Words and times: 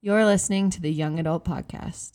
You're 0.00 0.24
listening 0.24 0.70
to 0.70 0.80
the 0.80 0.92
Young 0.92 1.18
Adult 1.18 1.44
Podcast. 1.44 2.12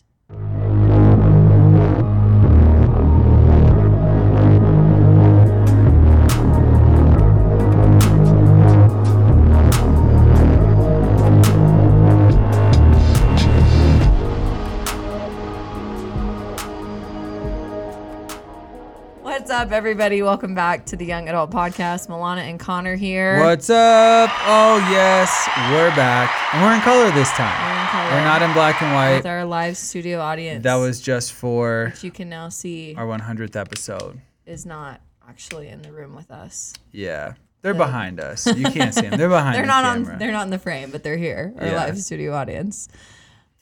Everybody? 19.73 20.21
Welcome 20.21 20.53
back 20.53 20.85
to 20.85 20.95
the 20.95 21.03
Young 21.05 21.27
Adult 21.27 21.49
Podcast. 21.49 22.07
Milana 22.07 22.41
and 22.47 22.59
Connor 22.59 22.95
here. 22.95 23.39
What's 23.39 23.69
up? 23.69 24.29
Oh 24.45 24.77
yes, 24.91 25.49
we're 25.71 25.89
back, 25.95 26.29
and 26.53 26.63
we're 26.63 26.75
in 26.75 26.81
color 26.81 27.09
this 27.11 27.29
time. 27.31 27.59
We're 27.75 27.81
in 27.81 27.87
color. 27.87 28.11
We're 28.11 28.23
not 28.23 28.41
in 28.43 28.53
black 28.53 28.81
and 28.81 28.93
white. 28.93 29.15
with 29.15 29.25
our 29.25 29.45
live 29.45 29.75
studio 29.77 30.19
audience. 30.19 30.63
That 30.63 30.75
was 30.75 31.01
just 31.01 31.33
for 31.33 31.89
which 31.93 32.03
you 32.03 32.11
can 32.11 32.29
now 32.29 32.49
see 32.49 32.93
our 32.97 33.05
100th 33.07 33.55
episode. 33.55 34.21
is 34.45 34.65
not 34.65 35.01
actually 35.27 35.69
in 35.69 35.81
the 35.81 35.91
room 35.91 36.15
with 36.15 36.29
us. 36.29 36.73
Yeah, 36.91 37.33
they're 37.63 37.73
behind 37.73 38.19
us. 38.19 38.45
You 38.45 38.65
can't 38.69 38.93
see 38.93 39.01
them. 39.07 39.17
They're 39.17 39.27
behind. 39.41 39.55
They're 39.55 39.63
the 39.63 39.67
not 39.67 39.85
on. 39.85 40.19
They're 40.19 40.31
not 40.31 40.43
in 40.43 40.51
the 40.51 40.59
frame, 40.59 40.91
but 40.91 41.03
they're 41.03 41.17
here. 41.17 41.53
Our 41.57 41.65
Yeah. 41.67 41.75
live 41.75 41.97
studio 41.99 42.33
audience. 42.33 42.87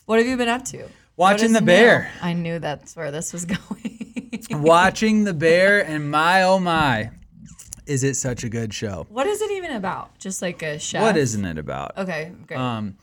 What 0.06 0.20
have 0.20 0.28
you 0.28 0.36
been 0.36 0.50
up 0.50 0.66
to? 0.66 0.84
Watching 1.16 1.54
the 1.54 1.62
bear. 1.62 2.12
new? 2.22 2.28
I 2.28 2.34
knew 2.34 2.60
that's 2.60 2.96
where 2.96 3.12
this 3.12 3.32
was 3.32 3.46
going. 3.56 4.11
Watching 4.52 5.24
the 5.24 5.34
bear, 5.34 5.80
and 5.86 6.10
my 6.12 6.44
oh 6.44 6.60
my, 6.60 7.12
is 7.86 8.04
it 8.04 8.16
such 8.16 8.44
a 8.44 8.50
good 8.50 8.74
show? 8.74 9.06
what 9.10 9.28
is 9.28 9.42
it 9.42 9.52
even 9.52 9.72
about? 9.72 10.18
Just 10.18 10.42
like 10.42 10.62
a 10.62 10.80
chef. 10.80 11.02
What 11.02 11.18
isn't 11.18 11.44
it 11.46 11.58
about? 11.58 11.98
Okay, 11.98 12.32
great. 12.48 12.60
Um, 12.60 12.96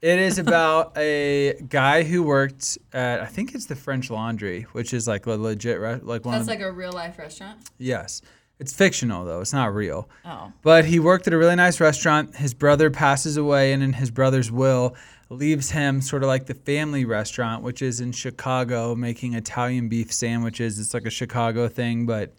it 0.00 0.18
is 0.18 0.38
about 0.38 0.96
a 0.98 1.54
guy 1.68 2.02
who 2.02 2.24
worked 2.24 2.76
at 2.92 3.20
I 3.20 3.26
think 3.26 3.54
it's 3.54 3.66
the 3.66 3.76
French 3.76 4.10
Laundry, 4.10 4.62
which 4.72 4.92
is 4.92 5.06
like 5.06 5.26
a 5.26 5.32
legit 5.34 5.78
re- 5.78 6.00
like 6.02 6.24
one 6.24 6.32
that's 6.34 6.42
of 6.42 6.48
like 6.48 6.60
a 6.60 6.72
real 6.72 6.92
life 6.92 7.18
restaurant. 7.18 7.58
yes. 7.78 8.20
It's 8.58 8.72
fictional 8.72 9.24
though. 9.24 9.40
It's 9.40 9.52
not 9.52 9.74
real. 9.74 10.08
Oh, 10.24 10.52
But 10.62 10.84
he 10.84 11.00
worked 11.00 11.26
at 11.26 11.32
a 11.32 11.38
really 11.38 11.56
nice 11.56 11.80
restaurant. 11.80 12.36
His 12.36 12.54
brother 12.54 12.90
passes 12.90 13.36
away, 13.36 13.72
and 13.72 13.82
in 13.82 13.94
his 13.94 14.12
brother's 14.12 14.52
will, 14.52 14.94
leaves 15.32 15.70
him 15.70 16.00
sort 16.00 16.22
of 16.22 16.28
like 16.28 16.46
the 16.46 16.54
family 16.54 17.04
restaurant, 17.04 17.62
which 17.62 17.82
is 17.82 18.00
in 18.00 18.12
Chicago, 18.12 18.94
making 18.94 19.34
Italian 19.34 19.88
beef 19.88 20.12
sandwiches. 20.12 20.78
It's 20.78 20.94
like 20.94 21.06
a 21.06 21.10
Chicago 21.10 21.68
thing, 21.68 22.06
but 22.06 22.34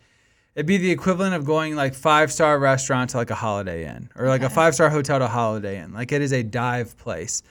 it'd 0.56 0.66
be 0.66 0.78
the 0.78 0.92
equivalent 0.92 1.34
of 1.36 1.46
going 1.46 1.76
like 1.76 1.96
five 1.96 2.32
star 2.32 2.60
restaurant 2.60 3.12
to 3.12 3.18
like 3.18 3.32
a 3.32 3.36
Holiday 3.36 3.88
Inn, 3.88 4.10
or 4.16 4.28
like 4.28 4.44
a 4.44 4.50
five 4.50 4.74
star 4.74 4.90
hotel 4.90 5.20
to 5.20 5.28
Holiday 5.28 5.82
Inn. 5.82 5.94
Like 5.94 6.12
it 6.12 6.22
is 6.22 6.34
a 6.34 6.44
dive 6.44 6.98
place. 6.98 7.44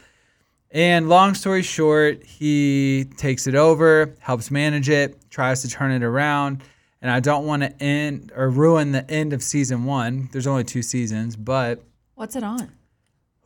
And 0.71 1.11
long 1.11 1.35
story 1.35 1.63
short, 1.63 2.25
he 2.25 3.07
takes 3.19 3.47
it 3.47 3.55
over, 3.55 4.15
helps 4.21 4.51
manage 4.51 4.89
it, 4.89 5.19
tries 5.31 5.61
to 5.63 5.69
turn 5.69 5.91
it 5.91 6.03
around. 6.03 6.63
And 7.03 7.11
I 7.11 7.21
don't 7.21 7.45
want 7.47 7.63
to 7.63 7.83
end 7.83 8.33
or 8.35 8.49
ruin 8.49 8.93
the 8.93 9.09
end 9.11 9.33
of 9.33 9.43
season 9.43 9.85
one. 9.85 10.31
There's 10.33 10.47
only 10.47 10.65
two 10.65 10.83
seasons, 10.83 11.37
but 11.37 11.83
what's 12.15 12.37
it 12.37 12.45
on? 12.45 12.73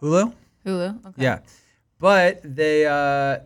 Hulu? 0.01 0.35
Hulu. 0.65 1.07
Okay. 1.07 1.23
Yeah. 1.23 1.39
But 1.99 2.41
they 2.45 2.87
uh, 2.87 3.39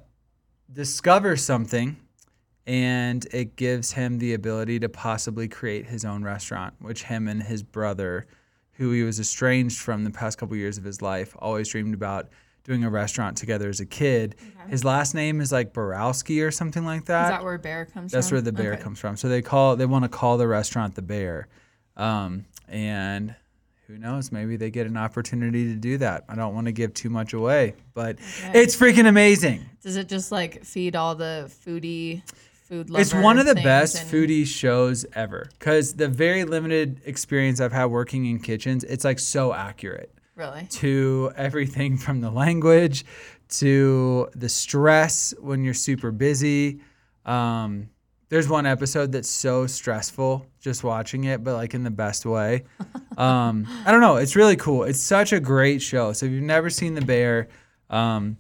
discover 0.73 1.37
something 1.37 1.97
and 2.67 3.27
it 3.33 3.57
gives 3.57 3.92
him 3.92 4.19
the 4.19 4.34
ability 4.34 4.79
to 4.81 4.89
possibly 4.89 5.48
create 5.48 5.87
his 5.87 6.05
own 6.05 6.23
restaurant, 6.23 6.75
which 6.79 7.05
him 7.05 7.27
and 7.27 7.42
his 7.42 7.62
brother, 7.62 8.27
who 8.73 8.92
he 8.92 9.03
was 9.03 9.19
estranged 9.19 9.79
from 9.79 10.05
the 10.05 10.11
past 10.11 10.39
couple 10.39 10.57
years 10.57 10.79
of 10.79 10.84
his 10.84 11.01
life, 11.03 11.34
always 11.39 11.69
dreamed 11.69 11.95
about 11.95 12.29
doing 12.65 12.84
a 12.84 12.91
restaurant 12.91 13.37
together 13.37 13.69
as 13.69 13.81
a 13.81 13.87
kid. 13.87 14.37
His 14.69 14.85
last 14.85 15.14
name 15.14 15.41
is 15.41 15.51
like 15.51 15.73
Borowski 15.73 16.42
or 16.42 16.51
something 16.51 16.85
like 16.85 17.03
Is 17.03 17.07
that 17.09 17.42
where 17.42 17.59
bear 17.59 17.87
comes 17.87 18.12
that's 18.12 18.29
from? 18.29 18.37
That's 18.37 18.45
where 18.45 18.53
the 18.53 18.53
bear 18.53 18.73
Okay. 18.75 18.83
comes 18.83 19.01
from. 19.01 19.17
So 19.17 19.29
they 19.29 19.42
call 19.42 19.77
they 19.77 19.87
want 19.87 20.05
to 20.05 20.09
call 20.09 20.37
the 20.37 20.47
restaurant 20.47 20.95
the 20.95 21.03
Bear, 21.03 21.48
um, 21.97 22.45
and 22.69 23.35
who 23.90 23.98
knows? 23.98 24.30
Maybe 24.30 24.56
they 24.56 24.70
get 24.70 24.86
an 24.86 24.96
opportunity 24.96 25.67
to 25.67 25.74
do 25.74 25.98
that. 25.98 26.24
I 26.28 26.36
don't 26.36 26.55
want 26.55 26.67
to 26.67 26.73
give 26.73 26.95
too 26.95 27.11
much 27.11 27.33
away, 27.33 27.74
but 27.92 28.18
it's 28.55 28.77
freaking 28.77 29.08
amazing. 29.08 29.68
Does 29.83 29.96
it 29.96 30.08
just 30.08 30.30
like 30.30 30.64
feed 30.64 30.95
all 30.95 31.17
the 31.17 31.51
foodie 31.67 32.23
food? 32.68 32.89
It's 32.95 33.12
one 33.12 33.39
of 33.40 33.46
the 33.46 33.56
best 33.56 34.00
and- 34.02 34.08
foodie 34.11 34.46
shows 34.46 35.05
ever 35.14 35.48
because 35.58 35.95
the 35.95 36.06
very 36.06 36.45
limited 36.45 37.00
experience 37.05 37.61
I've 37.61 37.73
had 37.73 37.86
working 37.86 38.27
in 38.27 38.39
kitchens, 38.39 38.84
it's 38.84 39.05
like 39.05 39.18
so 39.18 39.52
accurate 39.52 40.14
Really? 40.36 40.67
to 40.70 41.33
everything 41.34 41.98
from 41.98 42.20
the 42.20 42.30
language 42.30 43.05
to 43.48 44.29
the 44.36 44.48
stress 44.48 45.34
when 45.40 45.64
you're 45.64 45.74
super 45.74 46.12
busy. 46.12 46.80
Um, 47.27 47.90
there's 48.29 48.48
one 48.48 48.67
episode 48.67 49.11
that's 49.11 49.29
so 49.29 49.67
stressful 49.67 50.46
just 50.61 50.84
watching 50.84 51.24
it, 51.24 51.42
but 51.42 51.55
like 51.55 51.74
in 51.74 51.83
the 51.83 51.90
best 51.90 52.24
way. 52.24 52.62
Um, 53.20 53.67
I 53.85 53.92
don't 53.92 54.01
know. 54.01 54.17
It's 54.17 54.35
really 54.35 54.57
cool. 54.57 54.85
It's 54.85 55.01
such 55.01 55.33
a 55.33 55.41
great 55.41 55.83
show. 55.83 56.13
So 56.13 56.27
if 56.27 56.33
you've 56.33 56.42
never 56.42 56.70
seen 56.70 56.95
The 56.95 57.03
Bear, 57.03 57.48
um, 57.91 58.39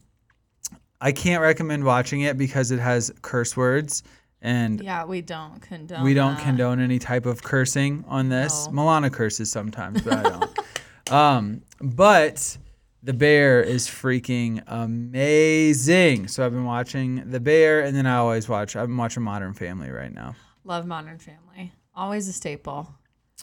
I 1.00 1.12
can't 1.12 1.42
recommend 1.42 1.84
watching 1.84 2.22
it 2.22 2.38
because 2.38 2.70
it 2.70 2.78
has 2.78 3.12
curse 3.22 3.56
words 3.56 4.02
and 4.42 4.80
Yeah, 4.82 5.04
we 5.04 5.20
don't 5.20 5.60
condone. 5.60 6.02
we 6.02 6.14
don't 6.14 6.36
that. 6.36 6.44
condone 6.44 6.80
any 6.80 6.98
type 6.98 7.26
of 7.26 7.42
cursing 7.42 8.04
on 8.08 8.28
this. 8.28 8.68
No. 8.68 8.72
Milana 8.82 9.12
curses 9.12 9.50
sometimes, 9.52 10.00
but 10.02 10.14
I 10.14 10.22
don't. 10.22 10.58
um, 11.12 11.62
but 11.80 12.56
the 13.02 13.12
bear 13.12 13.62
is 13.62 13.86
freaking 13.86 14.62
amazing. 14.66 16.28
So 16.28 16.44
I've 16.44 16.52
been 16.52 16.64
watching 16.64 17.30
the 17.30 17.40
bear, 17.40 17.80
and 17.82 17.94
then 17.96 18.06
I 18.06 18.16
always 18.16 18.48
watch. 18.48 18.76
I've 18.76 18.88
been 18.88 18.96
watching 18.96 19.22
Modern 19.22 19.52
Family 19.54 19.90
right 19.90 20.12
now. 20.12 20.34
Love 20.64 20.86
Modern 20.86 21.18
Family. 21.18 21.72
Always 21.94 22.28
a 22.28 22.32
staple. 22.32 22.94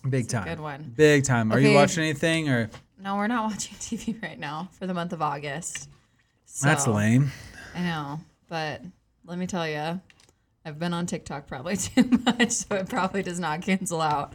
Big 0.02 0.26
It's 0.26 0.34
time. 0.34 0.46
good 0.48 0.60
one. 0.60 0.94
Big 0.96 1.24
time. 1.24 1.52
Are 1.52 1.60
you 1.60 1.74
watching 1.74 2.04
anything 2.04 2.50
or? 2.50 2.70
No, 3.02 3.16
we're 3.16 3.28
not 3.28 3.44
watching 3.52 3.76
TV 3.78 4.22
right 4.22 4.40
now 4.40 4.70
for 4.80 4.88
the 4.88 4.94
month 4.94 5.14
of 5.14 5.22
August. 5.22 5.90
That's 6.62 6.88
lame. 6.88 7.32
I 7.76 7.82
know, 7.82 8.20
but 8.50 8.82
let 9.26 9.38
me 9.38 9.46
tell 9.48 9.68
you, 9.68 10.02
I've 10.66 10.80
been 10.80 10.94
on 10.94 11.06
TikTok 11.06 11.48
probably 11.48 11.76
too 11.78 12.10
much, 12.26 12.52
so 12.52 12.76
it 12.76 12.90
probably 12.90 13.22
does 13.24 13.40
not 13.40 13.62
cancel 13.62 14.02
out. 14.02 14.34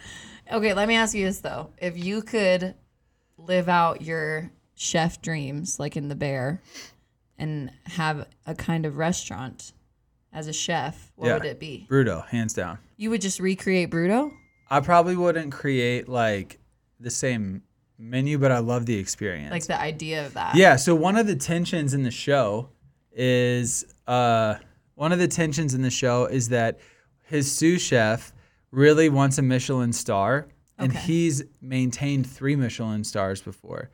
Okay, 0.50 0.74
let 0.74 0.88
me 0.88 0.94
ask 0.96 1.14
you 1.14 1.24
this 1.26 1.40
though: 1.40 1.70
If 1.78 1.96
you 1.96 2.22
could 2.22 2.74
live 3.38 3.68
out 3.68 4.02
your 4.02 4.50
chef 4.74 5.20
dreams, 5.22 5.78
like 5.80 5.96
in 5.96 6.08
The 6.08 6.14
Bear, 6.14 6.60
and 7.38 7.70
have 7.86 8.26
a 8.46 8.54
kind 8.54 8.86
of 8.86 8.96
restaurant 8.96 9.72
as 10.32 10.46
a 10.46 10.52
chef, 10.52 11.10
what 11.16 11.26
Yeah. 11.28 11.34
would 11.34 11.44
it 11.44 11.58
be? 11.58 11.86
Bruto, 11.90 12.26
hands 12.28 12.54
down. 12.54 12.78
You 12.96 13.10
would 13.10 13.20
just 13.20 13.40
recreate 13.40 13.90
Bruto? 13.90 14.32
I 14.72 14.80
probably 14.80 15.16
wouldn't 15.16 15.52
create 15.52 16.08
like 16.08 16.58
the 16.98 17.10
same 17.10 17.62
menu, 17.98 18.38
but 18.38 18.50
I 18.50 18.58
love 18.60 18.86
the 18.86 18.96
experience. 18.96 19.50
Like 19.52 19.66
the 19.66 19.78
idea 19.78 20.24
of 20.24 20.32
that? 20.32 20.54
Yeah, 20.54 20.76
so 20.76 20.94
one 20.94 21.16
of 21.16 21.26
the 21.26 21.36
tensions 21.36 21.92
in 21.92 22.04
the 22.04 22.10
show 22.10 22.70
is 23.12 23.84
uh 24.06 24.54
one 24.94 25.12
of 25.12 25.18
the 25.18 25.28
tensions 25.28 25.74
in 25.74 25.82
the 25.82 25.90
show 25.90 26.24
is 26.24 26.48
that 26.48 26.80
his 27.24 27.52
sous 27.54 27.82
chef 27.82 28.32
really 28.70 29.10
wants 29.10 29.36
a 29.36 29.42
Michelin 29.42 29.92
star 29.92 30.46
and 30.78 30.90
Okay. 30.90 31.00
he's 31.00 31.44
maintained 31.60 32.26
3 32.26 32.56
Michelin 32.56 33.04
stars 33.04 33.42
before. 33.42 33.90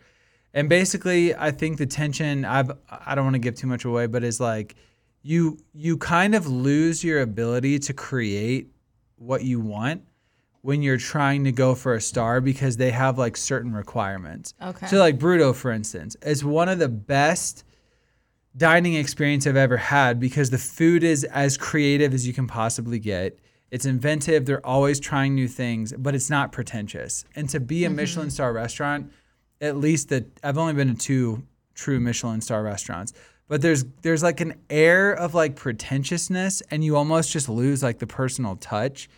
And 0.54 0.68
basically, 0.68 1.34
I 1.34 1.50
think 1.50 1.78
the 1.78 1.86
tension 1.86 2.44
I've 2.44 2.70
I 2.88 3.16
don't 3.16 3.24
want 3.24 3.34
to 3.34 3.40
give 3.40 3.56
too 3.56 3.66
much 3.66 3.84
away, 3.84 4.06
but 4.06 4.22
is 4.22 4.38
like 4.38 4.76
you 5.22 5.58
you 5.74 5.96
kind 5.98 6.36
of 6.36 6.46
lose 6.46 7.02
your 7.02 7.20
ability 7.20 7.80
to 7.80 7.92
create 7.92 8.68
what 9.16 9.42
you 9.42 9.58
want 9.58 10.02
when 10.62 10.82
you're 10.82 10.98
trying 10.98 11.44
to 11.44 11.52
go 11.52 11.74
for 11.74 11.94
a 11.94 12.00
star 12.00 12.40
because 12.40 12.76
they 12.76 12.90
have 12.90 13.18
like 13.18 13.36
certain 13.36 13.72
requirements. 13.72 14.54
Okay. 14.60 14.86
So 14.86 14.98
like 14.98 15.18
Bruto, 15.18 15.54
for 15.54 15.70
instance, 15.70 16.16
is 16.22 16.44
one 16.44 16.68
of 16.68 16.78
the 16.78 16.88
best 16.88 17.64
dining 18.56 18.94
experience 18.94 19.46
I've 19.46 19.56
ever 19.56 19.76
had 19.76 20.18
because 20.18 20.50
the 20.50 20.58
food 20.58 21.04
is 21.04 21.24
as 21.24 21.56
creative 21.56 22.12
as 22.12 22.26
you 22.26 22.32
can 22.32 22.46
possibly 22.46 22.98
get. 22.98 23.38
It's 23.70 23.86
inventive. 23.86 24.46
They're 24.46 24.66
always 24.66 24.98
trying 24.98 25.34
new 25.34 25.46
things, 25.46 25.92
but 25.92 26.14
it's 26.14 26.30
not 26.30 26.52
pretentious. 26.52 27.24
And 27.36 27.48
to 27.50 27.60
be 27.60 27.84
a 27.84 27.88
mm-hmm. 27.88 27.96
Michelin 27.96 28.30
star 28.30 28.52
restaurant, 28.52 29.12
at 29.60 29.76
least 29.76 30.08
that 30.08 30.26
I've 30.42 30.58
only 30.58 30.72
been 30.72 30.88
to 30.88 30.94
two 30.94 31.42
true 31.74 32.00
Michelin 32.00 32.40
star 32.40 32.62
restaurants, 32.62 33.12
but 33.46 33.62
there's 33.62 33.84
there's 34.02 34.22
like 34.22 34.40
an 34.40 34.54
air 34.68 35.12
of 35.12 35.34
like 35.34 35.56
pretentiousness, 35.56 36.62
and 36.70 36.82
you 36.84 36.96
almost 36.96 37.32
just 37.32 37.48
lose 37.48 37.82
like 37.82 37.98
the 37.98 38.06
personal 38.06 38.56
touch. 38.56 39.08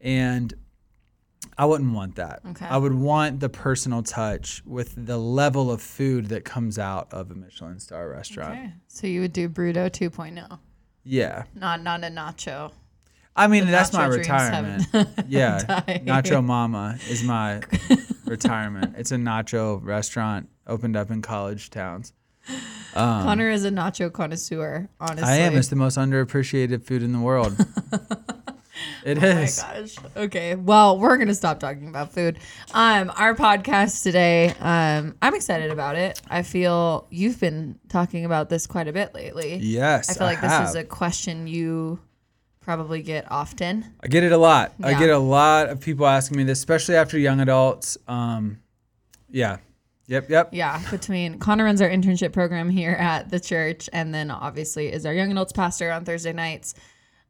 And 0.00 0.52
I 1.58 1.64
wouldn't 1.66 1.92
want 1.92 2.16
that. 2.16 2.40
Okay. 2.50 2.66
I 2.66 2.76
would 2.78 2.94
want 2.94 3.40
the 3.40 3.48
personal 3.48 4.02
touch 4.02 4.62
with 4.64 4.94
the 5.06 5.18
level 5.18 5.70
of 5.70 5.82
food 5.82 6.26
that 6.28 6.44
comes 6.44 6.78
out 6.78 7.12
of 7.12 7.30
a 7.30 7.34
Michelin 7.34 7.78
star 7.78 8.08
restaurant. 8.08 8.52
Okay. 8.52 8.72
So 8.88 9.06
you 9.06 9.20
would 9.20 9.32
do 9.32 9.48
Bruto 9.48 9.90
2.0, 9.90 10.58
Yeah. 11.04 11.44
not 11.54 11.82
not 11.82 12.04
a 12.04 12.08
nacho. 12.08 12.72
I 13.34 13.46
mean, 13.48 13.64
The 13.66 13.70
that's 13.72 13.92
my 13.92 14.06
retirement. 14.06 14.86
yeah. 15.28 15.62
died. 15.62 16.02
Nacho 16.06 16.44
Mama 16.44 16.98
is 17.08 17.22
my 17.24 17.62
retirement. 18.26 18.94
It's 18.98 19.10
a 19.12 19.16
nacho 19.16 19.82
restaurant 19.82 20.48
opened 20.66 20.96
up 20.96 21.10
in 21.10 21.22
college 21.22 21.70
towns. 21.70 22.12
Um, 22.94 23.22
Connor 23.22 23.50
is 23.50 23.64
a 23.64 23.70
nacho 23.70 24.12
connoisseur. 24.12 24.88
Honestly, 25.00 25.22
I 25.28 25.36
am. 25.36 25.56
It's 25.56 25.68
the 25.68 25.76
most 25.76 25.96
underappreciated 25.96 26.84
food 26.84 27.02
in 27.02 27.12
the 27.12 27.20
world. 27.20 27.56
It 29.04 29.18
Oh 29.18 29.34
my 29.34 29.44
gosh. 29.44 29.96
Okay. 30.16 30.54
Well, 30.54 30.98
we're 30.98 31.16
gonna 31.18 31.34
stop 31.34 31.60
talking 31.60 31.88
about 31.88 32.12
food. 32.12 32.38
Um, 32.72 33.12
our 33.16 33.34
podcast 33.34 34.02
today. 34.02 34.54
Um, 34.60 35.16
I'm 35.20 35.34
excited 35.34 35.70
about 35.70 35.96
it. 35.96 36.20
I 36.28 36.42
feel 36.42 37.06
you've 37.10 37.38
been 37.38 37.78
talking 37.88 38.24
about 38.24 38.48
this 38.48 38.66
quite 38.66 38.88
a 38.88 38.92
bit 38.92 39.14
lately. 39.14 39.56
Yes. 39.56 40.10
I 40.10 40.14
feel 40.14 40.26
like 40.26 40.40
this 40.40 40.50
have. 40.50 40.68
is 40.68 40.74
a 40.74 40.84
question 40.84 41.46
you 41.46 42.00
probably 42.60 43.02
get 43.02 43.30
often. 43.30 43.84
I 44.02 44.06
get 44.06 44.24
it 44.24 44.32
a 44.32 44.38
lot. 44.38 44.72
I 44.82 44.98
get 44.98 45.10
a 45.10 45.18
lot 45.18 45.68
of 45.68 45.80
people 45.80 46.06
asking 46.06 46.38
me 46.38 46.44
this, 46.44 46.58
especially 46.58 46.96
after 46.96 47.18
young 47.18 47.40
adults. 47.40 47.98
Um, 48.08 48.60
yeah. 49.30 49.58
Yep. 50.06 50.30
Yep. 50.30 50.48
Yeah, 50.52 50.82
between 50.90 51.38
Connor 51.38 51.64
runs 51.64 51.80
our 51.80 51.88
internship 51.88 52.32
program 52.32 52.68
here 52.68 52.90
at 52.92 53.30
the 53.30 53.40
church, 53.40 53.88
and 53.92 54.14
then 54.14 54.30
obviously 54.30 54.92
is 54.92 55.06
our 55.06 55.14
young 55.14 55.30
adults 55.30 55.52
pastor 55.52 55.90
on 55.90 56.04
Thursday 56.04 56.32
nights, 56.32 56.74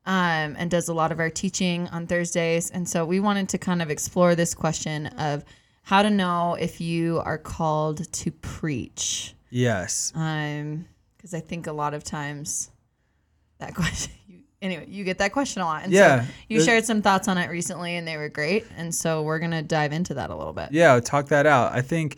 um, 0.06 0.56
and 0.58 0.70
does 0.70 0.88
a 0.88 0.94
lot 0.94 1.12
of 1.12 1.20
our 1.20 1.30
teaching 1.30 1.88
on 1.88 2.06
Thursdays. 2.06 2.70
And 2.70 2.88
so 2.88 3.04
we 3.04 3.20
wanted 3.20 3.48
to 3.50 3.58
kind 3.58 3.80
of 3.82 3.90
explore 3.90 4.34
this 4.34 4.54
question 4.54 5.06
of 5.06 5.44
how 5.84 6.02
to 6.02 6.10
know 6.10 6.54
if 6.54 6.80
you 6.80 7.20
are 7.24 7.38
called 7.38 8.10
to 8.12 8.30
preach. 8.30 9.34
Yes. 9.50 10.12
Um, 10.14 10.86
because 11.16 11.34
I 11.34 11.40
think 11.40 11.66
a 11.66 11.72
lot 11.72 11.94
of 11.94 12.02
times 12.04 12.70
that 13.58 13.74
question. 13.76 14.12
You, 14.26 14.38
anyway, 14.60 14.86
you 14.88 15.04
get 15.04 15.18
that 15.18 15.32
question 15.32 15.62
a 15.62 15.66
lot, 15.66 15.84
and 15.84 15.92
Yeah. 15.92 16.22
so 16.22 16.28
you 16.48 16.58
The- 16.58 16.64
shared 16.64 16.84
some 16.84 17.00
thoughts 17.02 17.28
on 17.28 17.38
it 17.38 17.48
recently, 17.50 17.96
and 17.96 18.06
they 18.08 18.16
were 18.16 18.28
great. 18.28 18.66
And 18.76 18.92
so 18.94 19.22
we're 19.22 19.38
gonna 19.38 19.62
dive 19.62 19.92
into 19.92 20.14
that 20.14 20.30
a 20.30 20.36
little 20.36 20.52
bit. 20.52 20.70
Yeah. 20.72 20.98
Talk 21.00 21.28
that 21.28 21.46
out. 21.46 21.72
I 21.72 21.80
think. 21.82 22.16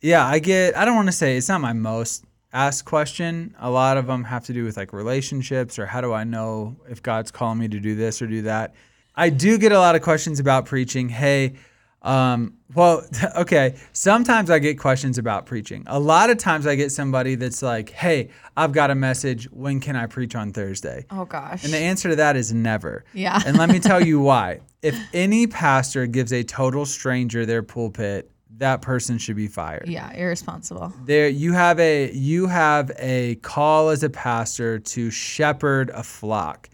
Yeah. 0.00 0.24
I 0.26 0.38
get. 0.38 0.76
I 0.76 0.84
don't 0.84 0.94
want 0.94 1.08
to 1.08 1.12
say 1.12 1.36
it's 1.36 1.48
not 1.48 1.60
my 1.60 1.72
most 1.72 2.24
asked 2.56 2.86
question. 2.86 3.54
A 3.58 3.70
lot 3.70 3.98
of 3.98 4.06
them 4.06 4.24
have 4.24 4.46
to 4.46 4.52
do 4.54 4.64
with 4.64 4.78
like 4.78 4.94
relationships 4.94 5.78
or 5.78 5.84
how 5.84 6.00
do 6.00 6.14
I 6.14 6.24
know 6.24 6.76
if 6.88 7.02
God's 7.02 7.30
calling 7.30 7.58
me 7.58 7.68
to 7.68 7.78
do 7.78 7.94
this 7.94 8.22
or 8.22 8.26
do 8.26 8.42
that. 8.42 8.74
I 9.14 9.28
do 9.28 9.58
get 9.58 9.72
a 9.72 9.78
lot 9.78 9.94
of 9.94 10.02
questions 10.02 10.40
about 10.40 10.64
preaching. 10.64 11.08
Hey. 11.10 11.54
Um, 12.00 12.54
well, 12.74 13.04
okay. 13.36 13.76
Sometimes 13.92 14.48
I 14.48 14.58
get 14.58 14.78
questions 14.78 15.18
about 15.18 15.44
preaching. 15.44 15.84
A 15.86 15.98
lot 15.98 16.30
of 16.30 16.38
times 16.38 16.66
I 16.66 16.76
get 16.76 16.92
somebody 16.92 17.34
that's 17.34 17.62
like, 17.62 17.90
"Hey, 17.90 18.30
I've 18.56 18.72
got 18.72 18.90
a 18.90 18.94
message. 18.94 19.50
When 19.50 19.80
can 19.80 19.96
I 19.96 20.06
preach 20.06 20.34
on 20.34 20.52
Thursday?" 20.52 21.04
Oh 21.10 21.24
gosh. 21.24 21.64
And 21.64 21.72
the 21.72 21.78
answer 21.78 22.08
to 22.10 22.16
that 22.16 22.36
is 22.36 22.52
never. 22.54 23.04
Yeah. 23.12 23.40
And 23.44 23.58
let 23.58 23.70
me 23.70 23.80
tell 23.80 24.04
you 24.10 24.20
why. 24.20 24.60
If 24.82 24.96
any 25.12 25.46
pastor 25.46 26.06
gives 26.06 26.32
a 26.32 26.42
total 26.44 26.86
stranger 26.86 27.44
their 27.44 27.62
pulpit, 27.62 28.30
that 28.58 28.82
person 28.82 29.18
should 29.18 29.36
be 29.36 29.48
fired. 29.48 29.88
yeah, 29.88 30.12
irresponsible. 30.14 30.92
There 31.04 31.28
you 31.28 31.52
have 31.52 31.78
a 31.80 32.10
you 32.12 32.46
have 32.46 32.90
a 32.98 33.36
call 33.36 33.90
as 33.90 34.02
a 34.02 34.10
pastor 34.10 34.78
to 34.78 35.10
shepherd 35.10 35.90
a 35.90 36.02
flock. 36.02 36.68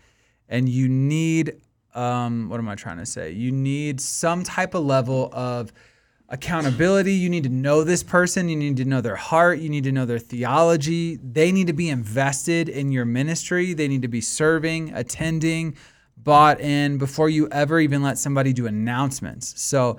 And 0.48 0.68
you 0.68 0.88
need 0.88 1.60
um 1.94 2.48
what 2.48 2.58
am 2.58 2.68
I 2.68 2.74
trying 2.74 2.98
to 2.98 3.06
say? 3.06 3.30
You 3.32 3.52
need 3.52 4.00
some 4.00 4.42
type 4.44 4.74
of 4.74 4.84
level 4.84 5.30
of 5.32 5.72
accountability. 6.28 7.12
You 7.12 7.28
need 7.28 7.44
to 7.44 7.50
know 7.50 7.84
this 7.84 8.02
person. 8.02 8.48
You 8.48 8.56
need 8.56 8.78
to 8.78 8.86
know 8.86 9.02
their 9.02 9.16
heart. 9.16 9.58
You 9.58 9.68
need 9.68 9.84
to 9.84 9.92
know 9.92 10.06
their 10.06 10.18
theology. 10.18 11.16
They 11.16 11.52
need 11.52 11.66
to 11.66 11.74
be 11.74 11.90
invested 11.90 12.68
in 12.70 12.90
your 12.90 13.04
ministry. 13.04 13.74
They 13.74 13.86
need 13.86 14.02
to 14.02 14.08
be 14.08 14.22
serving, 14.22 14.94
attending, 14.94 15.76
bought 16.24 16.60
in 16.60 16.98
before 16.98 17.28
you 17.28 17.48
ever 17.50 17.80
even 17.80 18.02
let 18.02 18.18
somebody 18.18 18.52
do 18.52 18.66
announcements. 18.66 19.60
So 19.60 19.98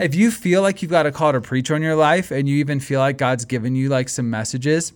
if 0.00 0.14
you 0.14 0.30
feel 0.30 0.62
like 0.62 0.82
you've 0.82 0.90
got 0.90 1.06
a 1.06 1.12
call 1.12 1.32
to 1.32 1.40
preach 1.40 1.70
on 1.70 1.82
your 1.82 1.96
life 1.96 2.30
and 2.30 2.48
you 2.48 2.56
even 2.56 2.80
feel 2.80 3.00
like 3.00 3.18
God's 3.18 3.44
given 3.44 3.74
you 3.74 3.88
like 3.88 4.08
some 4.08 4.30
messages, 4.30 4.92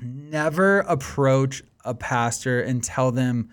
never 0.00 0.80
approach 0.80 1.62
a 1.84 1.94
pastor 1.94 2.60
and 2.60 2.82
tell 2.84 3.10
them 3.10 3.50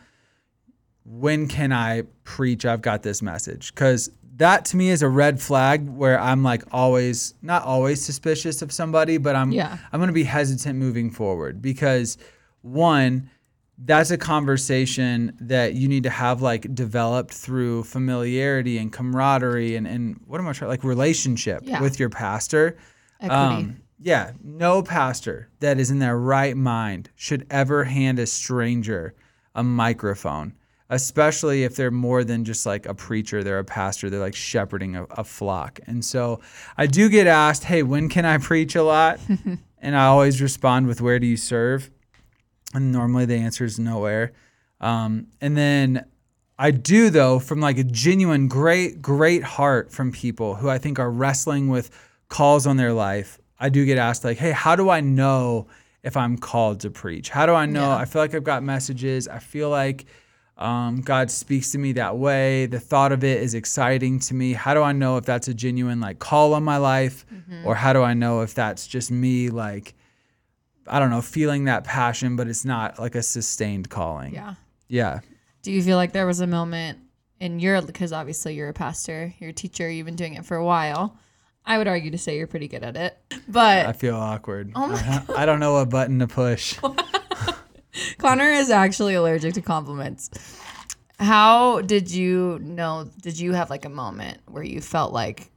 when 1.05 1.47
can 1.47 1.71
I 1.71 2.03
preach? 2.23 2.65
I've 2.65 2.81
got 2.81 3.01
this 3.01 3.21
message. 3.21 3.73
Because 3.73 4.11
that 4.35 4.65
to 4.65 4.77
me 4.77 4.89
is 4.89 5.01
a 5.01 5.07
red 5.07 5.41
flag 5.41 5.87
where 5.89 6.19
I'm 6.19 6.43
like 6.43 6.63
always, 6.71 7.33
not 7.41 7.63
always 7.63 8.03
suspicious 8.03 8.61
of 8.61 8.71
somebody, 8.71 9.17
but 9.17 9.35
I'm, 9.35 9.51
Yeah. 9.51 9.77
I'm 9.91 9.99
going 9.99 10.09
to 10.09 10.13
be 10.13 10.23
hesitant 10.23 10.77
moving 10.77 11.09
forward 11.09 11.61
because 11.61 12.17
one, 12.61 13.29
that's 13.79 14.09
a 14.11 14.17
conversation 14.17 15.35
that 15.39 15.73
you 15.75 15.87
need 15.87 16.03
to 16.03 16.09
have 16.09 16.41
like 16.41 16.73
developed 16.73 17.33
through 17.33 17.83
familiarity 17.83 18.77
and 18.79 18.91
camaraderie 18.91 19.75
and, 19.75 19.85
and 19.87 20.19
what 20.25 20.41
am 20.41 20.47
I 20.47 20.53
trying 20.53 20.69
like 20.69 20.83
relationship 20.83 21.61
Yeah. 21.63 21.81
with 21.81 21.99
your 21.99 22.09
pastor. 22.09 22.77
Equity. 23.19 23.33
Um, 23.33 23.81
yeah, 23.99 24.31
no 24.43 24.81
pastor 24.83 25.49
that 25.59 25.79
is 25.79 25.89
in 25.91 25.99
their 25.99 26.17
right 26.17 26.55
mind 26.57 27.09
should 27.15 27.45
ever 27.49 27.83
hand 27.83 28.19
a 28.19 28.25
stranger 28.27 29.13
a 29.55 29.63
microphone, 29.63 30.53
especially 30.91 31.63
if 31.63 31.75
they're 31.75 31.89
more 31.91 32.23
than 32.23 32.45
just 32.45 32.65
like 32.65 32.85
a 32.85 32.93
preacher, 32.93 33.43
they're 33.43 33.57
a 33.59 33.63
pastor, 33.65 34.09
they're 34.09 34.19
like 34.19 34.35
shepherding 34.35 34.95
a, 34.95 35.03
a 35.05 35.23
flock. 35.23 35.79
And 35.87 36.03
so 36.05 36.39
I 36.77 36.85
do 36.87 37.09
get 37.09 37.25
asked, 37.27 37.63
hey, 37.63 37.81
when 37.83 38.07
can 38.09 38.23
I 38.25 38.37
preach 38.37 38.75
a 38.75 38.83
lot? 38.83 39.19
and 39.81 39.95
I 39.97 40.05
always 40.05 40.41
respond 40.41 40.87
with, 40.87 41.01
where 41.01 41.17
do 41.19 41.25
you 41.27 41.37
serve? 41.37 41.89
And 42.73 42.91
normally 42.91 43.25
the 43.25 43.35
answer 43.35 43.63
is 43.65 43.79
nowhere. 43.79 44.33
Um, 44.81 45.27
and 45.41 45.57
then 45.57 46.05
I 46.59 46.71
do 46.71 47.09
though 47.09 47.39
from 47.39 47.59
like 47.59 47.77
a 47.77 47.83
genuine 47.83 48.47
great 48.47 49.01
great 49.01 49.43
heart 49.43 49.91
from 49.91 50.11
people 50.11 50.55
who 50.55 50.69
I 50.69 50.77
think 50.77 50.99
are 50.99 51.09
wrestling 51.09 51.69
with 51.69 51.89
calls 52.29 52.67
on 52.67 52.77
their 52.77 52.93
life. 52.93 53.39
I 53.59 53.69
do 53.69 53.85
get 53.85 53.97
asked 53.97 54.23
like, 54.23 54.37
"Hey, 54.37 54.51
how 54.51 54.75
do 54.75 54.89
I 54.89 55.01
know 55.01 55.67
if 56.03 56.15
I'm 56.15 56.37
called 56.37 56.81
to 56.81 56.89
preach? 56.89 57.29
How 57.29 57.45
do 57.45 57.53
I 57.53 57.65
know? 57.65 57.89
Yeah. 57.89 57.97
I 57.97 58.05
feel 58.05 58.21
like 58.21 58.33
I've 58.35 58.43
got 58.43 58.63
messages. 58.63 59.27
I 59.27 59.39
feel 59.39 59.69
like 59.69 60.05
um, 60.57 61.01
God 61.01 61.29
speaks 61.29 61.71
to 61.71 61.77
me 61.77 61.93
that 61.93 62.17
way. 62.17 62.65
The 62.65 62.79
thought 62.79 63.11
of 63.11 63.23
it 63.23 63.41
is 63.41 63.53
exciting 63.53 64.19
to 64.21 64.33
me. 64.33 64.53
How 64.53 64.73
do 64.73 64.81
I 64.81 64.91
know 64.91 65.17
if 65.17 65.25
that's 65.25 65.47
a 65.47 65.53
genuine 65.53 65.99
like 65.99 66.19
call 66.19 66.53
on 66.53 66.63
my 66.63 66.77
life, 66.77 67.25
or 67.65 67.75
how 67.75 67.93
do 67.93 68.01
I 68.03 68.13
know 68.13 68.41
if 68.41 68.53
that's 68.53 68.87
just 68.87 69.11
me 69.11 69.49
like 69.49 69.93
I 70.89 70.99
don't 70.99 71.09
know, 71.09 71.21
feeling 71.21 71.65
that 71.65 71.83
passion, 71.83 72.35
but 72.35 72.47
it's 72.47 72.65
not 72.65 72.99
like 72.99 73.15
a 73.15 73.23
sustained 73.23 73.89
calling. 73.89 74.33
yeah. 74.33 74.55
Yeah. 74.87 75.19
Do 75.63 75.71
you 75.73 75.83
feel 75.83 75.97
like 75.97 76.13
there 76.13 76.25
was 76.25 76.39
a 76.39 76.47
moment 76.47 76.99
in 77.41 77.59
your 77.59 77.81
because 77.81 78.13
obviously 78.13 78.55
you're 78.55 78.69
a 78.69 78.73
pastor, 78.73 79.33
you're 79.39 79.49
a 79.49 79.53
teacher, 79.53 79.89
you've 79.89 80.05
been 80.05 80.15
doing 80.15 80.35
it 80.35 80.45
for 80.45 80.55
a 80.55 80.63
while. 80.63 81.17
I 81.65 81.77
would 81.77 81.87
argue 81.87 82.11
to 82.11 82.17
say 82.17 82.37
you're 82.37 82.47
pretty 82.47 82.69
good 82.69 82.83
at 82.83 82.95
it. 82.95 83.17
But 83.49 83.85
I 83.85 83.91
feel 83.91 84.15
awkward. 84.15 84.71
Oh 84.75 84.87
my 84.87 85.23
I, 85.35 85.43
I 85.43 85.45
don't 85.45 85.59
know 85.59 85.73
what 85.73 85.89
button 85.89 86.19
to 86.19 86.27
push. 86.27 86.79
Connor 88.17 88.51
is 88.51 88.69
actually 88.69 89.15
allergic 89.15 89.53
to 89.55 89.61
compliments. 89.61 90.29
How 91.19 91.81
did 91.81 92.11
you 92.11 92.59
know 92.61 93.09
did 93.21 93.39
you 93.39 93.53
have 93.53 93.69
like 93.69 93.85
a 93.85 93.89
moment 93.89 94.39
where 94.47 94.63
you 94.63 94.81
felt 94.81 95.11
like 95.11 95.51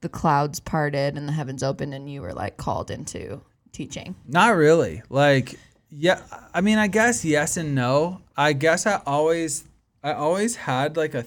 the 0.00 0.08
clouds 0.08 0.60
parted 0.60 1.16
and 1.16 1.28
the 1.28 1.32
heavens 1.32 1.62
opened 1.62 1.92
and 1.92 2.10
you 2.10 2.22
were 2.22 2.32
like 2.32 2.56
called 2.56 2.90
into 2.90 3.40
teaching? 3.72 4.14
Not 4.26 4.56
really. 4.56 5.02
Like, 5.08 5.58
yeah. 5.90 6.20
I 6.54 6.60
mean, 6.60 6.78
I 6.78 6.86
guess 6.86 7.24
yes 7.24 7.56
and 7.56 7.74
no. 7.74 8.20
I 8.36 8.52
guess 8.52 8.86
I 8.86 9.00
always, 9.06 9.64
I 10.02 10.12
always 10.12 10.56
had 10.56 10.96
like 10.96 11.14
a 11.14 11.24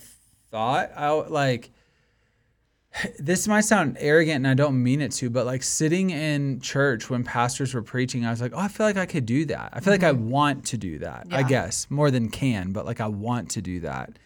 thought. 0.51 0.91
I 0.95 1.09
like. 1.09 1.71
This 3.19 3.45
might 3.45 3.65
sound 3.65 3.97
arrogant, 3.99 4.37
and 4.37 4.47
I 4.47 4.53
don't 4.53 4.81
mean 4.81 5.01
it 5.01 5.11
to, 5.13 5.29
but 5.29 5.45
like 5.45 5.63
sitting 5.63 6.11
in 6.11 6.61
church 6.61 7.09
when 7.09 7.25
pastors 7.25 7.73
were 7.73 7.81
preaching, 7.81 8.25
I 8.25 8.31
was 8.31 8.39
like, 8.39 8.53
oh, 8.55 8.59
I 8.59 8.69
feel 8.69 8.85
like 8.85 8.95
I 8.95 9.05
could 9.05 9.25
do 9.25 9.43
that. 9.47 9.71
I 9.73 9.81
feel 9.81 9.91
like 9.91 10.03
I 10.03 10.13
want 10.13 10.65
to 10.67 10.77
do 10.77 10.99
that. 10.99 11.27
yeah. 11.29 11.37
I 11.37 11.43
guess 11.43 11.87
more 11.89 12.09
than 12.09 12.29
can, 12.29 12.71
but 12.71 12.85
like 12.85 13.01
I 13.01 13.07
want 13.07 13.51
to 13.51 13.61
do 13.61 13.81
that. 13.81 14.17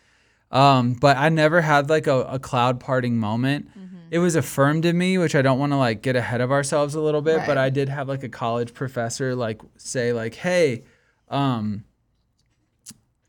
Um, 0.51 0.93
but 0.93 1.17
I 1.17 1.29
never 1.29 1.61
had 1.61 1.89
like 1.89 2.05
a, 2.07 2.21
a 2.21 2.39
cloud 2.39 2.79
parting 2.79 3.17
moment. 3.17 3.69
It 4.11 4.19
was 4.19 4.35
affirmed 4.35 4.85
in 4.85 4.97
me, 4.97 5.17
which 5.17 5.35
I 5.35 5.41
don't 5.41 5.59
want 5.59 5.71
to 5.71 5.77
like 5.77 6.01
get 6.01 6.15
ahead 6.15 6.41
of 6.41 6.51
ourselves 6.51 6.95
a 6.95 7.01
little 7.01 7.21
bit, 7.21 7.41
but 7.45 7.57
I 7.57 7.69
did 7.69 7.89
have 7.89 8.07
like 8.07 8.23
a 8.23 8.29
college 8.29 8.73
professor 8.73 9.35
like 9.35 9.61
say 9.77 10.13
like, 10.13 10.35
"Hey, 10.35 10.83
um, 11.27 11.83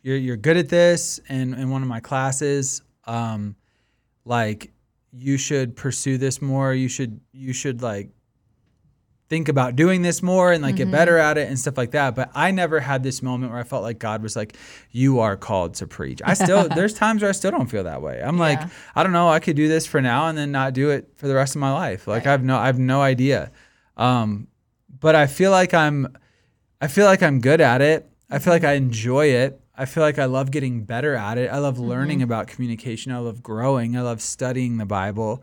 you're 0.03 0.17
you're 0.17 0.37
good 0.37 0.57
at 0.57 0.69
this," 0.69 1.21
in 1.29 1.55
in 1.55 1.71
one 1.71 1.83
of 1.83 1.89
my 1.89 2.01
classes, 2.01 2.83
um, 3.05 3.57
like 4.25 4.73
you 5.13 5.37
should 5.37 5.77
pursue 5.77 6.17
this 6.17 6.41
more. 6.41 6.73
You 6.73 6.89
should 6.89 7.21
you 7.33 7.53
should 7.53 7.83
like 7.83 8.11
think 9.31 9.49
about 9.49 9.77
doing 9.77 10.03
this 10.03 10.25
more 10.25 10.51
and 10.51 10.61
like 10.61 10.75
get 10.75 10.91
better 10.91 11.13
mm-hmm. 11.13 11.31
at 11.31 11.39
it 11.39 11.49
and 11.49 11.57
stuff 11.57 11.79
like 11.79 11.93
that. 11.93 12.17
But 12.17 12.33
I 12.35 12.51
never 12.51 12.81
had 12.81 13.05
this 13.05 13.23
moment 13.23 13.53
where 13.53 13.61
I 13.61 13.63
felt 13.63 13.85
like 13.85 14.01
God 14.01 14.23
was 14.25 14.35
like, 14.35 14.57
"You 14.91 15.21
are 15.21 15.37
called 15.37 15.75
to 15.75 15.87
preach." 15.87 16.21
I 16.25 16.35
still 16.35 16.69
there's 16.75 16.93
times 16.93 17.23
where 17.23 17.29
I 17.29 17.33
still 17.33 17.53
don't 17.53 17.69
feel 17.69 17.85
that 17.85 18.03
way. 18.03 18.21
I'm 18.23 18.39
like, 18.39 18.61
I 18.97 19.05
don't 19.05 19.13
know, 19.13 19.29
I 19.29 19.39
could 19.39 19.55
do 19.55 19.69
this 19.69 19.87
for 19.87 20.03
now 20.03 20.27
and 20.27 20.37
then 20.37 20.51
not 20.51 20.75
do 20.75 20.91
it 20.91 21.13
for 21.15 21.29
the 21.29 21.35
rest 21.35 21.55
of 21.55 21.61
my 21.61 21.73
life. 21.73 22.07
Like 22.07 22.27
Right. 22.27 22.35
I've 22.35 22.45
no 22.45 22.59
I 22.59 22.67
have 22.67 22.81
no 22.81 23.01
idea. 23.01 23.53
Um, 23.97 24.49
but 24.99 25.15
I 25.15 25.29
feel 25.29 25.53
like 25.53 25.73
I'm 25.73 26.17
I 26.81 26.89
feel 26.89 27.07
like 27.07 27.23
I'm 27.23 27.41
good 27.41 27.61
at 27.61 27.81
it. 27.81 28.11
I 28.29 28.41
feel 28.41 28.53
like 28.53 28.63
mm-hmm. 28.63 28.71
I 28.71 28.75
enjoy 28.75 29.27
it. 29.27 29.61
I 29.77 29.85
feel 29.85 30.03
like 30.03 30.19
I 30.19 30.25
love 30.25 30.51
getting 30.51 30.85
better 30.85 31.15
at 31.15 31.39
it. 31.39 31.51
I 31.51 31.59
love 31.59 31.79
learning 31.79 32.19
mm-hmm. 32.19 32.25
about 32.25 32.49
communication. 32.49 33.13
I 33.13 33.19
love 33.19 33.43
growing. 33.43 33.97
I 33.97 34.03
love 34.03 34.21
studying 34.21 34.77
the 34.79 34.87
Bible. 34.87 35.43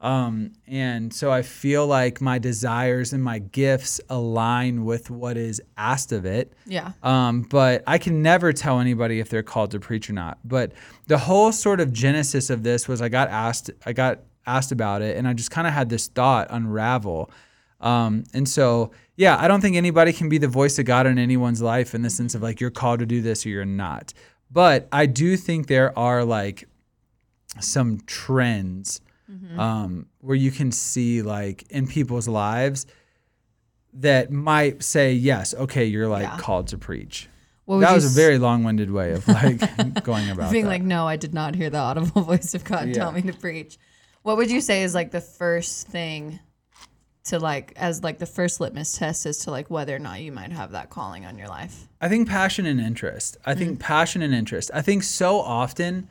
Um, 0.00 0.52
and 0.68 1.12
so 1.12 1.32
I 1.32 1.42
feel 1.42 1.86
like 1.86 2.20
my 2.20 2.38
desires 2.38 3.12
and 3.12 3.22
my 3.22 3.40
gifts 3.40 4.00
align 4.08 4.84
with 4.84 5.10
what 5.10 5.36
is 5.36 5.60
asked 5.76 6.12
of 6.12 6.24
it. 6.24 6.52
Yeah. 6.66 6.92
Um, 7.02 7.42
but 7.42 7.82
I 7.86 7.98
can 7.98 8.22
never 8.22 8.52
tell 8.52 8.78
anybody 8.78 9.18
if 9.18 9.28
they're 9.28 9.42
called 9.42 9.72
to 9.72 9.80
preach 9.80 10.08
or 10.08 10.12
not. 10.12 10.38
But 10.44 10.72
the 11.08 11.18
whole 11.18 11.50
sort 11.50 11.80
of 11.80 11.92
genesis 11.92 12.48
of 12.48 12.62
this 12.62 12.86
was 12.86 13.02
I 13.02 13.08
got 13.08 13.28
asked, 13.28 13.70
I 13.84 13.92
got 13.92 14.20
asked 14.46 14.70
about 14.70 15.02
it, 15.02 15.16
and 15.16 15.26
I 15.26 15.32
just 15.32 15.50
kind 15.50 15.66
of 15.66 15.72
had 15.72 15.88
this 15.88 16.06
thought 16.06 16.46
unravel. 16.50 17.30
Um, 17.80 18.24
and 18.32 18.48
so, 18.48 18.92
yeah, 19.16 19.36
I 19.38 19.48
don't 19.48 19.60
think 19.60 19.76
anybody 19.76 20.12
can 20.12 20.28
be 20.28 20.38
the 20.38 20.48
voice 20.48 20.78
of 20.78 20.84
God 20.84 21.06
in 21.06 21.18
anyone's 21.18 21.60
life 21.60 21.92
in 21.94 22.02
the 22.02 22.10
sense 22.10 22.36
of 22.36 22.42
like 22.42 22.60
you're 22.60 22.70
called 22.70 23.00
to 23.00 23.06
do 23.06 23.20
this 23.20 23.44
or 23.44 23.48
you're 23.48 23.64
not. 23.64 24.14
But 24.50 24.88
I 24.92 25.06
do 25.06 25.36
think 25.36 25.66
there 25.66 25.96
are 25.98 26.24
like 26.24 26.68
some 27.60 28.00
trends 28.06 29.00
um, 29.58 30.06
where 30.20 30.36
you 30.36 30.50
can 30.50 30.72
see 30.72 31.22
like 31.22 31.64
in 31.70 31.86
people's 31.86 32.28
lives 32.28 32.86
that 33.94 34.30
might 34.30 34.82
say 34.82 35.12
yes, 35.12 35.54
okay, 35.54 35.84
you're 35.84 36.08
like 36.08 36.22
Yeah. 36.22 36.38
called 36.38 36.68
to 36.68 36.78
preach. 36.78 37.28
What 37.64 37.80
That 37.80 37.92
was 37.94 38.04
a 38.04 38.08
s- 38.08 38.14
very 38.14 38.38
long-winded 38.38 38.90
way 38.90 39.12
of 39.12 39.26
like 39.28 39.58
going 40.04 40.30
about 40.30 40.50
being 40.52 40.64
that. 40.64 40.70
like, 40.70 40.82
no, 40.82 41.06
I 41.06 41.16
did 41.16 41.34
not 41.34 41.54
hear 41.54 41.68
the 41.70 41.78
audible 41.78 42.22
voice 42.22 42.54
of 42.54 42.64
God 42.64 42.92
tell 42.94 43.12
me 43.12 43.22
to 43.22 43.32
preach. 43.32 43.78
What 44.22 44.36
would 44.36 44.50
you 44.50 44.60
say 44.60 44.82
is 44.82 44.94
like 44.94 45.10
the 45.10 45.20
first 45.20 45.86
thing 45.88 46.40
to 47.24 47.38
like 47.38 47.72
as 47.76 48.02
like 48.02 48.18
the 48.18 48.26
first 48.26 48.60
litmus 48.60 48.92
test 48.96 49.26
as 49.26 49.38
to 49.40 49.50
like 49.50 49.68
whether 49.70 49.94
or 49.94 49.98
not 49.98 50.20
you 50.22 50.32
might 50.32 50.52
have 50.52 50.70
that 50.72 50.88
calling 50.90 51.26
on 51.26 51.36
your 51.38 51.48
life? 51.48 51.88
I 52.00 52.08
think 52.08 52.28
passion 52.28 52.64
and 52.64 52.80
interest. 52.80 53.36
I 53.44 53.54
Mm. 53.54 53.58
think 53.58 53.80
passion 53.80 54.22
and 54.22 54.32
interest. 54.34 54.70
I 54.72 54.80
think 54.80 55.02
so 55.02 55.38
often 55.40 56.08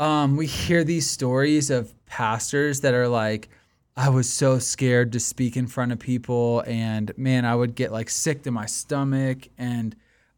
um, 0.00 0.36
we 0.36 0.46
hear 0.46 0.82
these 0.82 1.08
stories 1.08 1.70
of 1.70 1.92
pastors 2.06 2.80
that 2.80 2.94
are 2.94 3.06
like, 3.06 3.50
I 3.96 4.08
was 4.08 4.28
so 4.32 4.58
scared 4.58 5.12
to 5.12 5.20
speak 5.20 5.56
in 5.58 5.66
front 5.66 5.92
of 5.92 5.98
people, 5.98 6.64
and 6.66 7.12
man, 7.18 7.44
I 7.44 7.54
would 7.54 7.74
get 7.74 7.92
like 7.92 8.08
sick 8.08 8.42
to 8.44 8.50
my 8.50 8.64
stomach, 8.66 9.48
and 9.58 9.94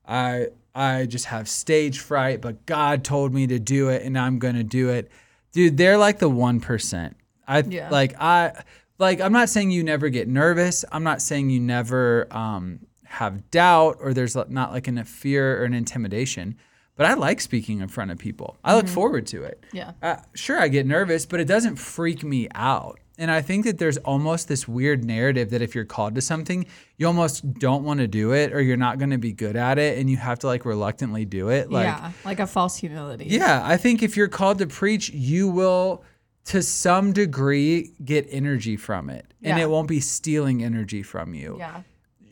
I 0.07 0.49
I 0.75 1.07
just 1.07 1.26
have 1.26 1.49
stage 1.49 2.00
fright. 2.00 2.40
But 2.40 2.66
God 2.66 3.04
told 3.04 3.33
me 3.33 3.47
to 3.47 3.61
do 3.61 3.88
it, 3.88 4.02
and 4.02 4.19
I'm 4.19 4.40
gonna 4.40 4.64
do 4.64 4.88
it, 4.90 5.11
dude. 5.52 5.76
They're 5.76 5.97
like 5.97 6.19
the 6.19 6.28
one 6.28 6.59
percent. 6.59 7.16
I 7.47 7.61
Yeah. 7.61 7.88
like 7.88 8.21
I 8.21 8.64
like 8.99 9.21
I'm 9.21 9.33
not 9.33 9.49
saying 9.49 9.71
you 9.71 9.85
never 9.85 10.09
get 10.09 10.26
nervous. 10.26 10.85
I'm 10.90 11.04
not 11.04 11.23
saying 11.23 11.50
you 11.50 11.61
never 11.61 12.26
um, 12.33 12.81
have 13.04 13.49
doubt 13.52 13.99
or 14.00 14.12
there's 14.12 14.35
not 14.35 14.73
like 14.73 14.88
a 14.88 15.04
fear 15.04 15.61
or 15.61 15.64
an 15.64 15.75
intimidation. 15.75 16.57
But 16.97 17.07
I 17.07 17.15
like 17.15 17.41
speaking 17.41 17.81
in 17.81 17.89
front 17.89 18.11
of 18.11 18.19
people. 18.19 18.59
I 18.63 18.75
look 18.77 18.87
forward 18.87 19.27
to 19.29 19.45
it. 19.45 19.65
Yeah. 19.73 19.93
Uh, 20.03 20.17
sure, 20.35 20.61
I 20.61 20.69
get 20.69 20.87
nervous, 20.87 21.25
but 21.25 21.41
it 21.41 21.47
doesn't 21.47 21.77
freak 21.77 22.23
me 22.23 22.49
out. 22.55 23.01
And 23.19 23.31
I 23.31 23.41
think 23.43 23.65
that 23.65 23.79
there's 23.79 23.99
almost 23.99 24.49
this 24.49 24.67
weird 24.67 25.05
narrative 25.05 25.51
that 25.51 25.63
if 25.63 25.75
you're 25.75 25.85
called 25.85 26.15
to 26.17 26.21
something, 26.21 26.67
you 26.97 27.07
almost 27.07 27.55
don't 27.55 27.85
want 27.85 28.01
to 28.01 28.07
do 28.09 28.33
it 28.33 28.53
or 28.53 28.61
you're 28.61 28.77
not 28.77 28.99
going 28.99 29.11
to 29.11 29.19
be 29.19 29.33
good 29.33 29.55
at 29.57 29.79
it 29.79 29.99
and 29.99 30.09
you 30.11 30.17
have 30.17 30.39
to 30.41 30.47
like 30.47 30.65
reluctantly 30.65 31.25
do 31.25 31.49
it. 31.51 31.71
Like, 31.71 31.85
yeah, 31.87 32.13
like 32.25 32.41
a 32.41 32.47
false 32.47 32.77
humility. 32.77 33.27
yeah, 33.27 33.63
I 33.65 33.77
think 33.77 34.03
if 34.03 34.17
you're 34.17 34.29
called 34.29 34.59
to 34.59 34.67
preach, 34.67 35.11
you 35.11 35.49
will 35.49 36.05
to 36.47 36.63
some 36.63 37.13
degree 37.13 37.93
get 38.05 38.27
energy 38.31 38.77
from 38.77 39.09
it 39.11 39.33
and 39.43 39.59
it 39.61 39.71
won't 39.71 39.89
be 39.89 40.01
stealing 40.01 40.65
energy 40.65 41.03
from 41.03 41.35
you. 41.35 41.57
Yeah. 41.59 41.83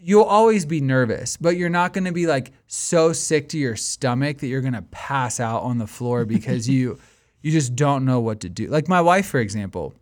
You'll 0.02 0.24
always 0.24 0.64
be 0.64 0.80
nervous, 0.80 1.36
but 1.36 1.56
you're 1.56 1.68
not 1.68 1.92
going 1.92 2.04
to 2.04 2.12
be 2.12 2.26
like 2.26 2.52
so 2.66 3.12
sick 3.12 3.48
to 3.50 3.58
your 3.58 3.76
stomach 3.76 4.38
that 4.38 4.46
you're 4.46 4.60
going 4.62 4.72
to 4.74 4.82
pass 4.82 5.40
out 5.40 5.62
on 5.62 5.78
the 5.78 5.86
floor 5.86 6.24
because 6.24 6.68
you 6.74 6.98
you 7.42 7.50
just 7.52 7.74
don't 7.76 8.04
know 8.04 8.20
what 8.20 8.40
to 8.40 8.48
do. 8.48 8.66
Like 8.68 8.88
my 8.88 9.00
wife 9.00 9.26
for 9.26 9.40
example, 9.40 9.94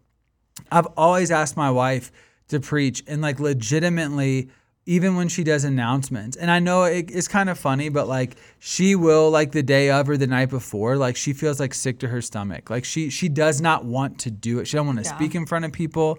I've 0.71 0.87
always 0.97 1.31
asked 1.31 1.57
my 1.57 1.71
wife 1.71 2.11
to 2.49 2.61
preach 2.61 3.02
and 3.07 3.21
like 3.23 3.38
legitimately 3.40 4.49
even 4.87 5.17
when 5.17 5.28
she 5.28 5.45
does 5.45 5.64
announcements 5.64 6.35
and 6.35 6.50
i 6.50 6.59
know 6.59 6.85
it, 6.85 7.11
it's 7.11 7.28
kind 7.28 7.50
of 7.50 7.59
funny 7.59 7.90
but 7.90 8.09
like 8.09 8.37
she 8.59 8.95
will 8.95 9.31
like 9.31 9.52
the 9.52 9.62
day 9.62 9.90
of 9.90 10.09
or 10.09 10.17
the 10.17 10.26
night 10.26 10.49
before 10.49 10.97
like 10.97 11.14
she 11.14 11.35
feels 11.35 11.61
like 11.61 11.75
sick 11.75 11.99
to 11.99 12.09
her 12.09 12.23
stomach 12.23 12.71
like 12.71 12.87
she 12.87 13.11
she 13.11 13.28
does 13.28 13.61
not 13.61 13.85
want 13.85 14.19
to 14.19 14.31
do 14.31 14.59
it 14.61 14.67
she 14.67 14.78
don't 14.78 14.87
want 14.87 14.99
to 14.99 15.05
Yeah. 15.05 15.14
speak 15.14 15.35
in 15.35 15.45
front 15.45 15.67
of 15.67 15.73
people 15.73 16.19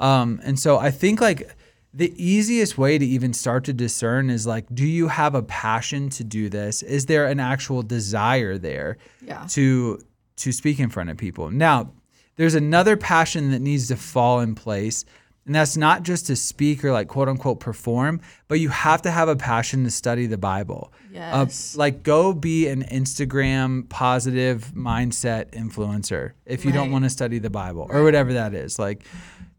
um 0.00 0.40
and 0.42 0.58
so 0.58 0.78
i 0.78 0.90
think 0.90 1.20
like 1.20 1.48
the 1.94 2.12
easiest 2.22 2.76
way 2.76 2.98
to 2.98 3.04
even 3.06 3.32
start 3.32 3.64
to 3.64 3.72
discern 3.72 4.28
is 4.30 4.46
like 4.46 4.66
do 4.74 4.86
you 4.86 5.08
have 5.08 5.34
a 5.34 5.42
passion 5.42 6.10
to 6.10 6.22
do 6.22 6.48
this 6.48 6.82
is 6.82 7.06
there 7.06 7.26
an 7.26 7.40
actual 7.40 7.82
desire 7.82 8.58
there 8.58 8.98
Yeah. 9.22 9.44
to 9.50 9.98
to 10.36 10.52
speak 10.52 10.78
in 10.78 10.88
front 10.88 11.10
of 11.10 11.16
people. 11.16 11.50
Now, 11.50 11.90
there's 12.36 12.54
another 12.54 12.96
passion 12.96 13.50
that 13.50 13.60
needs 13.60 13.88
to 13.88 13.96
fall 13.96 14.38
in 14.38 14.54
place, 14.54 15.04
and 15.46 15.52
that's 15.54 15.76
not 15.76 16.04
just 16.04 16.28
to 16.28 16.36
speak 16.36 16.84
or 16.84 16.92
like 16.92 17.08
quote 17.08 17.28
unquote 17.28 17.58
perform, 17.58 18.20
but 18.46 18.60
you 18.60 18.68
have 18.68 19.02
to 19.02 19.10
have 19.10 19.28
a 19.28 19.34
passion 19.34 19.82
to 19.82 19.90
study 19.90 20.26
the 20.26 20.38
Bible. 20.38 20.92
Uh, 20.92 21.46
Yes. 21.48 21.74
like 21.74 22.04
go 22.04 22.32
be 22.32 22.68
an 22.68 22.84
Instagram 22.84 23.88
positive 23.88 24.70
mindset 24.76 25.50
influencer 25.50 26.32
if 26.46 26.64
you 26.64 26.70
don't 26.70 26.92
want 26.92 27.02
to 27.04 27.10
study 27.10 27.38
the 27.40 27.50
Bible 27.50 27.88
or 27.90 28.04
whatever 28.04 28.32
that 28.34 28.54
is. 28.54 28.78
Like 28.78 29.02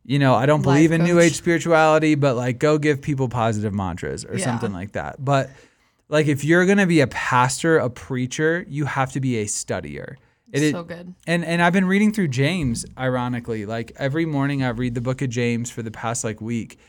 you 0.09 0.17
know, 0.17 0.33
I 0.33 0.47
don't 0.47 0.61
Life 0.63 0.75
believe 0.75 0.91
in 0.91 1.03
new 1.03 1.19
age 1.19 1.35
spirituality, 1.35 2.15
but 2.15 2.35
like 2.35 2.57
go 2.57 2.79
give 2.79 2.99
people 2.99 3.29
positive 3.29 3.73
mantras 3.75 4.25
or 4.25 4.35
Yeah. 4.37 4.45
something 4.45 4.73
like 4.73 4.93
that. 4.93 5.23
But 5.23 5.51
like 6.09 6.25
if 6.25 6.43
you're 6.43 6.65
going 6.65 6.79
to 6.79 6.87
be 6.87 6.99
a 7.01 7.07
pastor, 7.07 7.77
a 7.77 7.91
preacher, 7.91 8.65
you 8.67 8.85
have 8.85 9.11
to 9.11 9.19
be 9.19 9.37
a 9.37 9.45
studier. 9.45 10.15
It 10.51 10.63
is- 10.63 10.71
so 10.71 10.83
good. 10.83 11.13
and 11.27 11.45
and 11.45 11.61
I've 11.61 11.73
been 11.73 11.85
reading 11.85 12.11
through 12.11 12.29
James 12.29 12.83
ironically. 12.97 13.67
Like 13.67 13.91
every 13.97 14.25
morning 14.25 14.63
I 14.63 14.69
read 14.69 14.95
the 14.95 15.01
book 15.01 15.21
of 15.21 15.29
James 15.29 15.69
for 15.69 15.83
the 15.83 15.91
past 15.91 16.23
like 16.23 16.41
week. 16.41 16.79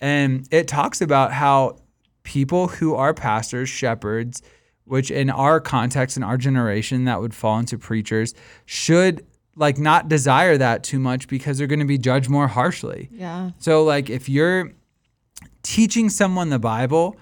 And 0.00 0.46
it 0.52 0.68
talks 0.68 1.00
about 1.00 1.32
how 1.32 1.80
people 2.22 2.68
who 2.68 2.94
are 2.94 3.12
pastors, 3.12 3.68
shepherds, 3.68 4.40
which 4.84 5.10
in 5.10 5.30
our 5.30 5.58
context 5.60 6.16
in 6.16 6.22
our 6.22 6.36
generation 6.38 7.06
that 7.06 7.20
would 7.20 7.34
fall 7.34 7.58
into 7.58 7.76
preachers, 7.76 8.34
should 8.66 9.26
like 9.58 9.76
not 9.76 10.08
desire 10.08 10.56
that 10.56 10.84
too 10.84 10.98
much 10.98 11.26
because 11.28 11.58
they're 11.58 11.66
going 11.66 11.80
to 11.80 11.84
be 11.84 11.98
judged 11.98 12.30
more 12.30 12.46
harshly. 12.46 13.08
Yeah. 13.10 13.50
So 13.58 13.82
like 13.82 14.08
if 14.08 14.28
you're 14.28 14.72
teaching 15.62 16.08
someone 16.08 16.48
the 16.48 16.60
Bible, 16.60 17.16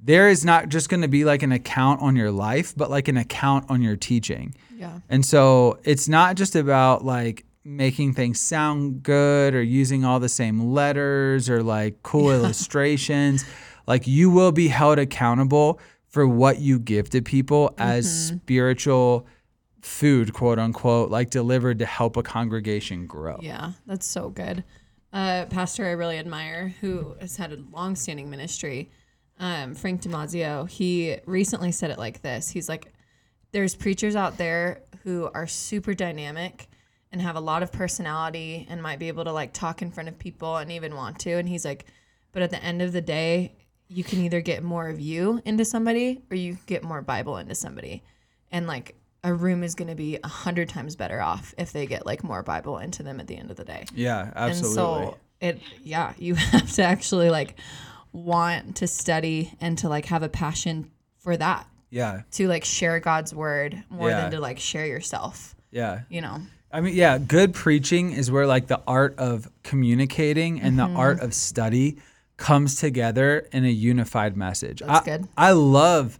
there 0.00 0.28
is 0.28 0.44
not 0.44 0.70
just 0.70 0.88
going 0.88 1.02
to 1.02 1.08
be 1.08 1.24
like 1.24 1.42
an 1.42 1.52
account 1.52 2.00
on 2.00 2.16
your 2.16 2.30
life, 2.30 2.74
but 2.76 2.90
like 2.90 3.08
an 3.08 3.18
account 3.18 3.66
on 3.68 3.82
your 3.82 3.94
teaching. 3.96 4.54
Yeah. 4.74 5.00
And 5.10 5.24
so 5.24 5.78
it's 5.84 6.08
not 6.08 6.36
just 6.36 6.56
about 6.56 7.04
like 7.04 7.44
making 7.62 8.14
things 8.14 8.40
sound 8.40 9.02
good 9.02 9.54
or 9.54 9.62
using 9.62 10.04
all 10.04 10.18
the 10.18 10.28
same 10.28 10.72
letters 10.72 11.50
or 11.50 11.62
like 11.62 12.02
cool 12.02 12.30
illustrations. 12.32 13.44
Like 13.86 14.06
you 14.06 14.30
will 14.30 14.52
be 14.52 14.68
held 14.68 14.98
accountable 14.98 15.78
for 16.08 16.26
what 16.26 16.58
you 16.58 16.78
give 16.78 17.10
to 17.10 17.20
people 17.20 17.74
as 17.76 18.06
mm-hmm. 18.06 18.36
spiritual 18.38 19.26
food, 19.86 20.34
quote 20.34 20.58
unquote, 20.58 21.10
like 21.10 21.30
delivered 21.30 21.78
to 21.78 21.86
help 21.86 22.16
a 22.16 22.22
congregation 22.22 23.06
grow. 23.06 23.38
Yeah, 23.40 23.72
that's 23.86 24.06
so 24.06 24.28
good. 24.28 24.64
Uh, 25.12 25.46
pastor 25.46 25.86
I 25.86 25.92
really 25.92 26.18
admire 26.18 26.74
who 26.80 27.16
has 27.20 27.36
had 27.36 27.52
a 27.52 27.64
long-standing 27.72 28.28
ministry, 28.28 28.90
um, 29.38 29.74
Frank 29.74 30.02
Damazio. 30.02 30.68
He 30.68 31.16
recently 31.24 31.72
said 31.72 31.90
it 31.90 31.98
like 31.98 32.20
this. 32.20 32.50
He's 32.50 32.68
like, 32.68 32.92
"There's 33.52 33.74
preachers 33.74 34.16
out 34.16 34.36
there 34.36 34.82
who 35.04 35.30
are 35.32 35.46
super 35.46 35.94
dynamic 35.94 36.68
and 37.12 37.22
have 37.22 37.36
a 37.36 37.40
lot 37.40 37.62
of 37.62 37.72
personality 37.72 38.66
and 38.68 38.82
might 38.82 38.98
be 38.98 39.08
able 39.08 39.24
to 39.24 39.32
like 39.32 39.52
talk 39.52 39.80
in 39.80 39.90
front 39.90 40.08
of 40.08 40.18
people 40.18 40.56
and 40.56 40.70
even 40.72 40.96
want 40.96 41.20
to." 41.20 41.32
And 41.32 41.48
he's 41.48 41.64
like, 41.64 41.86
"But 42.32 42.42
at 42.42 42.50
the 42.50 42.62
end 42.62 42.82
of 42.82 42.92
the 42.92 43.00
day, 43.00 43.54
you 43.88 44.02
can 44.02 44.18
either 44.20 44.40
get 44.40 44.64
more 44.64 44.88
of 44.88 45.00
you 45.00 45.40
into 45.44 45.64
somebody 45.64 46.20
or 46.30 46.36
you 46.36 46.58
get 46.66 46.82
more 46.82 47.00
Bible 47.00 47.36
into 47.38 47.54
somebody, 47.54 48.02
and 48.50 48.66
like." 48.66 48.96
A 49.24 49.34
room 49.34 49.62
is 49.64 49.74
going 49.74 49.88
to 49.88 49.94
be 49.96 50.18
a 50.22 50.28
hundred 50.28 50.68
times 50.68 50.94
better 50.96 51.20
off 51.20 51.54
if 51.58 51.72
they 51.72 51.86
get 51.86 52.06
like 52.06 52.22
more 52.22 52.42
Bible 52.42 52.78
into 52.78 53.02
them 53.02 53.18
at 53.20 53.26
the 53.26 53.36
end 53.36 53.50
of 53.50 53.56
the 53.56 53.64
day. 53.64 53.84
Yeah, 53.94 54.30
absolutely. 54.36 54.68
And 54.68 54.74
so 54.74 55.16
it, 55.40 55.60
yeah, 55.82 56.12
you 56.18 56.34
have 56.36 56.70
to 56.74 56.82
actually 56.82 57.30
like 57.30 57.58
want 58.12 58.76
to 58.76 58.86
study 58.86 59.52
and 59.60 59.76
to 59.78 59.88
like 59.88 60.06
have 60.06 60.22
a 60.22 60.28
passion 60.28 60.90
for 61.18 61.36
that 61.36 61.66
yeah, 61.90 62.22
to 62.32 62.48
like 62.48 62.64
share 62.64 63.00
God's 63.00 63.34
word 63.34 63.82
more 63.90 64.10
Yeah. 64.10 64.22
than 64.22 64.30
to 64.32 64.40
like 64.40 64.58
share 64.58 64.86
yourself. 64.86 65.54
yeah. 65.70 66.00
You 66.08 66.20
know, 66.20 66.38
I 66.72 66.80
mean, 66.80 66.94
yeah, 66.94 67.18
good 67.18 67.54
preaching 67.54 68.12
is 68.12 68.30
where 68.30 68.46
like 68.46 68.66
the 68.66 68.80
art 68.86 69.14
of 69.18 69.48
communicating 69.62 70.60
and 70.60 70.76
Mm-hmm. 70.78 70.92
the 70.94 70.98
art 70.98 71.20
of 71.20 71.32
study 71.34 71.98
comes 72.36 72.76
together 72.76 73.46
in 73.52 73.64
a 73.64 73.70
unified 73.70 74.36
message. 74.36 74.80
That's 74.80 75.00
I, 75.08 75.16
good. 75.16 75.28
I 75.36 75.52
love 75.52 76.18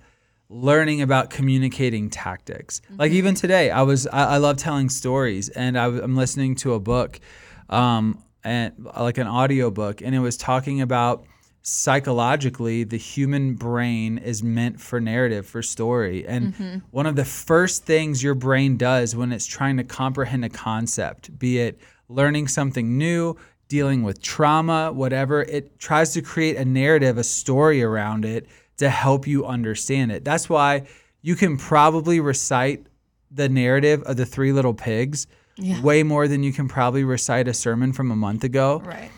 learning 0.49 1.03
about 1.03 1.31
communicating 1.31 2.11
tactics. 2.11 2.81
Like 2.91 3.11
Mm-hmm. 3.11 3.19
even 3.19 3.35
today, 3.35 3.71
I 3.71 3.83
was 3.83 4.07
I, 4.07 4.35
I 4.35 4.37
love 4.39 4.57
telling 4.57 4.89
stories, 4.89 5.49
and 5.49 5.79
I, 5.79 5.87
am 5.87 6.17
listening 6.17 6.55
to 6.57 6.75
a 6.75 6.81
book, 6.81 7.21
um, 7.69 8.23
and 8.45 8.73
like 8.97 9.19
an 9.19 9.27
audio 9.27 9.71
book, 9.71 10.03
and 10.03 10.15
it 10.15 10.21
was 10.21 10.37
talking 10.37 10.81
about 10.81 11.25
psychologically 11.63 12.85
the 12.85 12.97
human 12.97 13.55
brain 13.55 14.19
is 14.19 14.41
meant 14.41 14.81
for 14.81 15.01
narrative 15.01 15.45
for 15.45 15.65
story 15.65 16.25
and 16.25 16.81
one 16.93 17.07
of 17.07 17.17
the 17.17 17.25
first 17.25 17.85
things 17.85 18.23
your 18.23 18.37
brain 18.37 18.77
does 18.77 19.17
when 19.17 19.33
it's 19.33 19.47
trying 19.47 19.77
to 19.77 19.83
comprehend 19.83 20.45
a 20.45 20.49
concept 20.49 21.37
be 21.41 21.59
it 21.59 21.81
learning 22.09 22.49
something 22.49 22.97
new, 22.97 23.37
dealing 23.69 24.03
with 24.03 24.23
trauma, 24.23 24.93
whatever. 24.93 25.43
It 25.43 25.79
tries 25.79 26.13
to 26.15 26.23
create 26.23 26.57
a 26.57 26.65
narrative, 26.65 27.19
a 27.19 27.25
story 27.25 27.83
around 27.83 28.25
it 28.25 28.47
to 28.79 28.89
help 28.91 29.27
you 29.27 29.45
understand 29.47 30.13
it. 30.13 30.25
That's 30.25 30.49
why 30.49 30.87
you 31.23 31.35
can 31.35 31.57
probably 31.57 32.21
recite 32.21 32.87
the 33.31 33.49
narrative 33.49 34.03
of 34.05 34.17
the 34.17 34.27
three 34.27 34.53
little 34.53 34.75
pigs 34.75 35.27
Yeah. 35.57 35.81
way 35.81 36.03
more 36.03 36.29
than 36.29 36.43
you 36.43 36.53
can 36.53 36.69
probably 36.69 37.03
recite 37.05 37.49
a 37.49 37.55
sermon 37.55 37.93
from 37.93 38.11
a 38.11 38.17
month 38.17 38.45
ago 38.45 38.83
Right. 38.85 39.11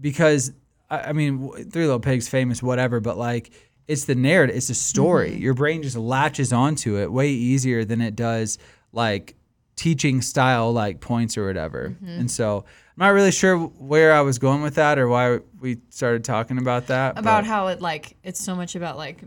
because 0.00 0.52
I 0.88 1.12
mean, 1.12 1.50
Three 1.70 1.82
Little 1.84 1.98
Pigs, 1.98 2.28
famous, 2.28 2.62
whatever, 2.62 3.00
but 3.00 3.18
like 3.18 3.50
it's 3.88 4.04
the 4.04 4.14
narrative, 4.14 4.54
it's 4.56 4.68
the 4.68 4.74
story. 4.74 5.30
Mm-hmm. 5.32 5.42
Your 5.42 5.54
brain 5.54 5.82
just 5.82 5.96
latches 5.96 6.52
onto 6.52 6.96
it 6.98 7.10
way 7.10 7.30
easier 7.30 7.84
than 7.84 8.00
it 8.00 8.14
does 8.14 8.58
like 8.92 9.34
teaching 9.74 10.22
style 10.22 10.72
like 10.72 11.00
points 11.00 11.36
or 11.36 11.46
whatever. 11.46 11.90
Mm-hmm. 11.90 12.08
And 12.20 12.30
so 12.30 12.64
not 12.96 13.08
really 13.08 13.30
sure 13.32 13.56
where 13.58 14.12
I 14.12 14.22
was 14.22 14.38
going 14.38 14.62
with 14.62 14.76
that 14.76 14.98
or 14.98 15.08
why 15.08 15.40
we 15.60 15.78
started 15.90 16.24
talking 16.24 16.58
about 16.58 16.86
that. 16.88 17.18
About 17.18 17.42
but- 17.42 17.46
how 17.46 17.66
it 17.68 17.80
like 17.80 18.16
it's 18.22 18.42
so 18.42 18.54
much 18.54 18.74
about 18.74 18.96
like 18.96 19.22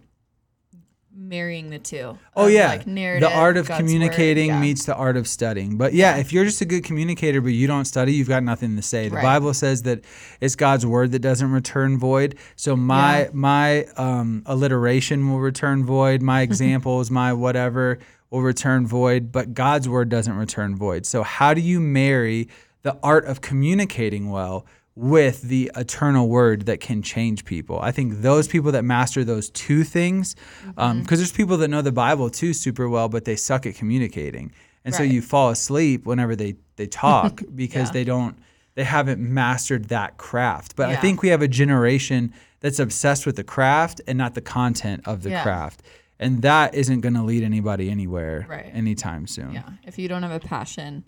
marrying 1.12 1.70
the 1.70 1.80
two. 1.80 2.18
Oh 2.36 2.46
of, 2.46 2.52
yeah, 2.52 2.70
like 2.70 2.88
narrative. 2.88 3.30
the 3.30 3.36
art 3.36 3.58
of 3.58 3.68
God's 3.68 3.82
word, 3.82 3.88
communicating 3.88 4.48
yeah. 4.48 4.60
meets 4.60 4.86
the 4.86 4.96
art 4.96 5.18
of 5.18 5.28
studying. 5.28 5.78
But 5.78 5.94
yeah, 5.94 6.18
if 6.18 6.32
you're 6.32 6.46
just 6.46 6.62
a 6.62 6.66
good 6.66 6.84
communicator 6.84 7.42
but 7.42 7.50
you 7.50 7.68
don't 7.68 7.86
study, 7.86 8.14
you've 8.14 8.30
got 8.30 8.44
nothing 8.44 8.76
to 8.78 8.82
say. 8.82 9.10
The 9.10 9.16
Right. 9.16 9.24
Bible 9.24 9.54
says 9.54 9.82
that 9.84 10.02
it's 10.40 10.56
God's 10.56 10.86
word 10.86 11.12
that 11.12 11.20
doesn't 11.20 11.52
return 11.52 11.98
void. 11.98 12.38
So 12.56 12.76
my 12.76 13.24
Yeah. 13.24 13.30
my 13.34 13.84
um, 13.98 14.44
alliteration 14.46 15.30
will 15.30 15.40
return 15.40 15.84
void. 15.84 16.22
My 16.22 16.42
examples, 16.50 17.12
my 17.12 17.34
whatever 17.34 18.00
will 18.30 18.42
return 18.42 18.88
void. 18.88 19.32
But 19.32 19.54
God's 19.54 19.90
word 19.90 20.10
doesn't 20.10 20.36
return 20.36 20.76
void. 20.78 21.06
So 21.06 21.24
how 21.24 21.54
do 21.54 21.62
you 21.62 21.80
marry 21.80 22.48
the 22.83 22.98
art 23.03 23.25
of 23.25 23.41
communicating 23.41 24.29
well? 24.29 24.65
With 24.95 25.43
the 25.43 25.71
eternal 25.77 26.27
word 26.27 26.65
that 26.65 26.81
can 26.81 27.01
change 27.01 27.45
people. 27.45 27.79
I 27.79 27.89
think 27.91 28.21
those 28.21 28.50
people 28.50 28.74
that 28.74 28.83
master 28.83 29.24
those 29.24 29.50
two 29.51 29.86
things, 29.86 30.36
because 30.65 30.75
Mm-hmm. 30.75 31.15
there's 31.15 31.31
people 31.31 31.55
that 31.57 31.69
know 31.69 31.81
the 31.81 31.93
Bible 31.93 32.29
too 32.29 32.51
super 32.51 32.89
well, 32.89 33.07
but 33.07 33.24
they 33.24 33.38
suck 33.38 33.65
at 33.65 33.75
communicating. 33.75 34.51
And 34.83 34.93
so 34.93 35.03
you 35.03 35.21
fall 35.21 35.51
asleep 35.51 36.05
whenever 36.05 36.36
they, 36.36 36.55
they 36.75 36.88
talk 36.88 37.41
because 37.55 37.88
Yeah. 37.89 37.93
they 37.93 38.03
don't, 38.03 38.38
they 38.75 38.83
haven't 38.83 39.21
mastered 39.21 39.86
that 39.86 40.17
craft. 40.17 40.75
But 40.75 40.89
I 40.89 40.98
think 40.98 41.21
we 41.21 41.29
have 41.29 41.41
a 41.41 41.48
generation 41.48 42.33
that's 42.59 42.79
obsessed 42.79 43.25
with 43.25 43.38
the 43.38 43.43
craft 43.45 44.01
and 44.05 44.17
not 44.17 44.33
the 44.36 44.41
content 44.41 45.03
of 45.05 45.24
the 45.24 45.29
Yeah. 45.29 45.43
craft. 45.43 45.81
And 46.19 46.41
that 46.41 46.75
isn't 46.75 47.00
going 47.00 47.13
to 47.13 47.24
lead 47.24 47.43
anybody 47.43 47.89
anywhere 47.89 48.45
Right. 48.50 48.69
anytime 48.74 49.27
soon. 49.27 49.53
Yeah. 49.53 49.63
If 49.86 49.98
you 49.98 50.09
don't 50.09 50.24
have 50.24 50.31
a 50.33 50.45
passion 50.45 51.05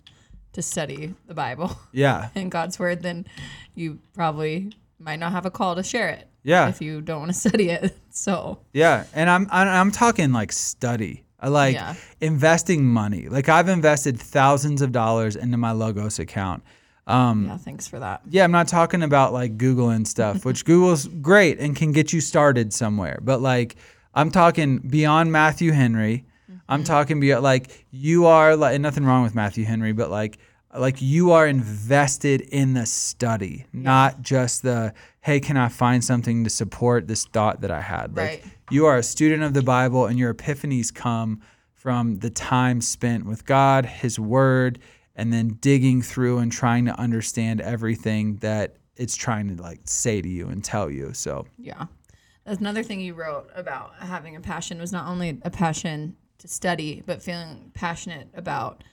to 0.52 0.62
study 0.62 1.14
the 1.26 1.34
Bible 1.34 1.78
Yeah. 1.92 2.28
and 2.34 2.50
God's 2.50 2.78
word, 2.78 3.02
then 3.02 3.26
you 3.74 3.98
probably 4.14 4.72
might 4.98 5.18
not 5.18 5.32
have 5.32 5.46
a 5.46 5.50
call 5.50 5.74
to 5.76 5.82
share 5.82 6.08
it. 6.10 6.28
Yeah. 6.44 6.68
If 6.68 6.80
you 6.82 7.00
don't 7.00 7.20
want 7.20 7.32
to 7.32 7.38
study 7.48 7.70
it. 7.70 7.96
So 8.10 8.58
Yeah, 8.72 9.04
and 9.14 9.30
I'm 9.30 9.46
I'm, 9.50 9.90
talking 9.90 10.32
like 10.32 10.52
study. 10.52 11.24
I 11.40 11.48
like 11.48 11.74
Yeah. 11.74 11.94
investing 12.20 12.84
money. 12.84 13.28
Like 13.28 13.48
I've 13.48 13.68
invested 13.68 14.18
thousands 14.20 14.82
of 14.82 14.92
dollars 14.92 15.36
into 15.36 15.56
my 15.56 15.72
Logos 15.72 16.18
account. 16.18 16.62
Um, 17.06 17.46
yeah, 17.46 17.56
thanks 17.56 17.88
for 17.88 17.98
that. 17.98 18.22
yeah, 18.30 18.44
I'm 18.44 18.52
not 18.52 18.68
talking 18.68 19.02
about 19.02 19.32
like 19.32 19.58
Google 19.58 19.90
and 19.90 20.06
stuff, 20.06 20.44
which 20.48 20.64
Google's 20.64 21.08
great 21.08 21.58
and 21.58 21.74
can 21.74 21.90
get 21.92 22.12
you 22.12 22.20
started 22.20 22.72
somewhere. 22.72 23.18
But 23.22 23.40
like 23.40 23.76
I'm 24.14 24.30
talking 24.30 24.78
beyond 24.78 25.32
Matthew 25.32 25.72
Henry. 25.72 26.24
I'm 26.72 26.84
talking 26.84 27.20
beyond 27.20 27.42
like 27.42 27.86
you 27.90 28.26
are 28.26 28.56
like 28.56 28.80
nothing 28.80 29.04
wrong 29.04 29.22
with 29.22 29.34
Matthew 29.34 29.64
Henry, 29.64 29.92
but 29.92 30.10
like 30.10 30.38
like 30.76 31.02
you 31.02 31.32
are 31.32 31.46
invested 31.46 32.40
in 32.40 32.72
the 32.72 32.86
study, 32.86 33.66
not 33.72 34.22
just 34.22 34.62
the 34.62 34.94
hey, 35.20 35.38
can 35.40 35.56
I 35.56 35.68
find 35.68 36.02
something 36.02 36.44
to 36.44 36.50
support 36.50 37.06
this 37.06 37.24
thought 37.26 37.60
that 37.60 37.70
I 37.70 37.80
had? 37.80 38.16
Like 38.16 38.42
Right. 38.42 38.44
you 38.70 38.86
are 38.86 38.96
a 38.96 39.02
student 39.02 39.42
of 39.42 39.54
the 39.54 39.62
Bible 39.62 40.06
and 40.06 40.18
your 40.18 40.32
epiphanies 40.34 40.92
come 40.92 41.40
from 41.74 42.20
the 42.20 42.30
time 42.30 42.80
spent 42.80 43.26
with 43.26 43.44
God, 43.44 43.84
his 43.84 44.18
word, 44.18 44.78
and 45.14 45.32
then 45.32 45.58
digging 45.60 46.00
through 46.00 46.38
and 46.38 46.50
trying 46.50 46.86
to 46.86 46.98
understand 46.98 47.60
everything 47.60 48.36
that 48.36 48.76
it's 48.96 49.16
trying 49.16 49.54
to 49.54 49.62
like 49.62 49.80
say 49.84 50.22
to 50.22 50.28
you 50.28 50.48
and 50.48 50.64
tell 50.64 50.88
you. 50.90 51.12
So, 51.12 51.46
Yeah. 51.58 51.86
That's 52.44 52.58
another 52.58 52.82
thing 52.82 53.00
you 53.00 53.14
wrote 53.14 53.48
about 53.54 53.94
having 54.00 54.34
a 54.34 54.40
passion 54.40 54.80
was 54.80 54.90
not 54.90 55.06
only 55.06 55.38
a 55.42 55.50
passion 55.50 56.16
to 56.42 56.48
study, 56.48 57.02
but 57.06 57.22
feeling 57.22 57.70
passionate 57.74 58.28
about 58.34 58.84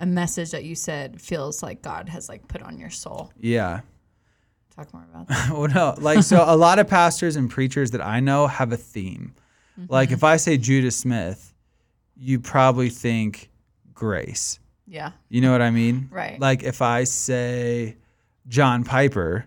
a 0.00 0.06
message 0.06 0.52
that 0.52 0.64
you 0.64 0.74
said 0.74 1.20
feels 1.20 1.62
like 1.62 1.82
God 1.82 2.08
has 2.08 2.28
like 2.28 2.46
put 2.48 2.62
on 2.62 2.78
your 2.78 2.90
soul. 2.90 3.32
yeah. 3.38 3.80
Talk 4.76 4.94
more 4.94 5.04
about 5.12 5.26
that. 5.28 5.50
well, 5.50 5.66
no, 5.68 5.94
like 6.00 6.22
so 6.22 6.44
a 6.46 6.56
lot 6.56 6.78
of 6.78 6.86
pastors 6.86 7.34
and 7.34 7.50
preachers 7.50 7.90
that 7.90 8.00
I 8.00 8.20
know 8.20 8.46
have 8.46 8.70
a 8.72 8.76
theme. 8.76 9.34
Mm-hmm. 9.80 9.92
Like 9.92 10.12
if 10.12 10.22
I 10.22 10.36
say 10.36 10.56
Judah 10.56 10.92
Smith, 10.92 11.52
you 12.16 12.38
probably 12.38 12.88
think 12.88 13.50
grace. 13.92 14.60
Yeah. 14.86 15.10
You 15.28 15.40
know 15.40 15.50
what 15.50 15.62
I 15.62 15.70
mean? 15.70 16.08
Right. 16.12 16.38
Like 16.38 16.62
if 16.62 16.80
I 16.80 17.02
say 17.04 17.96
John 18.46 18.84
Piper, 18.84 19.46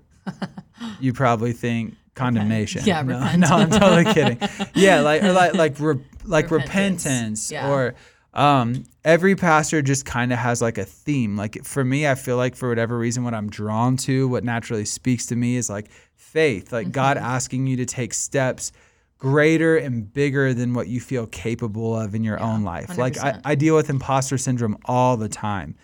you 0.99 1.13
probably 1.13 1.53
think 1.53 1.95
condemnation. 2.13 2.81
Yeah, 2.83 3.01
no, 3.01 3.19
repent. 3.19 3.39
no, 3.39 3.47
I'm 3.47 3.69
totally 3.69 4.13
kidding. 4.13 4.37
Yeah, 4.75 4.99
like 4.99 5.23
or 5.23 5.31
like 5.31 5.53
like 5.53 5.79
re, 5.79 5.95
like 6.25 6.51
Repentance. 6.51 7.05
repentance, 7.05 7.51
Yeah. 7.51 7.69
or 7.71 7.95
um, 8.33 8.85
every 9.03 9.35
pastor 9.35 9.81
just 9.81 10.05
kind 10.05 10.31
of 10.31 10.39
has 10.39 10.61
like 10.61 10.77
a 10.77 10.85
theme. 10.85 11.35
Like 11.35 11.65
for 11.65 11.83
me, 11.83 12.07
I 12.07 12.15
feel 12.15 12.37
like 12.37 12.55
for 12.55 12.69
whatever 12.69 12.97
reason, 12.97 13.23
what 13.23 13.33
I'm 13.33 13.49
drawn 13.49 13.97
to, 13.97 14.27
what 14.27 14.43
naturally 14.43 14.85
speaks 14.85 15.25
to 15.27 15.35
me 15.35 15.57
is 15.57 15.69
like 15.69 15.89
faith, 16.15 16.71
like 16.71 16.91
God 16.91 17.17
Mm-hmm. 17.17 17.25
asking 17.25 17.67
you 17.67 17.77
to 17.77 17.85
take 17.85 18.13
steps 18.13 18.71
greater 19.17 19.77
and 19.77 20.11
bigger 20.11 20.53
than 20.53 20.73
what 20.73 20.87
you 20.87 20.99
feel 20.99 21.27
capable 21.27 21.99
of 21.99 22.15
in 22.15 22.23
your 22.23 22.39
own 22.41 22.63
life. 22.63 22.97
Like 22.97 23.17
I, 23.19 23.39
I 23.45 23.55
deal 23.55 23.75
with 23.75 23.89
imposter 23.89 24.37
syndrome 24.37 24.77
all 24.85 25.17
the 25.17 25.29
time. 25.29 25.75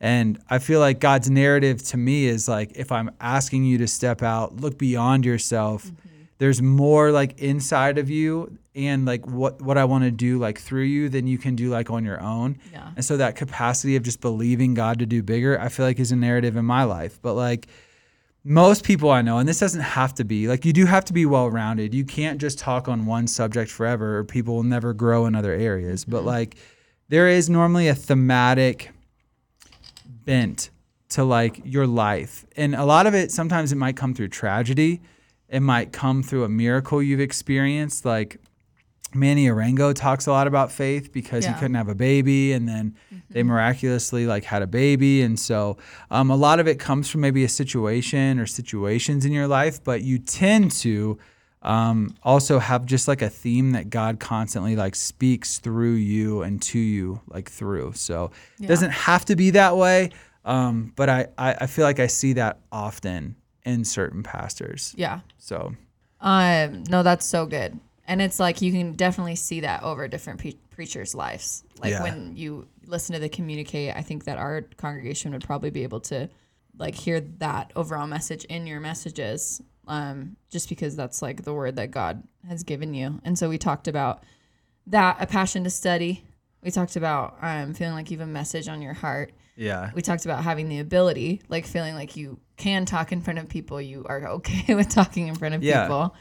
And 0.00 0.38
I 0.48 0.58
feel 0.60 0.78
like 0.80 1.00
God's 1.00 1.28
narrative 1.28 1.82
to 1.88 1.96
me 1.96 2.26
is 2.26 2.48
like 2.48 2.72
if 2.76 2.92
I'm 2.92 3.10
asking 3.20 3.64
you 3.64 3.78
to 3.78 3.86
step 3.86 4.22
out, 4.22 4.56
look 4.60 4.78
beyond 4.78 5.24
yourself. 5.26 5.86
Mm-hmm. 5.86 6.05
There's 6.38 6.60
more 6.60 7.10
like 7.10 7.38
inside 7.38 7.98
of 7.98 8.10
you 8.10 8.58
and 8.74 9.06
like 9.06 9.26
what 9.26 9.62
what 9.62 9.78
I 9.78 9.84
want 9.84 10.04
to 10.04 10.10
do 10.10 10.38
like 10.38 10.58
through 10.58 10.82
you 10.82 11.08
than 11.08 11.26
you 11.26 11.38
can 11.38 11.56
do 11.56 11.70
like 11.70 11.90
on 11.90 12.04
your 12.04 12.20
own. 12.20 12.58
Yeah. 12.72 12.90
And 12.94 13.04
so 13.04 13.16
that 13.16 13.36
capacity 13.36 13.96
of 13.96 14.02
just 14.02 14.20
believing 14.20 14.74
God 14.74 14.98
to 14.98 15.06
do 15.06 15.22
bigger, 15.22 15.58
I 15.58 15.68
feel 15.68 15.86
like 15.86 15.98
is 15.98 16.12
a 16.12 16.16
narrative 16.16 16.56
in 16.56 16.64
my 16.64 16.84
life. 16.84 17.18
But 17.22 17.34
like 17.34 17.68
most 18.44 18.84
people 18.84 19.10
I 19.10 19.22
know, 19.22 19.38
and 19.38 19.48
this 19.48 19.58
doesn't 19.58 19.80
have 19.80 20.14
to 20.14 20.24
be 20.24 20.46
like 20.46 20.64
you 20.64 20.72
do 20.72 20.84
have 20.84 21.06
to 21.06 21.12
be 21.14 21.24
well 21.24 21.50
rounded. 21.50 21.94
You 21.94 22.04
can't 22.04 22.38
just 22.38 22.58
talk 22.58 22.86
on 22.86 23.06
one 23.06 23.26
subject 23.26 23.70
forever, 23.70 24.18
or 24.18 24.24
people 24.24 24.56
will 24.56 24.62
never 24.62 24.92
grow 24.92 25.24
in 25.26 25.34
other 25.34 25.52
areas. 25.52 26.04
But 26.04 26.18
mm-hmm. 26.18 26.28
like 26.28 26.56
there 27.08 27.28
is 27.28 27.48
normally 27.48 27.88
a 27.88 27.94
thematic 27.94 28.90
bent 30.24 30.70
to 31.10 31.24
like 31.24 31.62
your 31.64 31.86
life. 31.86 32.44
And 32.56 32.74
a 32.74 32.84
lot 32.84 33.06
of 33.06 33.14
it 33.14 33.30
sometimes 33.30 33.72
it 33.72 33.76
might 33.76 33.96
come 33.96 34.12
through 34.12 34.28
tragedy. 34.28 35.00
It 35.48 35.60
might 35.60 35.92
come 35.92 36.22
through 36.22 36.44
a 36.44 36.48
miracle 36.48 37.02
you've 37.02 37.20
experienced. 37.20 38.04
Like 38.04 38.38
Manny 39.14 39.46
Arango 39.46 39.94
talks 39.94 40.26
a 40.26 40.30
lot 40.32 40.46
about 40.46 40.72
faith 40.72 41.12
because 41.12 41.44
Yeah. 41.44 41.54
he 41.54 41.58
couldn't 41.60 41.76
have 41.76 41.88
a 41.88 41.94
baby 41.94 42.52
and 42.52 42.68
then 42.68 42.96
they 43.30 43.42
miraculously 43.42 44.26
like 44.26 44.44
had 44.44 44.62
a 44.62 44.66
baby. 44.66 45.22
And 45.22 45.38
so 45.38 45.78
um, 46.10 46.30
a 46.30 46.36
lot 46.36 46.58
of 46.60 46.66
it 46.68 46.78
comes 46.78 47.08
from 47.08 47.20
maybe 47.20 47.44
a 47.44 47.48
situation 47.48 48.38
or 48.38 48.46
situations 48.46 49.24
in 49.24 49.32
your 49.32 49.46
life, 49.46 49.82
but 49.82 50.02
you 50.02 50.18
tend 50.18 50.72
to 50.72 51.18
um, 51.62 52.14
also 52.22 52.58
have 52.58 52.84
just 52.86 53.08
like 53.08 53.22
a 53.22 53.30
theme 53.30 53.72
that 53.72 53.90
God 53.90 54.20
constantly 54.20 54.76
like 54.76 54.94
speaks 54.94 55.58
through 55.58 55.94
you 55.94 56.42
and 56.42 56.60
to 56.62 56.78
you 56.78 57.20
like 57.28 57.50
through. 57.50 57.92
So 57.94 58.30
it 58.60 58.66
doesn't 58.66 58.90
have 58.92 59.24
to 59.26 59.36
be 59.36 59.50
that 59.50 59.76
way. 59.76 60.10
Um, 60.44 60.92
but 60.94 61.08
I, 61.08 61.26
I, 61.38 61.56
I 61.62 61.66
feel 61.66 61.84
like 61.84 61.98
I 61.98 62.06
see 62.06 62.34
that 62.34 62.58
often 62.70 63.34
in 63.66 63.84
certain 63.84 64.22
pastors. 64.22 64.94
Yeah. 64.96 65.20
So 65.36 65.74
Um, 66.20 66.84
no, 66.84 67.02
that's 67.02 67.26
so 67.26 67.44
good. 67.44 67.78
And 68.08 68.22
it's 68.22 68.40
like 68.40 68.62
you 68.62 68.72
can 68.72 68.92
definitely 68.92 69.34
see 69.36 69.60
that 69.60 69.82
over 69.82 70.08
different 70.08 70.38
pre- 70.40 70.58
preachers' 70.70 71.14
lives. 71.14 71.64
Like 71.78 71.90
Yeah. 71.90 72.02
when 72.02 72.36
you 72.36 72.68
listen 72.86 73.12
to 73.14 73.18
the 73.18 73.28
communicate, 73.28 73.94
I 73.94 74.00
think 74.02 74.24
that 74.24 74.38
our 74.38 74.62
congregation 74.78 75.32
would 75.32 75.44
probably 75.44 75.70
be 75.70 75.82
able 75.82 76.00
to 76.02 76.30
like 76.78 76.94
hear 76.94 77.20
that 77.20 77.72
overall 77.76 78.06
message 78.06 78.44
in 78.44 78.66
your 78.66 78.80
messages. 78.80 79.60
Um, 79.88 80.36
just 80.50 80.68
because 80.68 80.96
that's 80.96 81.22
like 81.22 81.42
the 81.44 81.54
word 81.54 81.76
that 81.76 81.90
God 81.92 82.22
has 82.48 82.64
given 82.64 82.92
you. 82.94 83.20
And 83.24 83.38
so 83.38 83.48
we 83.48 83.56
talked 83.58 83.86
about 83.88 84.22
that, 84.88 85.16
a 85.20 85.26
passion 85.26 85.62
to 85.64 85.70
study. 85.70 86.24
We 86.62 86.70
talked 86.72 86.96
about 86.96 87.36
um, 87.40 87.72
feeling 87.74 87.94
like 87.94 88.10
you 88.10 88.18
have 88.18 88.26
a 88.28 88.30
message 88.30 88.66
on 88.68 88.82
your 88.82 88.94
heart. 88.94 89.32
Yeah. 89.56 89.90
We 89.94 90.02
talked 90.02 90.24
about 90.24 90.44
having 90.44 90.68
the 90.68 90.78
ability, 90.80 91.42
like 91.48 91.66
feeling 91.66 91.94
like 91.94 92.16
you 92.16 92.38
can 92.56 92.84
talk 92.84 93.12
in 93.12 93.20
front 93.20 93.38
of 93.38 93.48
people. 93.48 93.80
You 93.80 94.04
are 94.08 94.26
okay 94.28 94.74
with 94.76 94.88
talking 94.88 95.28
in 95.28 95.34
front 95.34 95.54
of 95.54 95.62
Yeah. 95.62 95.84
people. 95.84 96.14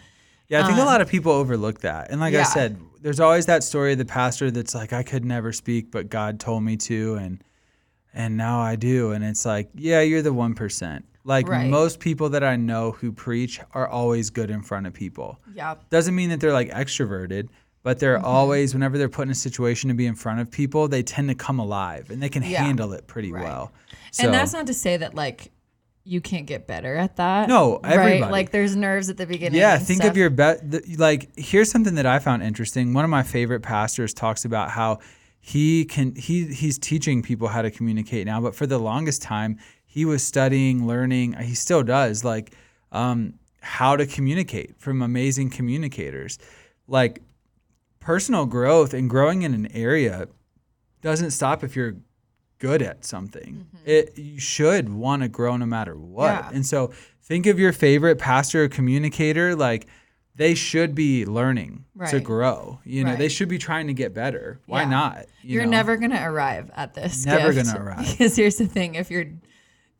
Yeah, 0.47 0.61
I 0.63 0.67
think 0.67 0.77
a 0.77 0.81
um, 0.81 0.87
lot 0.87 1.01
of 1.01 1.09
people 1.09 1.31
overlook 1.31 1.81
that. 1.81 2.11
And 2.11 2.21
like 2.21 2.35
I 2.35 2.43
said, 2.43 2.79
there's 3.01 3.19
always 3.19 3.47
that 3.47 3.63
story 3.63 3.93
of 3.93 3.97
the 3.97 4.05
pastor 4.05 4.51
that's 4.51 4.75
like, 4.75 4.93
I 4.93 5.01
could 5.01 5.25
never 5.25 5.51
speak, 5.51 5.89
but 5.89 6.07
God 6.09 6.39
told 6.39 6.63
me 6.63 6.77
to. 6.77 7.15
And 7.15 7.43
and 8.13 8.37
now 8.37 8.59
I 8.61 8.75
do. 8.75 9.11
And 9.11 9.23
it's 9.25 9.45
like, 9.45 9.69
yeah, 9.73 10.01
you're 10.01 10.21
the 10.21 10.33
1%. 10.33 11.03
Like 11.25 11.49
Right. 11.49 11.69
most 11.69 11.99
people 11.99 12.29
that 12.29 12.43
I 12.43 12.55
know 12.55 12.91
who 12.91 13.11
preach 13.11 13.59
are 13.73 13.87
always 13.87 14.29
good 14.29 14.49
in 14.51 14.61
front 14.61 14.85
of 14.85 14.93
people. 14.93 15.39
Yeah. 15.53 15.75
Doesn't 15.89 16.15
mean 16.15 16.29
that 16.29 16.39
they're 16.39 16.53
like 16.53 16.69
extroverted, 16.69 17.49
but 17.85 17.99
they're 17.99 18.17
Mm-hmm. 18.17 18.25
always, 18.25 18.73
whenever 18.73 18.97
they're 18.97 19.07
put 19.07 19.21
in 19.27 19.29
a 19.29 19.35
situation 19.35 19.89
to 19.89 19.93
be 19.93 20.07
in 20.07 20.15
front 20.15 20.39
of 20.39 20.49
people, 20.49 20.87
they 20.87 21.03
tend 21.03 21.29
to 21.29 21.35
come 21.35 21.59
alive 21.59 22.09
and 22.09 22.21
they 22.21 22.29
can 22.29 22.41
Yeah. 22.41 22.63
handle 22.63 22.91
it 22.93 23.05
pretty 23.07 23.31
Right. 23.31 23.43
well. 23.43 23.71
and 24.19 24.33
that's 24.33 24.53
not 24.53 24.65
to 24.67 24.73
say 24.73 24.97
that 24.97 25.13
like 25.13 25.51
you 26.03 26.19
can't 26.21 26.45
get 26.47 26.65
better 26.67 26.95
at 26.95 27.15
that. 27.17 27.47
No, 27.47 27.79
everybody. 27.83 28.21
Right? 28.21 28.31
Like 28.31 28.49
there's 28.51 28.75
nerves 28.75 29.09
at 29.09 29.17
the 29.17 29.25
beginning. 29.27 29.59
Yeah, 29.59 29.77
think 29.77 30.01
stuff. 30.01 30.11
of 30.11 30.17
your 30.17 30.29
bet. 30.31 30.63
Like, 30.97 31.29
here's 31.37 31.69
something 31.71 31.95
that 31.95 32.05
I 32.05 32.17
found 32.19 32.41
interesting. 32.43 32.93
One 32.93 33.03
of 33.03 33.09
my 33.11 33.23
favorite 33.23 33.61
pastors 33.61 34.13
talks 34.13 34.45
about 34.45 34.71
how 34.71 34.99
he 35.39 35.85
can 35.85 36.15
he 36.15 36.45
he's 36.47 36.77
teaching 36.79 37.21
people 37.21 37.47
how 37.49 37.61
to 37.61 37.69
communicate 37.71 38.25
now, 38.25 38.41
but 38.41 38.55
for 38.55 38.65
the 38.67 38.77
longest 38.79 39.21
time 39.21 39.57
he 39.85 40.05
was 40.05 40.23
studying, 40.23 40.85
learning. 40.87 41.33
He 41.41 41.53
still 41.55 41.83
does 41.83 42.23
like 42.23 42.53
um, 42.91 43.33
how 43.61 43.95
to 43.95 44.05
communicate 44.05 44.75
from 44.79 45.01
amazing 45.01 45.49
communicators. 45.51 46.37
Like 46.87 47.21
personal 48.05 48.45
growth 48.45 48.93
and 48.93 49.09
growing 49.09 49.41
in 49.41 49.53
an 49.55 49.67
area 49.73 50.27
doesn't 51.01 51.31
stop 51.31 51.63
if 51.63 51.75
you're 51.75 51.95
good 52.59 52.83
at 52.83 53.03
something. 53.03 53.65
Mm-hmm. 53.75 53.89
It 53.89 54.17
you 54.17 54.39
should 54.39 54.89
want 54.93 55.23
to 55.23 55.27
grow 55.27 55.57
no 55.57 55.65
matter 55.65 55.95
what. 55.97 56.27
Yeah. 56.27 56.49
And 56.53 56.63
so 56.65 56.93
think 57.23 57.47
of 57.47 57.57
your 57.57 57.73
favorite 57.73 58.19
pastor 58.19 58.65
or 58.65 58.69
communicator 58.69 59.55
like 59.55 59.87
they 60.35 60.53
should 60.53 60.93
be 60.93 61.25
learning 61.25 61.85
to 62.09 62.19
grow. 62.19 62.79
You 62.83 63.05
know, 63.05 63.15
they 63.15 63.29
should 63.29 63.49
be 63.49 63.57
trying 63.57 63.87
to 63.87 63.93
get 63.93 64.13
better. 64.13 64.59
Why 64.67 64.83
Yeah. 64.83 64.89
not? 64.89 65.25
You 65.41 65.55
You're 65.55 65.63
know? 65.65 65.71
never 65.71 65.97
gonna 65.97 66.21
arrive 66.29 66.69
at 66.75 66.93
this. 66.93 67.25
Never 67.25 67.53
gift. 67.53 67.67
gonna 67.73 67.83
arrive. 67.83 68.05
Because 68.11 68.35
here's 68.35 68.57
the 68.57 68.67
thing: 68.67 68.95
if 68.95 69.09
you're 69.09 69.25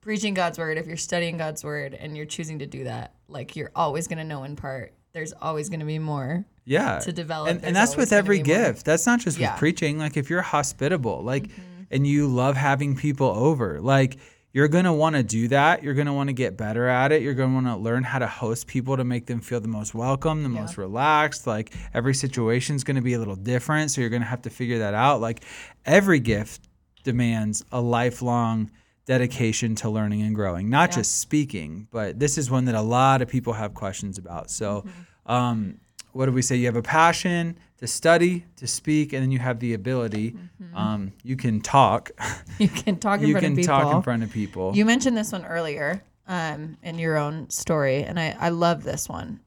preaching 0.01 0.35
God's 0.35 0.59
word, 0.59 0.77
if 0.77 0.85
you're 0.85 0.97
studying 0.97 1.37
God's 1.37 1.63
word, 1.63 1.95
and 1.95 2.15
you're 2.15 2.27
choosing 2.27 2.59
to 2.59 2.67
do 2.67 2.83
that, 2.83 3.15
like 3.27 3.55
you're 3.55 3.71
always 3.75 4.07
gonna 4.07 4.23
know 4.25 4.43
in 4.43 4.55
part. 4.55 4.93
There's 5.13 5.33
always 5.41 5.69
gonna 5.69 5.85
be 5.85 5.97
more. 5.99 6.45
Yeah 6.65 6.99
to 6.99 7.11
develop, 7.11 7.49
and, 7.49 7.63
and 7.63 7.75
that's 7.75 7.95
with 7.95 8.11
every 8.11 8.41
be 8.41 8.49
more. 8.51 8.57
gift 8.65 8.85
that's 8.85 9.05
not 9.05 9.19
just 9.19 9.37
Yeah. 9.37 9.47
Mm-hmm. 9.47 9.53
with 9.55 9.59
preaching 9.59 9.97
like 9.99 10.17
if 10.17 10.29
you're 10.29 10.41
hospitable 10.41 11.21
like 11.23 11.49
and 11.91 12.05
you 12.07 12.27
love 12.27 12.57
having 12.57 12.95
people 12.95 13.27
over 13.27 13.79
like 13.79 14.17
you're 14.51 14.67
going 14.69 14.85
to 14.85 14.93
want 14.93 15.15
to 15.15 15.21
do 15.23 15.47
that 15.49 15.83
you're 15.83 15.93
going 15.93 16.07
to 16.07 16.13
want 16.13 16.29
to 16.29 16.33
get 16.33 16.57
better 16.57 16.87
at 16.87 17.11
it 17.11 17.21
you're 17.21 17.33
going 17.35 17.49
to 17.49 17.53
want 17.53 17.67
to 17.67 17.75
learn 17.75 18.03
how 18.03 18.17
to 18.19 18.25
host 18.27 18.65
people 18.67 18.97
to 18.97 19.03
make 19.03 19.25
them 19.27 19.39
feel 19.41 19.59
the 19.59 19.67
most 19.67 19.93
welcome 19.93 20.41
the 20.43 20.49
most 20.49 20.77
relaxed 20.77 21.45
like 21.45 21.73
every 21.93 22.13
situation 22.15 22.75
is 22.75 22.83
going 22.83 22.95
to 22.95 23.01
be 23.01 23.13
a 23.13 23.19
little 23.19 23.35
different 23.35 23.91
so 23.91 24.01
you're 24.01 24.09
going 24.09 24.21
to 24.23 24.27
have 24.27 24.41
to 24.41 24.49
figure 24.49 24.79
that 24.79 24.93
out 24.95 25.21
like 25.21 25.43
every 25.85 26.19
gift 26.19 26.61
demands 27.03 27.63
a 27.71 27.79
lifelong 27.79 28.71
dedication 29.05 29.75
to 29.75 29.89
learning 29.89 30.21
and 30.23 30.33
growing 30.33 30.69
not 30.69 30.89
Yeah. 30.89 30.95
just 30.97 31.19
speaking 31.21 31.87
but 31.91 32.19
this 32.19 32.37
is 32.39 32.49
one 32.49 32.65
that 32.65 32.75
a 32.75 32.81
lot 32.81 33.21
of 33.21 33.27
people 33.27 33.53
have 33.53 33.73
questions 33.73 34.17
about 34.17 34.49
so 34.49 34.83
Mm-hmm. 35.27 35.31
um, 35.31 35.77
what 36.15 36.25
do 36.27 36.31
we 36.31 36.41
say 36.41 36.55
you 36.55 36.65
have 36.65 36.75
a 36.77 36.81
passion 36.81 37.57
to 37.77 37.85
study 37.87 38.45
to 38.55 38.65
speak 38.67 39.11
and 39.13 39.21
then 39.21 39.31
you 39.31 39.39
have 39.39 39.59
the 39.59 39.73
ability 39.73 40.27
Mm-hmm. 40.63 40.77
um, 40.77 41.11
you 41.23 41.35
can 41.35 41.59
talk 41.59 42.11
You 42.59 42.69
can 42.69 42.97
talk 42.97 43.19
in 43.21 43.27
you 43.27 43.33
front 43.33 43.43
can 43.45 43.51
of 43.53 43.57
people. 43.57 43.75
talk 43.81 43.95
in 43.95 44.01
front 44.01 44.23
of 44.23 44.31
people 44.31 44.65
You 44.75 44.85
mentioned 44.85 45.17
this 45.17 45.31
one 45.33 45.45
earlier 45.45 46.01
um, 46.27 46.77
in 46.81 46.97
your 46.97 47.17
own 47.17 47.49
story, 47.49 48.03
and 48.03 48.17
I, 48.19 48.35
I 48.39 48.49
love 48.49 48.83
this 48.83 49.07
one 49.09 49.41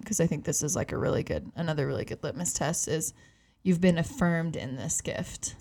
because 0.00 0.20
I 0.20 0.26
think 0.26 0.44
this 0.44 0.62
is 0.62 0.74
like 0.76 0.92
a 0.92 0.98
really 0.98 1.22
good, 1.22 1.50
another 1.56 1.86
really 1.86 2.04
good 2.04 2.22
litmus 2.22 2.52
test 2.52 2.86
is 2.88 3.12
you've 3.64 3.80
been 3.80 3.98
affirmed 3.98 4.54
in 4.56 4.76
this 4.76 5.00
gift. 5.00 5.54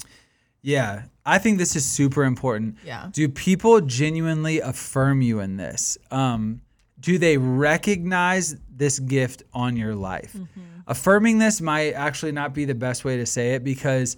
yeah 0.62 1.04
i 1.26 1.38
think 1.40 1.58
this 1.58 1.76
is 1.76 1.84
super 1.86 2.24
important 2.24 2.78
Yeah. 2.86 3.10
do 3.12 3.28
people 3.30 3.82
genuinely 3.82 4.60
affirm 4.62 5.22
you 5.22 5.40
in 5.40 5.58
this 5.58 5.98
um, 6.12 6.62
do 7.04 7.18
they 7.18 7.38
recognize 7.38 8.56
this 8.70 8.98
gift 8.98 9.44
on 9.54 9.76
your 9.76 9.94
life? 9.94 10.34
Mm-hmm. 10.34 10.62
Affirming 10.88 11.38
this 11.38 11.62
might 11.62 11.92
actually 11.92 12.32
not 12.32 12.54
be 12.54 12.66
the 12.66 12.74
best 12.74 13.06
way 13.06 13.18
to 13.18 13.26
say 13.26 13.56
it 13.56 13.64
because 13.64 14.18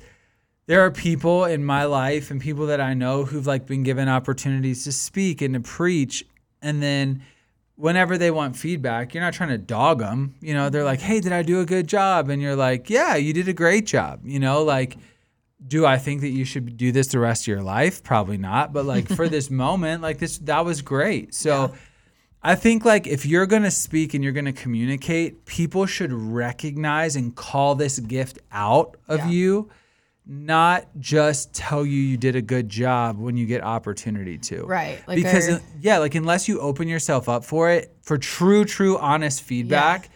there 0.67 0.81
are 0.81 0.91
people 0.91 1.45
in 1.45 1.65
my 1.65 1.85
life 1.85 2.29
and 2.29 2.39
people 2.39 2.67
that 2.67 2.79
I 2.79 2.93
know 2.93 3.25
who've 3.25 3.45
like 3.45 3.65
been 3.65 3.83
given 3.83 4.07
opportunities 4.07 4.83
to 4.85 4.91
speak 4.91 5.41
and 5.41 5.55
to 5.55 5.59
preach 5.59 6.23
and 6.61 6.81
then 6.81 7.23
whenever 7.75 8.17
they 8.17 8.31
want 8.31 8.55
feedback 8.55 9.13
you're 9.13 9.23
not 9.23 9.33
trying 9.33 9.49
to 9.49 9.57
dog 9.57 9.99
them 9.99 10.35
you 10.39 10.53
know 10.53 10.69
they're 10.69 10.83
like 10.83 10.99
mm-hmm. 10.99 11.07
hey 11.07 11.19
did 11.19 11.33
I 11.33 11.41
do 11.41 11.59
a 11.61 11.65
good 11.65 11.87
job? 11.87 12.29
And 12.29 12.41
you're 12.41 12.55
like 12.55 12.89
yeah 12.89 13.15
you 13.15 13.33
did 13.33 13.47
a 13.47 13.53
great 13.53 13.85
job 13.85 14.21
you 14.23 14.39
know 14.39 14.63
like 14.63 14.97
do 15.65 15.85
I 15.85 15.97
think 15.97 16.21
that 16.21 16.29
you 16.29 16.45
should 16.45 16.77
do 16.77 16.91
this 16.91 17.07
the 17.07 17.17
rest 17.17 17.43
of 17.43 17.47
your 17.47 17.63
life? 17.63 18.03
Probably 18.03 18.37
not 18.37 18.73
but 18.73 18.85
like 18.85 19.07
for 19.07 19.27
this 19.35 19.49
moment 19.49 20.03
like 20.03 20.19
this 20.19 20.37
that 20.39 20.65
was 20.65 20.81
great. 20.81 21.33
So 21.33 21.73
I 22.45 22.53
think 22.53 22.85
like 22.85 23.07
if 23.07 23.25
you're 23.25 23.47
going 23.47 23.63
to 23.63 23.71
speak 23.71 24.13
and 24.13 24.23
you're 24.23 24.33
going 24.33 24.45
to 24.45 24.53
communicate, 24.53 25.45
people 25.45 25.87
should 25.87 26.13
recognize 26.13 27.15
and 27.15 27.35
call 27.35 27.73
this 27.73 27.97
gift 27.97 28.37
out 28.51 28.97
of 29.07 29.19
Yeah. 29.19 29.29
you, 29.29 29.69
not 30.27 30.85
just 30.99 31.53
tell 31.55 31.83
you 31.83 31.99
you 31.99 32.17
did 32.17 32.35
a 32.35 32.41
good 32.43 32.69
job 32.69 33.17
when 33.17 33.35
you 33.35 33.47
get 33.47 33.63
opportunity 33.63 34.37
to. 34.37 34.63
Right. 34.63 34.99
Like 35.07 35.17
because 35.17 35.49
uh, 35.49 35.59
yeah, 35.81 35.97
like 35.97 36.13
unless 36.13 36.47
you 36.47 36.59
open 36.59 36.87
yourself 36.87 37.27
up 37.27 37.43
for 37.43 37.71
it, 37.71 37.95
for 38.03 38.17
true 38.17 38.63
true 38.63 38.97
honest 38.99 39.41
feedback, 39.41 40.09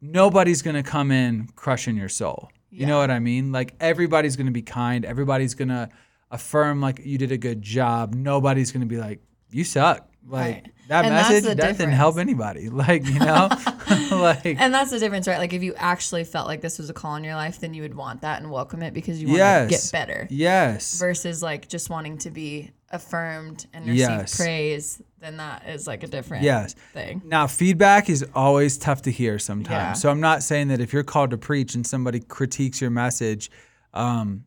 nobody's 0.00 0.62
going 0.62 0.76
to 0.76 0.82
come 0.82 1.12
in 1.12 1.48
crushing 1.54 1.96
your 1.96 2.08
soul. 2.08 2.50
You 2.70 2.86
know 2.86 2.98
what 2.98 3.10
I 3.10 3.18
mean? 3.18 3.50
Like 3.50 3.74
everybody's 3.80 4.36
going 4.36 4.46
to 4.46 4.52
be 4.52 4.62
kind, 4.62 5.04
everybody's 5.04 5.54
going 5.54 5.68
to 5.68 5.88
affirm 6.30 6.80
like 6.80 7.00
you 7.04 7.18
did 7.18 7.32
a 7.32 7.38
good 7.38 7.62
job. 7.62 8.14
Nobody's 8.14 8.72
going 8.72 8.82
to 8.82 8.86
be 8.86 8.98
like 8.98 9.20
you 9.50 9.64
suck. 9.64 10.07
Like 10.26 10.54
Right. 10.54 10.72
that 10.88 11.04
And 11.04 11.14
message 11.14 11.56
didn't 11.56 11.92
help 11.92 12.18
anybody. 12.18 12.68
Like, 12.78 13.06
you 13.06 13.18
know? 13.18 13.48
like 14.10 14.44
and 14.44 14.72
that's 14.72 14.90
the 14.90 14.98
difference, 14.98 15.26
right? 15.26 15.38
Like 15.38 15.52
if 15.52 15.62
you 15.62 15.74
actually 15.76 16.24
felt 16.24 16.46
like 16.46 16.60
this 16.60 16.78
was 16.78 16.90
a 16.90 16.92
call 16.92 17.16
in 17.16 17.24
your 17.24 17.34
life, 17.34 17.60
then 17.60 17.74
you 17.74 17.82
would 17.82 17.94
want 17.94 18.22
that 18.22 18.40
and 18.42 18.50
welcome 18.50 18.82
it 18.82 18.92
because 18.94 19.20
you 19.20 19.28
want 19.28 19.38
yes. 19.38 19.68
to 19.68 19.76
get 19.76 19.92
better. 19.92 20.26
Yes. 20.30 20.98
Versus 20.98 21.42
like 21.42 21.68
just 21.68 21.88
wanting 21.90 22.18
to 22.18 22.30
be 22.30 22.70
affirmed 22.90 23.66
and 23.72 23.86
receive 23.86 23.98
Yes. 23.98 24.36
praise, 24.36 25.02
then 25.20 25.36
that 25.38 25.66
is 25.68 25.86
like 25.86 26.02
a 26.02 26.06
different 26.06 26.42
Yes. 26.44 26.74
thing. 26.92 27.22
Now, 27.24 27.46
feedback 27.46 28.08
is 28.08 28.24
always 28.34 28.78
tough 28.78 29.02
to 29.02 29.10
hear 29.10 29.38
sometimes. 29.38 29.70
Yeah. 29.70 29.92
So 29.94 30.10
I'm 30.10 30.20
not 30.20 30.42
saying 30.42 30.68
that 30.68 30.80
if 30.80 30.92
you're 30.92 31.02
called 31.02 31.30
to 31.30 31.38
preach 31.38 31.74
and 31.74 31.86
somebody 31.86 32.20
critiques 32.20 32.80
your 32.80 32.90
message, 32.90 33.50
um, 33.94 34.44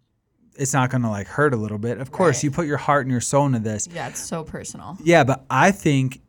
it's 0.57 0.73
not 0.73 0.89
going 0.89 1.01
to 1.03 1.09
like 1.09 1.27
hurt 1.27 1.53
a 1.53 1.57
little 1.57 1.77
bit. 1.77 1.99
Of 1.99 2.11
course, 2.11 2.37
Right. 2.37 2.43
you 2.45 2.51
put 2.51 2.67
your 2.67 2.77
heart 2.77 3.05
and 3.05 3.11
your 3.11 3.21
soul 3.21 3.45
into 3.45 3.59
this. 3.59 3.87
Yeah, 3.91 4.07
it's 4.09 4.19
so 4.19 4.43
personal. 4.43 4.97
Yeah, 5.03 5.23
but 5.23 5.45
I 5.49 5.71
think 5.71 6.21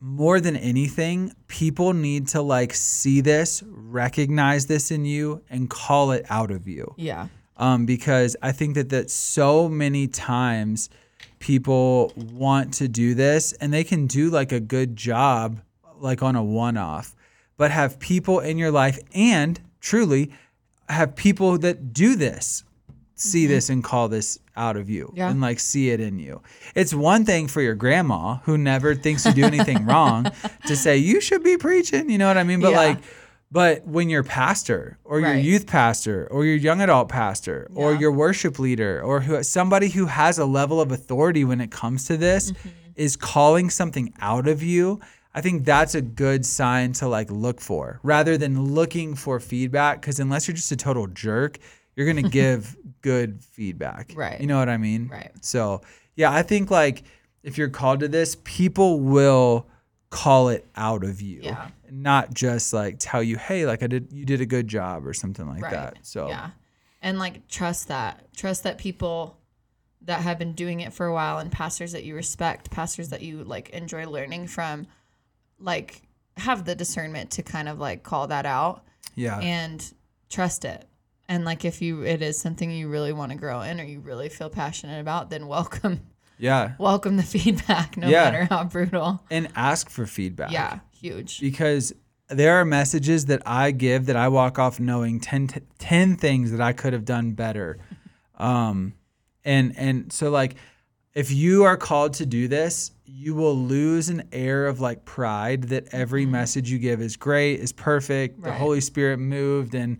more 0.00 0.40
than 0.40 0.56
anything, 0.56 1.32
people 1.46 1.92
need 1.94 2.28
to 2.28 2.42
like 2.42 2.74
see 2.74 3.20
this, 3.20 3.62
recognize 3.66 4.66
this 4.66 4.90
in 4.90 5.04
you, 5.04 5.42
and 5.48 5.70
call 5.70 6.10
it 6.12 6.26
out 6.28 6.50
of 6.50 6.66
you. 6.68 6.94
Yeah. 6.98 7.28
um, 7.56 7.86
because 7.86 8.36
I 8.42 8.50
think 8.52 8.74
that 8.74 8.88
that 8.90 9.10
so 9.10 9.68
many 9.68 10.08
times 10.08 10.90
people 11.38 12.12
want 12.16 12.74
to 12.74 12.88
do 12.88 13.14
this 13.14 13.52
and 13.54 13.72
they 13.72 13.84
can 13.84 14.06
do 14.06 14.28
like 14.30 14.50
a 14.52 14.60
good 14.60 14.96
job 14.96 15.60
like 15.98 16.22
on 16.22 16.34
a 16.36 16.42
one-off 16.42 17.14
but 17.56 17.70
have 17.70 17.98
people 17.98 18.40
in 18.40 18.58
your 18.58 18.70
life 18.70 18.98
and 19.14 19.60
truly 19.80 20.32
have 20.88 21.14
people 21.14 21.56
that 21.58 21.92
do 21.92 22.16
this 22.16 22.64
see 23.16 23.46
this 23.46 23.70
and 23.70 23.82
call 23.84 24.08
this 24.08 24.38
out 24.56 24.76
of 24.76 24.90
you 24.90 25.04
Mm-hmm. 25.06 25.16
Yeah. 25.16 25.30
and 25.30 25.40
like 25.40 25.60
see 25.60 25.90
it 25.90 26.00
in 26.00 26.18
you. 26.18 26.42
It's 26.74 26.92
one 26.94 27.24
thing 27.24 27.46
for 27.48 27.60
your 27.62 27.74
grandma 27.74 28.36
who 28.44 28.58
never 28.58 28.94
thinks 28.94 29.24
you 29.24 29.32
do 29.32 29.44
anything 29.44 29.84
wrong 29.90 30.26
to 30.66 30.76
say 30.76 30.96
you 30.96 31.20
should 31.20 31.42
be 31.44 31.56
preaching, 31.56 32.10
you 32.10 32.18
know 32.18 32.26
what 32.28 32.38
I 32.38 32.44
mean? 32.44 32.60
But 32.60 32.70
Yeah. 32.72 32.76
like 32.78 32.98
but 33.52 33.86
when 33.86 34.08
your 34.10 34.24
pastor 34.24 34.98
or 35.04 35.20
your 35.20 35.34
youth 35.34 35.66
pastor 35.68 36.26
or 36.32 36.44
your 36.44 36.56
young 36.56 36.80
adult 36.80 37.08
pastor 37.08 37.68
or 37.74 37.94
your 37.94 38.10
worship 38.10 38.58
leader 38.58 39.00
or 39.00 39.20
who 39.20 39.40
somebody 39.44 39.88
who 39.90 40.06
has 40.06 40.38
a 40.38 40.44
level 40.44 40.80
of 40.80 40.90
authority 40.90 41.44
when 41.44 41.60
it 41.60 41.70
comes 41.70 42.06
to 42.06 42.16
this 42.16 42.50
Mm-hmm. 42.50 42.68
is 42.96 43.16
calling 43.16 43.70
something 43.70 44.12
out 44.20 44.48
of 44.48 44.62
you, 44.62 45.00
I 45.34 45.40
think 45.40 45.64
that's 45.64 45.94
a 45.94 46.00
good 46.02 46.44
sign 46.46 46.92
to 46.94 47.08
like 47.08 47.30
look 47.30 47.60
for 47.60 48.00
rather 48.02 48.36
than 48.36 48.72
looking 48.74 49.14
for 49.14 49.38
feedback 49.40 50.00
because 50.00 50.18
unless 50.20 50.48
you're 50.48 50.56
just 50.56 50.72
a 50.72 50.76
total 50.76 51.06
jerk, 51.08 51.58
you're 51.96 52.06
going 52.06 52.22
to 52.22 52.28
give 52.28 52.76
good 53.02 53.42
feedback. 53.44 54.12
Right. 54.14 54.40
You 54.40 54.46
know 54.46 54.58
what 54.58 54.68
I 54.68 54.76
mean? 54.76 55.08
Right. 55.08 55.32
So, 55.40 55.82
yeah, 56.16 56.32
I 56.32 56.42
think 56.42 56.70
like 56.70 57.04
if 57.42 57.58
you're 57.58 57.68
called 57.68 58.00
to 58.00 58.08
this, 58.08 58.36
people 58.44 59.00
will 59.00 59.66
call 60.10 60.48
it 60.48 60.66
out 60.76 61.04
of 61.04 61.20
you. 61.20 61.40
Yeah. 61.42 61.68
Not 61.90 62.32
just 62.32 62.72
like 62.72 62.96
tell 62.98 63.22
you, 63.22 63.36
"Hey, 63.36 63.66
like 63.66 63.82
I 63.82 63.86
did 63.86 64.12
you 64.12 64.24
did 64.24 64.40
a 64.40 64.46
good 64.46 64.68
job" 64.68 65.06
or 65.06 65.12
something 65.12 65.46
like 65.46 65.62
Right. 65.62 65.72
that. 65.72 65.98
So, 66.02 66.28
Yeah. 66.28 66.50
And 67.02 67.18
like 67.18 67.46
trust 67.48 67.88
that. 67.88 68.34
Trust 68.34 68.62
that 68.62 68.78
people 68.78 69.36
that 70.02 70.20
have 70.20 70.38
been 70.38 70.52
doing 70.52 70.80
it 70.80 70.92
for 70.92 71.06
a 71.06 71.12
while 71.12 71.38
and 71.38 71.50
pastors 71.50 71.92
that 71.92 72.04
you 72.04 72.14
respect, 72.14 72.70
pastors 72.70 73.08
that 73.10 73.22
you 73.22 73.44
like 73.44 73.70
enjoy 73.70 74.08
learning 74.08 74.46
from, 74.46 74.86
like 75.58 76.02
have 76.36 76.64
the 76.64 76.74
discernment 76.74 77.30
to 77.32 77.42
kind 77.42 77.68
of 77.68 77.78
like 77.78 78.02
call 78.02 78.26
that 78.28 78.46
out 78.46 78.84
yeah. 79.14 79.38
and 79.38 79.92
trust 80.28 80.64
it. 80.64 80.86
And 81.28 81.44
like 81.44 81.64
if 81.64 81.80
you 81.80 82.02
it 82.02 82.20
is 82.22 82.38
something 82.38 82.70
you 82.70 82.88
really 82.88 83.12
want 83.12 83.32
to 83.32 83.38
grow 83.38 83.62
in 83.62 83.80
or 83.80 83.84
you 83.84 84.00
really 84.00 84.28
feel 84.28 84.50
passionate 84.50 85.00
about, 85.00 85.30
then 85.30 85.46
welcome 85.46 86.00
Yeah. 86.38 86.72
welcome 86.78 87.16
the 87.16 87.22
feedback, 87.22 87.96
no 87.96 88.08
Yeah. 88.08 88.24
matter 88.30 88.44
how 88.50 88.64
brutal. 88.64 89.22
And 89.30 89.48
ask 89.56 89.88
for 89.88 90.06
feedback. 90.06 90.50
Yeah, 90.50 90.80
huge. 91.00 91.40
because 91.40 91.92
there 92.28 92.56
are 92.56 92.64
messages 92.64 93.26
that 93.26 93.42
I 93.46 93.70
give 93.70 94.06
that 94.06 94.16
I 94.16 94.28
walk 94.28 94.58
off 94.58 94.80
knowing 94.80 95.20
10, 95.20 95.46
t- 95.48 95.60
10 95.78 96.16
things 96.16 96.50
that 96.52 96.60
I 96.60 96.72
could 96.72 96.92
have 96.92 97.04
done 97.04 97.32
better. 97.32 97.78
Um, 98.36 98.94
and 99.44 99.78
and 99.78 100.12
so 100.12 100.28
like 100.28 100.56
if 101.14 101.30
you 101.30 101.62
are 101.62 101.76
called 101.76 102.14
to 102.14 102.26
do 102.26 102.48
this, 102.48 102.90
you 103.04 103.36
will 103.36 103.54
lose 103.56 104.08
an 104.08 104.24
air 104.32 104.66
of 104.66 104.80
like 104.80 105.04
pride 105.04 105.64
that 105.68 105.86
every 105.92 106.26
message 106.26 106.68
you 106.68 106.80
give 106.80 107.00
is 107.00 107.16
great, 107.16 107.60
is 107.60 107.72
perfect, 107.72 108.42
the 108.42 108.52
Holy 108.52 108.80
Spirit 108.80 109.18
moved 109.18 109.76
and 109.76 109.98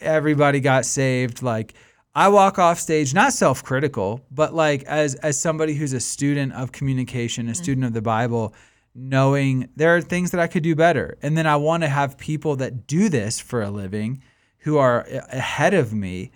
everybody 0.00 0.60
got 0.60 0.84
saved. 0.84 1.42
Like 1.42 1.74
I 2.14 2.28
walk 2.28 2.58
off 2.58 2.78
stage 2.78 3.14
not 3.14 3.32
self-critical, 3.32 4.24
but 4.30 4.54
like 4.54 4.82
as 4.84 5.14
as 5.16 5.40
somebody 5.40 5.74
who's 5.74 5.92
a 5.92 6.00
student 6.00 6.52
of 6.52 6.72
communication, 6.72 7.46
a 7.48 7.52
mm-hmm. 7.52 7.62
student 7.62 7.86
of 7.86 7.92
the 7.92 8.02
Bible, 8.02 8.54
knowing 8.94 9.68
there 9.76 9.96
are 9.96 10.00
things 10.00 10.30
that 10.32 10.40
I 10.40 10.46
could 10.46 10.62
do 10.62 10.74
better. 10.74 11.16
And 11.22 11.36
then 11.36 11.46
I 11.46 11.56
want 11.56 11.82
to 11.82 11.88
have 11.88 12.18
people 12.18 12.56
that 12.56 12.86
do 12.86 13.08
this 13.08 13.40
for 13.40 13.62
a 13.62 13.70
living 13.70 14.22
who 14.58 14.78
are 14.78 15.06
ahead 15.30 15.74
of 15.74 15.92
me 15.92 16.30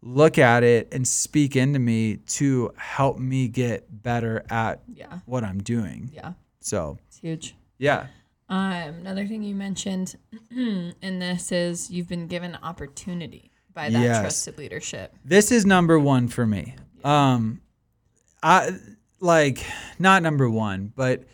look 0.00 0.38
at 0.38 0.62
it 0.62 0.88
and 0.92 1.06
speak 1.06 1.56
into 1.56 1.78
me 1.78 2.16
to 2.16 2.72
help 2.76 3.18
me 3.18 3.48
get 3.48 3.84
better 4.02 4.44
at 4.48 4.80
Yeah, 4.92 5.18
what 5.26 5.44
I'm 5.44 5.58
doing. 5.58 6.10
yeah, 6.12 6.34
So, 6.60 6.98
it's 7.08 7.18
huge. 7.18 7.56
yeah. 7.78 8.06
Um, 8.50 8.94
another 9.00 9.26
thing 9.26 9.42
you 9.42 9.54
mentioned 9.54 10.16
in 10.50 11.18
this 11.18 11.52
is 11.52 11.90
you've 11.90 12.08
been 12.08 12.26
given 12.28 12.56
opportunity 12.62 13.50
by 13.74 13.90
that 13.90 14.00
Yes. 14.00 14.20
trusted 14.20 14.58
leadership. 14.58 15.14
This 15.24 15.52
is 15.52 15.66
number 15.66 15.98
1 15.98 16.28
for 16.28 16.46
me. 16.46 16.74
Um 17.04 17.60
I 18.42 18.70
like 19.20 19.64
not 19.98 20.22
number 20.22 20.48
1, 20.48 20.92
but 20.96 21.24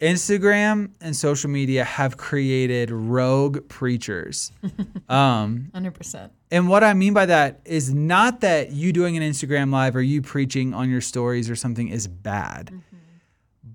Instagram 0.00 0.90
and 1.00 1.14
social 1.16 1.48
media 1.50 1.82
have 1.84 2.16
created 2.16 2.90
rogue 2.90 3.68
preachers. 3.68 4.52
um 5.08 5.70
Hundred 5.74 5.94
percent. 5.94 6.32
And 6.50 6.68
what 6.68 6.82
I 6.84 6.94
mean 6.94 7.12
by 7.14 7.26
that 7.26 7.60
is 7.64 7.92
not 7.92 8.40
that 8.42 8.72
you 8.72 8.92
doing 8.92 9.16
an 9.16 9.22
Instagram 9.22 9.72
live 9.72 9.96
or 9.96 10.02
you 10.02 10.22
preaching 10.22 10.72
on 10.74 10.88
your 10.90 11.00
stories 11.00 11.50
or 11.50 11.56
something 11.56 11.88
is 11.88 12.06
bad, 12.08 12.72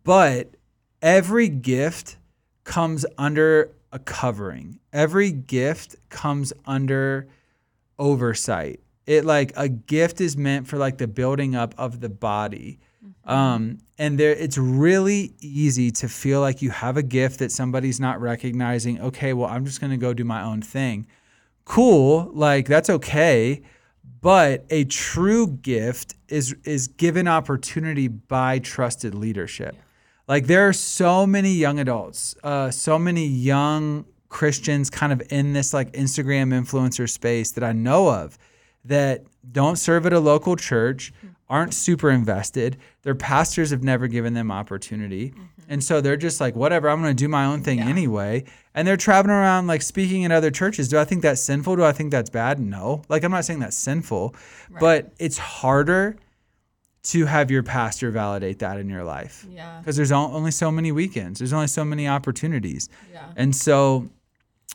but 0.03 0.55
every 1.01 1.49
gift 1.49 2.17
comes 2.63 3.06
under 3.17 3.71
a 3.91 4.00
covering. 4.00 4.80
Every 4.93 5.32
gift 5.32 5.95
comes 6.10 6.54
under 6.65 7.28
oversight. 8.00 8.80
It 9.06 9.26
like 9.26 9.52
a 9.56 9.67
gift 9.67 10.21
is 10.21 10.38
meant 10.38 10.67
for 10.67 10.78
like 10.78 10.97
the 10.97 11.08
building 11.08 11.56
up 11.56 11.74
of 11.78 12.00
the 12.00 12.10
body. 12.10 12.80
Um, 13.26 13.80
and 13.97 14.17
there 14.17 14.32
it's 14.32 14.58
really 14.58 15.34
easy 15.41 15.91
to 15.91 16.10
feel 16.10 16.41
like 16.41 16.62
you 16.62 16.69
have 16.71 16.97
a 16.97 17.04
gift 17.04 17.39
that 17.39 17.52
somebody's 17.52 18.00
not 18.00 18.19
recognizing. 18.21 19.00
Okay, 19.02 19.34
well, 19.34 19.50
I'm 19.50 19.65
just 19.65 19.82
gonna 19.82 19.97
go 19.97 20.13
do 20.13 20.24
my 20.24 20.43
own 20.43 20.62
thing 20.62 21.08
cool 21.65 22.30
like 22.34 22.67
that's 22.67 22.89
okay 22.89 23.62
but 24.19 24.65
a 24.69 24.84
true 24.86 25.47
gift 25.47 26.15
is 26.28 26.56
is 26.63 26.88
given 26.88 27.28
opportunity 27.28 28.08
by 28.08 28.60
trusted 28.60 29.13
leadership 29.15 29.76
like 30.31 30.47
there 30.47 30.63
are 30.67 30.73
so 30.73 31.27
many 31.27 31.51
young 31.65 31.77
adults 31.79 32.35
uh, 32.43 32.71
so 32.71 32.97
many 32.97 33.25
young 33.25 34.05
christians 34.29 34.89
kind 34.89 35.11
of 35.13 35.21
in 35.29 35.53
this 35.53 35.73
like 35.73 35.91
instagram 35.93 36.47
influencer 36.59 37.07
space 37.09 37.51
that 37.51 37.63
i 37.63 37.73
know 37.73 38.09
of 38.21 38.37
that 38.85 39.23
don't 39.51 39.75
serve 39.75 40.05
at 40.05 40.13
a 40.13 40.19
local 40.19 40.55
church 40.55 41.11
aren't 41.49 41.73
super 41.73 42.09
invested. 42.09 42.77
Their 43.03 43.13
pastors 43.13 43.71
have 43.71 43.83
never 43.83 44.07
given 44.07 44.33
them 44.33 44.49
opportunity. 44.51 45.33
And 45.67 45.83
so 45.83 45.99
they're 45.99 46.15
just 46.15 46.39
like 46.39 46.55
whatever 46.55 46.89
i'm 46.89 47.01
going 47.01 47.15
to 47.15 47.23
do 47.23 47.27
my 47.27 47.45
own 47.45 47.61
thing 47.61 47.79
Yeah. 47.79 47.89
anyway. 47.89 48.45
And 48.73 48.87
they're 48.87 48.95
traveling 49.09 49.35
around 49.35 49.67
like 49.67 49.81
speaking 49.81 50.21
in 50.21 50.31
other 50.31 50.49
churches. 50.49 50.87
Do 50.87 50.97
i 50.97 51.03
think 51.03 51.21
that's 51.21 51.41
sinful? 51.41 51.75
Do 51.75 51.83
i 51.83 51.91
think 51.91 52.09
that's 52.11 52.29
bad? 52.29 52.57
No. 52.59 53.03
Like 53.09 53.23
i'm 53.25 53.31
not 53.31 53.43
saying 53.45 53.59
that's 53.59 53.77
sinful 53.77 54.33
but 54.79 55.11
it's 55.19 55.37
harder 55.37 56.15
to 57.03 57.25
have 57.25 57.49
your 57.49 57.63
pastor 57.63 58.11
validate 58.11 58.59
that 58.59 58.77
in 58.79 58.87
your 58.89 59.03
life 59.03 59.45
Yeah. 59.49 59.79
because 59.79 59.95
there's 59.95 60.11
only 60.11 60.51
so 60.51 60.71
many 60.71 60.91
weekends 60.91 61.39
there's 61.39 61.53
only 61.53 61.67
so 61.67 61.83
many 61.83 62.07
opportunities 62.07 62.89
Yeah. 63.11 63.25
and 63.35 63.55
so 63.55 64.07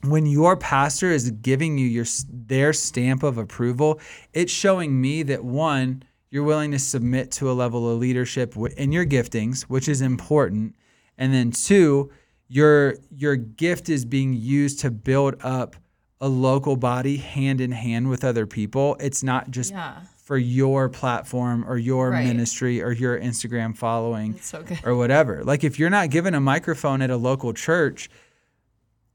when 0.03 0.27
your 0.27 0.57
pastor 0.57 1.11
is 1.11 1.31
giving 1.31 1.79
you 1.79 1.87
your 1.87 2.05
their 2.31 2.75
stamp 2.75 3.23
of 3.23 3.39
approval, 3.39 3.99
it's 4.35 4.53
showing 4.53 5.01
me 5.01 5.23
that 5.23 5.43
one, 5.43 6.03
you're 6.31 6.43
willing 6.45 6.71
to 6.73 6.79
submit 6.79 7.31
to 7.33 7.51
a 7.51 7.55
level 7.55 7.89
of 7.91 7.99
leadership 7.99 8.55
in 8.77 8.93
your 8.93 9.07
giftings, 9.07 9.63
which 9.63 9.89
is 9.89 10.03
important, 10.03 10.75
and 11.17 11.33
then 11.33 11.51
two, 11.51 12.11
your 12.49 12.97
your 13.17 13.37
gift 13.37 13.89
is 13.89 14.05
being 14.05 14.35
used 14.35 14.81
to 14.81 14.91
build 14.91 15.37
up 15.43 15.77
a 16.21 16.29
local 16.29 16.77
body 16.77 17.17
hand 17.17 17.63
in 17.63 17.73
hand 17.73 18.11
with 18.11 18.23
other 18.23 18.47
people. 18.47 18.97
It's 19.01 19.23
not 19.23 19.51
just 19.51 19.71
Yeah. 19.73 20.03
For 20.27 20.37
your 20.37 20.89
platform 20.89 21.65
or 21.69 21.79
your 21.79 22.11
Right. 22.11 22.27
ministry 22.27 22.83
or 22.83 22.91
your 22.91 23.17
Instagram 23.17 23.77
following 23.77 24.37
so 24.41 24.65
or 24.85 24.97
whatever. 24.97 25.45
Like 25.45 25.63
if 25.63 25.79
you're 25.79 25.89
not 25.89 26.11
given 26.11 26.35
a 26.35 26.41
microphone 26.41 27.01
at 27.01 27.11
a 27.11 27.17
local 27.17 27.53
church, 27.53 28.11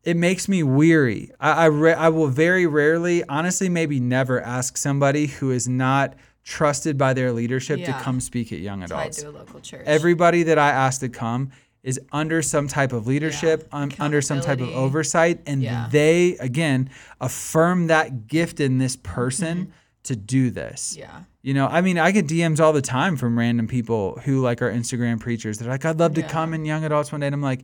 it 0.05 0.15
makes 0.15 0.47
me 0.47 0.63
weary. 0.63 1.29
I 1.37 1.51
I, 1.51 1.65
re- 1.65 1.93
I 1.93 2.07
will 2.07 2.27
very 2.27 2.65
rarely, 2.65 3.25
honestly, 3.25 3.67
maybe 3.67 3.99
never 3.99 4.41
ask 4.41 4.77
somebody 4.77 5.27
who 5.27 5.51
is 5.51 5.67
not 5.67 6.13
trusted 6.45 6.97
by 6.97 7.13
their 7.13 7.33
leadership 7.33 7.79
Yeah. 7.79 7.87
to 7.97 8.03
come 8.03 8.21
speak 8.21 8.53
at 8.53 8.59
young 8.59 8.81
adults. 8.81 9.17
to 9.21 9.29
a 9.29 9.31
local 9.31 9.59
church. 9.59 9.83
Everybody 9.85 10.43
that 10.43 10.57
I 10.57 10.69
ask 10.69 11.01
to 11.01 11.09
come 11.09 11.51
is 11.83 11.99
under 12.13 12.41
some 12.41 12.69
type 12.69 12.93
of 12.93 13.05
leadership, 13.05 13.67
um, 13.73 13.91
under 13.99 14.21
some 14.21 14.39
type 14.39 14.61
of 14.61 14.69
oversight, 14.69 15.41
and 15.45 15.61
Yeah. 15.61 15.89
they 15.91 16.37
again 16.39 16.89
affirm 17.19 17.87
that 17.87 18.27
gift 18.27 18.61
in 18.61 18.77
this 18.77 18.95
person 18.95 19.73
to 20.03 20.15
do 20.15 20.49
this. 20.49 20.95
yeah. 20.97 21.23
You 21.43 21.53
know, 21.55 21.67
I 21.67 21.81
mean, 21.81 21.97
I 21.97 22.11
get 22.11 22.27
DMs 22.27 22.59
all 22.59 22.71
the 22.73 22.81
time 22.83 23.17
from 23.17 23.37
random 23.37 23.67
people 23.67 24.19
who 24.25 24.41
like 24.41 24.61
are 24.61 24.71
Instagram 24.71 25.19
preachers. 25.19 25.57
They're 25.57 25.69
like, 25.69 25.85
"I'd 25.85 25.97
love 25.99 26.13
to 26.15 26.21
Yeah. 26.21 26.27
come 26.27 26.53
in 26.53 26.65
young 26.65 26.83
adults 26.83 27.11
one 27.11 27.21
day," 27.21 27.27
and 27.27 27.33
I'm 27.33 27.41
like, 27.41 27.61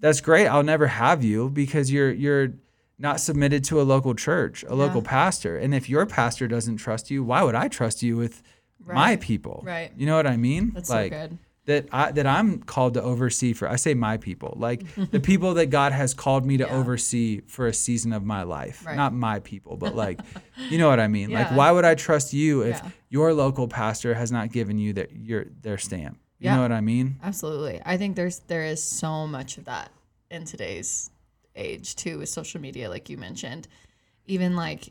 "That's 0.00 0.20
great. 0.20 0.48
I'll 0.48 0.64
never 0.64 0.88
have 0.88 1.22
you 1.22 1.48
because 1.50 1.90
you're 1.92 2.10
you're 2.12 2.48
not 2.98 3.20
submitted 3.20 3.62
to 3.64 3.80
a 3.80 3.84
local 3.84 4.14
church, 4.14 4.64
a 4.68 4.74
local 4.74 5.02
pastor. 5.02 5.56
And 5.58 5.72
if 5.74 5.88
your 5.88 6.04
pastor 6.06 6.48
doesn't 6.48 6.78
trust 6.78 7.10
you, 7.10 7.22
why 7.22 7.42
would 7.42 7.54
I 7.54 7.68
trust 7.68 8.02
you 8.02 8.16
with 8.16 8.42
my 8.84 9.16
people? 9.16 9.62
Right. 9.64 9.92
You 9.96 10.06
know 10.06 10.16
what 10.16 10.26
I 10.26 10.36
mean? 10.36 10.72
That's 10.74 10.90
like 10.90 11.12
so 11.12 11.18
good. 11.28 11.38
That 11.66 11.86
I 11.92 12.10
that 12.12 12.26
I'm 12.26 12.58
called 12.62 12.94
to 12.94 13.02
oversee 13.02 13.52
for. 13.52 13.68
I 13.68 13.76
say 13.76 13.94
my 13.94 14.16
people, 14.16 14.54
like 14.58 14.82
the 15.10 15.20
people 15.20 15.54
that 15.54 15.66
God 15.66 15.92
has 15.92 16.14
called 16.14 16.46
me 16.46 16.56
to 16.56 16.64
Yeah. 16.64 16.70
oversee 16.72 17.42
for 17.46 17.66
a 17.66 17.72
season 17.74 18.12
of 18.12 18.24
my 18.24 18.42
life. 18.42 18.84
Right. 18.86 18.96
Not 18.96 19.12
my 19.12 19.40
people, 19.40 19.76
but 19.76 19.94
like, 19.94 20.20
you 20.70 20.78
know 20.78 20.88
what 20.88 21.00
I 21.00 21.08
mean? 21.08 21.30
Like, 21.30 21.50
why 21.50 21.70
would 21.72 21.84
I 21.84 21.94
trust 21.94 22.32
you 22.32 22.62
if 22.62 22.76
Yeah. 22.76 22.90
your 23.08 23.32
local 23.34 23.68
pastor 23.68 24.14
has 24.14 24.32
not 24.32 24.50
given 24.52 24.78
you 24.78 24.92
their 24.92 25.08
your 25.12 25.44
their 25.62 25.78
stamp? 25.78 26.18
You 26.38 26.46
Yeah. 26.46 26.56
know 26.56 26.62
what 26.62 26.72
I 26.72 26.80
mean? 26.80 27.16
Absolutely. 27.22 27.80
I 27.84 27.96
think 27.96 28.14
there's 28.16 28.38
there 28.40 28.64
is 28.64 28.82
so 28.82 29.26
much 29.26 29.58
of 29.58 29.64
that 29.66 29.90
in 30.30 30.44
today's 30.44 31.10
age 31.56 31.96
too 31.96 32.18
with 32.18 32.28
social 32.28 32.60
media 32.60 32.88
like 32.90 33.08
you 33.10 33.16
mentioned. 33.16 33.66
Even 34.26 34.54
like 34.54 34.90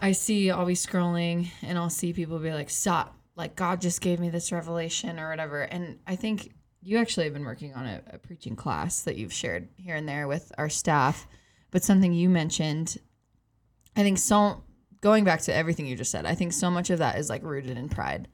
I 0.00 0.12
see 0.12 0.50
I'll 0.50 0.64
be 0.66 0.74
scrolling 0.74 1.48
and 1.62 1.76
I'll 1.76 1.90
see 1.90 2.12
people 2.12 2.38
be 2.38 2.52
like 2.52 2.70
stop 2.70 3.16
like 3.38 3.54
God 3.54 3.80
just 3.80 4.00
gave 4.00 4.18
me 4.18 4.28
this 4.30 4.50
revelation 4.50 5.18
or 5.18 5.30
whatever. 5.30 5.62
And 5.62 6.00
I 6.06 6.16
think 6.16 6.52
you 6.82 6.98
actually 6.98 7.24
have 7.24 7.32
been 7.32 7.44
working 7.44 7.72
on 7.72 7.86
a, 7.86 8.02
a 8.12 8.18
preaching 8.18 8.56
class 8.56 9.02
that 9.02 9.16
you've 9.16 9.32
shared 9.32 9.68
here 9.76 9.94
and 9.94 10.08
there 10.08 10.26
with 10.26 10.50
our 10.58 10.68
staff. 10.68 11.26
But 11.70 11.84
something 11.84 12.12
you 12.12 12.28
mentioned 12.28 12.98
I 13.96 14.02
think 14.02 14.18
so 14.18 14.64
going 15.00 15.24
back 15.24 15.40
to 15.42 15.54
everything 15.54 15.86
you 15.86 15.96
just 15.96 16.10
said 16.10 16.26
I 16.26 16.34
think 16.34 16.52
so 16.52 16.70
much 16.70 16.90
of 16.90 16.98
that 16.98 17.16
is 17.18 17.30
like 17.30 17.42
rooted 17.44 17.78
in 17.78 17.88
pride 17.88 18.28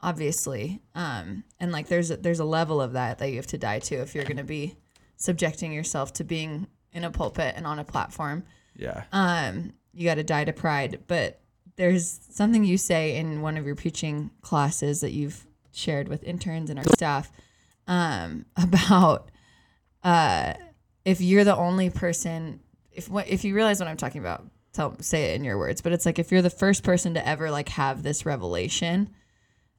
obviously. 0.00 0.82
Um 0.94 1.44
and 1.58 1.72
like 1.72 1.88
there's 1.88 2.10
a, 2.10 2.18
there's 2.18 2.40
a 2.40 2.44
level 2.44 2.80
of 2.80 2.92
that 2.92 3.18
that 3.18 3.30
you 3.30 3.36
have 3.36 3.46
to 3.48 3.58
die 3.58 3.78
to 3.80 3.96
if 3.96 4.14
you're 4.14 4.24
going 4.24 4.36
to 4.36 4.44
be 4.44 4.76
subjecting 5.16 5.72
yourself 5.72 6.12
to 6.14 6.24
being 6.24 6.66
in 6.92 7.04
a 7.04 7.10
pulpit 7.10 7.54
and 7.56 7.66
on 7.66 7.78
a 7.78 7.84
platform. 7.84 8.44
Yeah. 8.76 9.04
um 9.12 9.72
you 9.94 10.06
got 10.06 10.14
to 10.14 10.24
die 10.24 10.44
to 10.44 10.52
pride. 10.52 11.04
But 11.06 11.41
there's 11.82 12.20
something 12.30 12.62
you 12.62 12.78
say 12.78 13.16
in 13.16 13.42
one 13.42 13.56
of 13.56 13.66
your 13.66 13.74
preaching 13.74 14.30
classes 14.40 15.00
that 15.00 15.10
you've 15.10 15.44
shared 15.72 16.06
with 16.06 16.22
interns 16.22 16.70
and 16.70 16.78
our 16.78 16.84
staff 16.94 17.32
um 17.88 18.46
about 18.56 19.32
uh 20.04 20.54
if 21.04 21.20
you're 21.20 21.42
the 21.42 21.56
only 21.56 21.90
person 21.90 22.60
if 22.92 23.08
if 23.26 23.42
you 23.42 23.52
realize 23.52 23.80
what 23.80 23.88
I'm 23.88 23.96
talking 23.96 24.20
about 24.20 24.46
tell 24.72 24.96
say 25.00 25.32
it 25.32 25.34
in 25.34 25.42
your 25.42 25.58
words 25.58 25.80
but 25.80 25.90
it's 25.92 26.06
like 26.06 26.20
if 26.20 26.30
you're 26.30 26.40
the 26.40 26.50
first 26.50 26.84
person 26.84 27.14
to 27.14 27.28
ever 27.28 27.50
like 27.50 27.70
have 27.70 28.04
this 28.04 28.24
revelation 28.24 29.10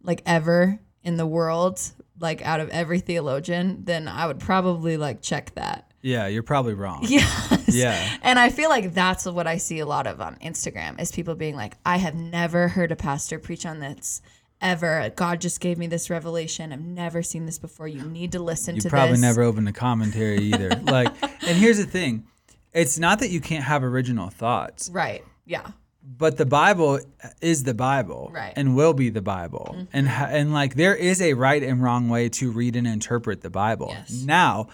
like 0.02 0.22
ever 0.26 0.82
in 1.04 1.16
the 1.16 1.26
world 1.26 1.80
like 2.20 2.42
out 2.42 2.60
of 2.60 2.68
every 2.72 3.00
theologian 3.00 3.86
then 3.86 4.10
I 4.10 4.28
would 4.28 4.42
probably 4.42 4.98
like 4.98 5.22
check 5.22 5.56
that 5.56 5.90
Yeah, 6.04 6.28
you're 6.28 6.44
probably 6.44 6.74
wrong. 6.76 7.06
Yes. 7.10 7.68
Yeah. 7.68 8.18
And 8.22 8.38
I 8.38 8.50
feel 8.50 8.70
like 8.70 8.94
that's 8.94 9.26
what 9.26 9.48
I 9.48 9.58
see 9.58 9.80
a 9.80 9.86
lot 9.86 10.06
of 10.06 10.22
on 10.22 10.36
Instagram 10.36 11.02
is 11.02 11.12
people 11.12 11.34
being 11.34 11.56
like, 11.56 11.76
I 11.86 11.98
have 11.98 12.14
never 12.14 12.68
heard 12.68 12.92
a 12.92 12.96
pastor 12.96 13.40
preach 13.40 13.66
on 13.66 13.80
this 13.80 14.22
ever. 14.62 15.10
God 15.16 15.42
just 15.42 15.60
gave 15.60 15.78
me 15.80 15.88
this 15.88 16.10
revelation. 16.10 16.72
I've 16.72 16.82
never 16.82 17.24
seen 17.24 17.46
this 17.48 17.58
before. 17.58 17.88
You 17.88 18.04
need 18.04 18.34
to 18.34 18.40
listen 18.40 18.76
You 18.76 18.82
to 18.82 18.90
probably 18.90 19.12
this. 19.14 19.22
never 19.22 19.42
opened 19.42 19.68
a 19.70 19.72
commentary 19.74 20.40
either. 20.40 20.70
like, 20.84 21.08
and 21.22 21.58
here's 21.58 21.78
the 21.78 21.86
thing 21.86 22.28
it's 22.74 23.00
not 23.00 23.20
that 23.20 23.30
you 23.30 23.40
can't 23.42 23.64
have 23.64 23.84
original 23.84 24.30
thoughts, 24.30 24.90
Right. 24.94 25.24
Yeah. 25.46 25.68
but 26.04 26.38
the 26.38 26.46
Bible 26.46 27.00
is 27.42 27.64
the 27.64 27.74
Bible 27.74 28.30
Right. 28.34 28.52
Mm-hmm. 28.52 28.60
and 28.60 28.76
will 28.76 28.94
be 28.94 29.10
the 29.10 29.22
Bible. 29.22 29.88
And, 29.94 30.08
and 30.10 30.54
like, 30.54 30.76
there 30.76 30.96
is 30.96 31.22
a 31.22 31.34
right 31.34 31.64
and 31.64 31.82
wrong 31.84 32.10
way 32.10 32.30
to 32.30 32.52
read 32.52 32.76
and 32.76 32.86
interpret 32.88 33.42
the 33.42 33.50
Bible. 33.50 33.88
Yes. 33.90 34.24
Now, 34.24 34.68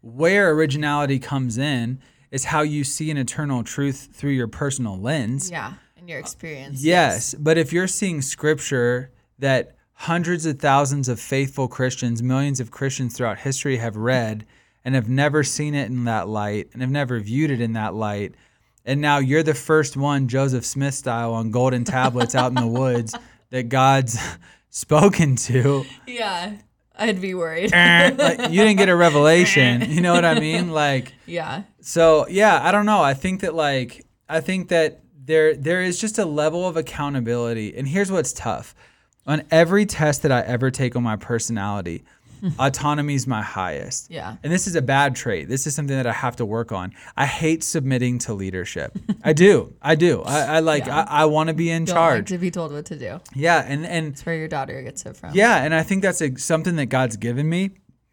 where 0.00 0.50
originality 0.50 1.18
comes 1.18 1.58
in 1.58 2.00
is 2.30 2.46
how 2.46 2.62
you 2.62 2.84
see 2.84 3.10
an 3.10 3.16
eternal 3.16 3.62
truth 3.62 4.08
through 4.12 4.30
your 4.30 4.48
personal 4.48 4.98
lens. 4.98 5.50
Yeah. 5.50 5.74
In 5.96 6.08
your 6.08 6.18
experience. 6.18 6.82
Yes, 6.82 7.34
but 7.34 7.58
if 7.58 7.72
you're 7.72 7.86
seeing 7.86 8.22
scripture 8.22 9.10
that 9.38 9.76
hundreds 9.92 10.46
of 10.46 10.58
thousands 10.58 11.08
of 11.08 11.20
faithful 11.20 11.68
Christians, 11.68 12.22
millions 12.22 12.60
of 12.60 12.70
Christians 12.70 13.16
throughout 13.16 13.38
history 13.38 13.76
have 13.76 13.96
read 13.96 14.46
and 14.84 14.94
have 14.94 15.08
never 15.08 15.44
seen 15.44 15.74
it 15.74 15.90
in 15.90 16.04
that 16.04 16.28
light 16.28 16.70
and 16.72 16.80
have 16.80 16.90
never 16.90 17.20
viewed 17.20 17.50
it 17.50 17.60
in 17.60 17.74
that 17.74 17.94
light, 17.94 18.34
and 18.84 19.00
now 19.00 19.18
you're 19.18 19.42
the 19.42 19.54
first 19.54 19.96
one, 19.96 20.28
Joseph 20.28 20.64
Smith 20.64 20.94
style, 20.94 21.34
on 21.34 21.50
golden 21.50 21.84
tablets 21.84 22.34
out 22.34 22.48
in 22.48 22.54
the 22.54 22.66
woods 22.80 23.14
that 23.50 23.68
God's 23.68 24.18
spoken 24.70 25.36
to. 25.36 25.84
Yeah. 26.06 26.54
I'd 27.00 27.20
be 27.20 27.34
worried. 27.34 27.72
Eh, 27.72 28.14
like, 28.16 28.38
you 28.50 28.62
didn't 28.62 28.76
get 28.76 28.88
a 28.88 28.94
revelation. 28.94 29.90
You 29.90 30.00
know 30.02 30.12
what 30.12 30.24
I 30.24 30.38
mean? 30.38 30.70
Like, 30.80 31.14
yeah. 31.26 31.62
so 31.80 32.26
yeah, 32.28 32.60
I 32.62 32.70
don't 32.70 32.86
know. 32.86 33.02
I 33.02 33.14
think 33.14 33.40
that 33.40 33.54
like 33.54 34.06
I 34.28 34.40
think 34.40 34.68
that 34.68 35.00
there 35.24 35.56
there 35.56 35.82
is 35.82 35.98
just 35.98 36.18
a 36.18 36.24
level 36.24 36.66
of 36.68 36.76
accountability. 36.76 37.74
And 37.76 37.88
here's 37.88 38.12
what's 38.12 38.32
tough. 38.32 38.74
On 39.26 39.42
every 39.50 39.86
test 39.86 40.22
that 40.22 40.32
I 40.32 40.40
ever 40.40 40.70
take 40.70 40.96
on 40.96 41.02
my 41.02 41.16
personality, 41.16 42.04
autonomy 42.58 43.14
is 43.14 43.26
my 43.26 43.42
highest. 43.42 44.10
Yeah. 44.10 44.36
And 44.42 44.52
this 44.52 44.66
is 44.66 44.74
a 44.74 44.82
bad 44.82 45.14
trait. 45.14 45.48
This 45.48 45.66
is 45.66 45.74
something 45.74 45.96
that 45.96 46.06
I 46.06 46.12
have 46.12 46.36
to 46.36 46.44
work 46.46 46.72
on. 46.72 46.92
I 47.16 47.26
hate 47.26 47.62
submitting 47.62 48.18
to 48.20 48.34
leadership. 48.34 48.98
I 49.24 49.32
do. 49.32 49.74
I 49.82 49.94
do. 49.94 50.22
I, 50.22 50.56
I 50.56 50.58
like 50.72 50.86
Yeah. 50.86 51.04
I, 51.08 51.22
I 51.22 51.24
want 51.26 51.48
to 51.48 51.54
be 51.54 51.70
in 51.70 51.84
Don't 51.84 51.94
like 51.96 52.00
charge. 52.14 52.28
to 52.28 52.38
be 52.38 52.50
told 52.50 52.72
what 52.72 52.86
to 52.86 52.96
do. 52.98 53.20
yeah, 53.34 53.64
and 53.66 53.86
and 53.86 54.12
That's 54.12 54.24
where 54.26 54.36
your 54.36 54.48
daughter 54.48 54.80
gets 54.82 55.04
it 55.06 55.16
from. 55.16 55.34
yeah, 55.34 55.62
and 55.64 55.74
I 55.74 55.82
think 55.82 56.02
that's 56.02 56.20
a, 56.20 56.36
something 56.38 56.76
that 56.76 56.86
God's 56.86 57.16
given 57.16 57.48
me 57.48 57.70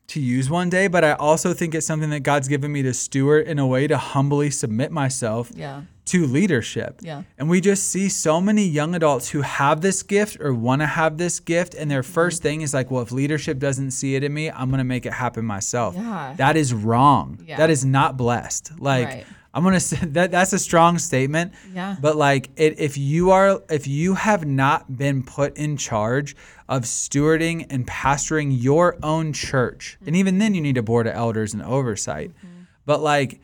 to 0.07 0.21
use 0.21 0.49
one 0.49 0.69
day, 0.69 0.87
but 0.87 1.03
I 1.03 1.13
also 1.13 1.53
think 1.53 1.75
it's 1.75 1.85
something 1.85 2.09
that 2.11 2.21
God's 2.21 2.47
given 2.47 2.71
me 2.71 2.81
to 2.83 2.93
steward 2.93 3.45
in 3.45 3.59
a 3.59 3.67
way 3.67 3.87
to 3.87 3.97
humbly 3.97 4.49
submit 4.49 4.89
myself 4.91 5.51
Yeah. 5.53 5.81
To 6.07 6.25
leadership. 6.25 6.99
Yeah. 7.01 7.23
And 7.37 7.49
we 7.49 7.61
just 7.61 7.89
see 7.89 8.09
so 8.09 8.41
many 8.41 8.65
young 8.65 8.95
adults 8.95 9.29
who 9.29 9.41
have 9.41 9.81
this 9.81 10.03
gift 10.03 10.37
or 10.39 10.53
want 10.53 10.81
to 10.81 10.87
have 10.87 11.17
this 11.17 11.39
gift 11.39 11.75
and 11.75 11.89
their 11.89 12.01
mm-hmm. 12.01 12.19
1st 12.19 12.39
thing 12.39 12.61
is 12.61 12.73
like, 12.73 12.89
well, 12.89 13.01
if 13.01 13.11
leadership 13.11 13.59
doesn't 13.59 13.91
see 13.91 14.15
it 14.15 14.23
in 14.23 14.33
me, 14.33 14.49
I'm 14.49 14.69
going 14.69 14.79
to 14.79 14.83
make 14.83 15.05
it 15.05 15.13
happen 15.13 15.45
myself. 15.45 15.95
Yeah. 15.95 16.33
That 16.37 16.57
is 16.57 16.73
wrong. 16.73 17.39
Yeah. 17.45 17.57
That 17.57 17.69
is 17.69 17.85
not 17.85 18.17
blessed. 18.17 18.79
Like 18.79 19.07
Right. 19.07 19.25
I'm 19.53 19.63
going 19.63 19.73
to 19.73 19.79
say 19.79 19.97
that 20.05 20.29
that's 20.31 20.53
a 20.53 20.59
strong 20.59 20.99
statement. 20.99 21.53
Yeah. 21.73 21.95
But 21.99 22.15
like 22.15 22.51
it, 22.55 22.79
if 22.79 22.97
you 22.97 23.31
are 23.31 23.61
if 23.69 23.87
you 23.87 24.13
have 24.13 24.45
not 24.45 24.97
been 24.97 25.23
put 25.23 25.57
in 25.57 25.77
charge 25.77 26.35
of 26.69 26.83
stewarding 26.83 27.65
and 27.69 27.87
pastoring 27.87 28.55
your 28.61 28.97
own 29.01 29.33
church, 29.33 29.97
and 30.01 30.09
mm-hmm. 30.09 30.15
even 30.15 30.37
then 30.37 30.53
you 30.53 30.61
need 30.61 30.77
a 30.77 30.83
board 30.83 31.07
of 31.07 31.15
elders 31.15 31.53
and 31.53 31.63
oversight. 31.63 32.31
Mm-hmm. 32.31 32.63
But 32.85 33.01
like 33.01 33.41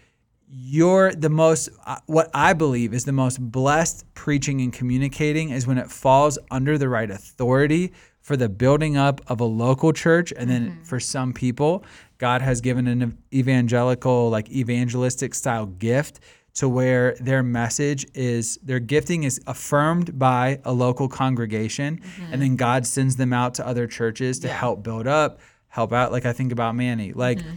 you're 0.56 1.12
the 1.13 1.30
most 1.30 1.70
uh, 1.86 1.98
what 2.06 2.30
I 2.34 2.54
believe 2.54 2.94
is 2.94 3.06
the 3.06 3.12
most 3.12 3.39
blessed 3.39 4.06
preaching 4.13 4.62
and 4.62 4.72
communicating 4.72 5.50
is 5.50 5.66
when 5.66 5.80
it 5.80 5.89
falls 5.89 6.38
under 6.52 6.78
the 6.78 6.88
right 6.88 7.10
authority 7.10 7.92
for 8.22 8.38
the 8.38 8.50
building 8.50 8.96
up 8.96 9.20
of 9.28 9.39
a 9.42 9.46
local 9.46 9.92
church 9.94 10.32
and 10.38 10.48
then 10.50 10.70
mm-hmm. 10.70 10.84
for 10.84 11.00
some 11.00 11.34
people 11.34 11.84
God 12.20 12.44
has 12.44 12.62
given 12.62 12.86
an 12.86 13.18
evangelical 13.34 14.30
like 14.30 14.48
evangelistic 14.52 15.34
style 15.34 15.66
gift 15.66 16.20
to 16.56 16.70
where 16.70 17.16
their 17.20 17.42
message 17.42 18.06
is 18.13 18.58
their 18.58 18.80
gifting 18.80 19.24
is 19.24 19.42
affirmed 19.48 20.20
by 20.20 20.62
a 20.66 20.72
local 20.72 21.08
congregation 21.08 21.98
mm-hmm. 21.98 22.32
and 22.32 22.39
then 22.44 22.58
God 22.58 22.86
sends 22.86 23.16
them 23.16 23.34
out 23.34 23.56
to 23.56 23.66
other 23.66 23.88
churches 23.88 24.38
to 24.42 24.48
Yeah. 24.48 24.54
help 24.54 24.84
build 24.84 25.08
up 25.08 25.39
help 25.70 25.92
out 25.92 26.12
like 26.12 26.28
I 26.28 26.34
think 26.34 26.52
about 26.52 26.76
Manny 26.76 27.12
like 27.12 27.39
mm-hmm. 27.39 27.56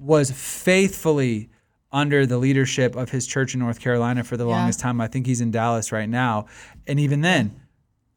was 0.00 0.32
faithfully 0.32 1.50
under 1.94 2.26
the 2.26 2.36
leadership 2.36 2.96
of 2.96 3.08
his 3.10 3.26
church 3.26 3.54
in 3.54 3.60
North 3.60 3.80
Carolina 3.80 4.22
for 4.24 4.36
the 4.36 4.44
Yeah. 4.46 4.56
longest 4.56 4.80
time. 4.80 5.00
I 5.00 5.06
think 5.06 5.26
he's 5.26 5.40
in 5.40 5.50
Dallas 5.50 5.92
right 5.92 6.08
now. 6.08 6.46
And 6.86 6.98
even 7.00 7.20
then, 7.22 7.52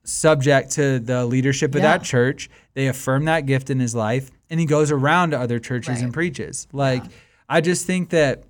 subject 0.04 0.72
to 0.72 1.00
the 1.00 1.26
leadership 1.26 1.76
of 1.76 1.82
Yeah. 1.82 1.98
that 1.98 2.04
church, 2.04 2.50
they 2.74 2.88
affirm 2.88 3.26
that 3.26 3.46
gift 3.46 3.70
in 3.70 3.80
his 3.80 3.94
life 3.94 4.32
and 4.50 4.60
he 4.60 4.66
goes 4.66 4.90
around 4.92 5.32
to 5.32 5.40
other 5.40 5.60
churches 5.60 6.02
and 6.02 6.14
preaches. 6.14 6.68
Like 6.74 7.04
I 7.48 7.62
just 7.62 7.86
think 7.86 8.10
that 8.10 8.44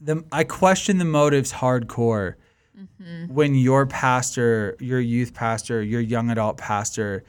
the 0.00 0.24
I 0.30 0.44
question 0.44 0.98
the 0.98 1.04
motives 1.04 1.52
hardcore 1.54 2.34
Mm-hmm. 2.78 3.34
when 3.34 3.56
your 3.56 3.86
pastor, 3.86 4.76
your 4.78 5.00
youth 5.00 5.34
pastor, 5.34 5.82
your 5.82 6.00
young 6.00 6.30
adult 6.30 6.58
pastor 6.58 7.24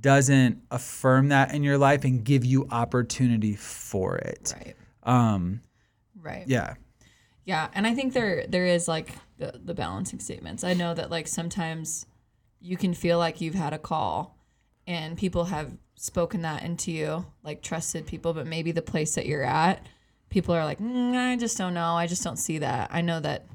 doesn't 0.00 0.60
affirm 0.72 1.28
that 1.28 1.54
in 1.54 1.62
your 1.62 1.78
life 1.78 2.02
and 2.04 2.24
give 2.24 2.44
you 2.44 2.66
opportunity 2.70 3.54
for 3.54 4.16
it. 4.16 4.54
Right. 4.56 4.76
Um 5.02 5.60
Right. 6.28 6.44
yeah. 6.46 6.74
Yeah, 7.44 7.68
and 7.72 7.86
I 7.86 7.94
think 7.94 8.12
there 8.12 8.46
there 8.46 8.66
is 8.66 8.88
like 8.88 9.14
the, 9.38 9.58
the 9.64 9.72
balancing 9.72 10.18
statements. 10.18 10.64
I 10.64 10.74
know 10.74 10.92
that 10.92 11.10
like 11.10 11.26
sometimes 11.26 12.04
you 12.60 12.76
can 12.76 12.92
feel 12.92 13.16
like 13.16 13.40
you've 13.40 13.54
had 13.54 13.72
a 13.72 13.78
call 13.78 14.36
and 14.86 15.16
people 15.16 15.44
have 15.44 15.76
spoken 15.94 16.42
that 16.42 16.62
into 16.62 16.92
you, 16.92 17.24
like 17.42 17.62
trusted 17.62 18.06
people, 18.06 18.34
but 18.34 18.46
maybe 18.46 18.70
the 18.70 18.82
place 18.82 19.14
that 19.14 19.24
you're 19.24 19.44
at, 19.44 19.86
people 20.28 20.54
are 20.54 20.64
like, 20.64 20.78
mm, 20.78 21.14
I 21.16 21.36
just 21.36 21.56
don't 21.56 21.72
know. 21.72 21.94
I 21.94 22.06
just 22.06 22.22
don't 22.22 22.36
see 22.36 22.58
that. 22.58 22.90
I 22.92 23.00
know 23.00 23.20
that 23.20 23.46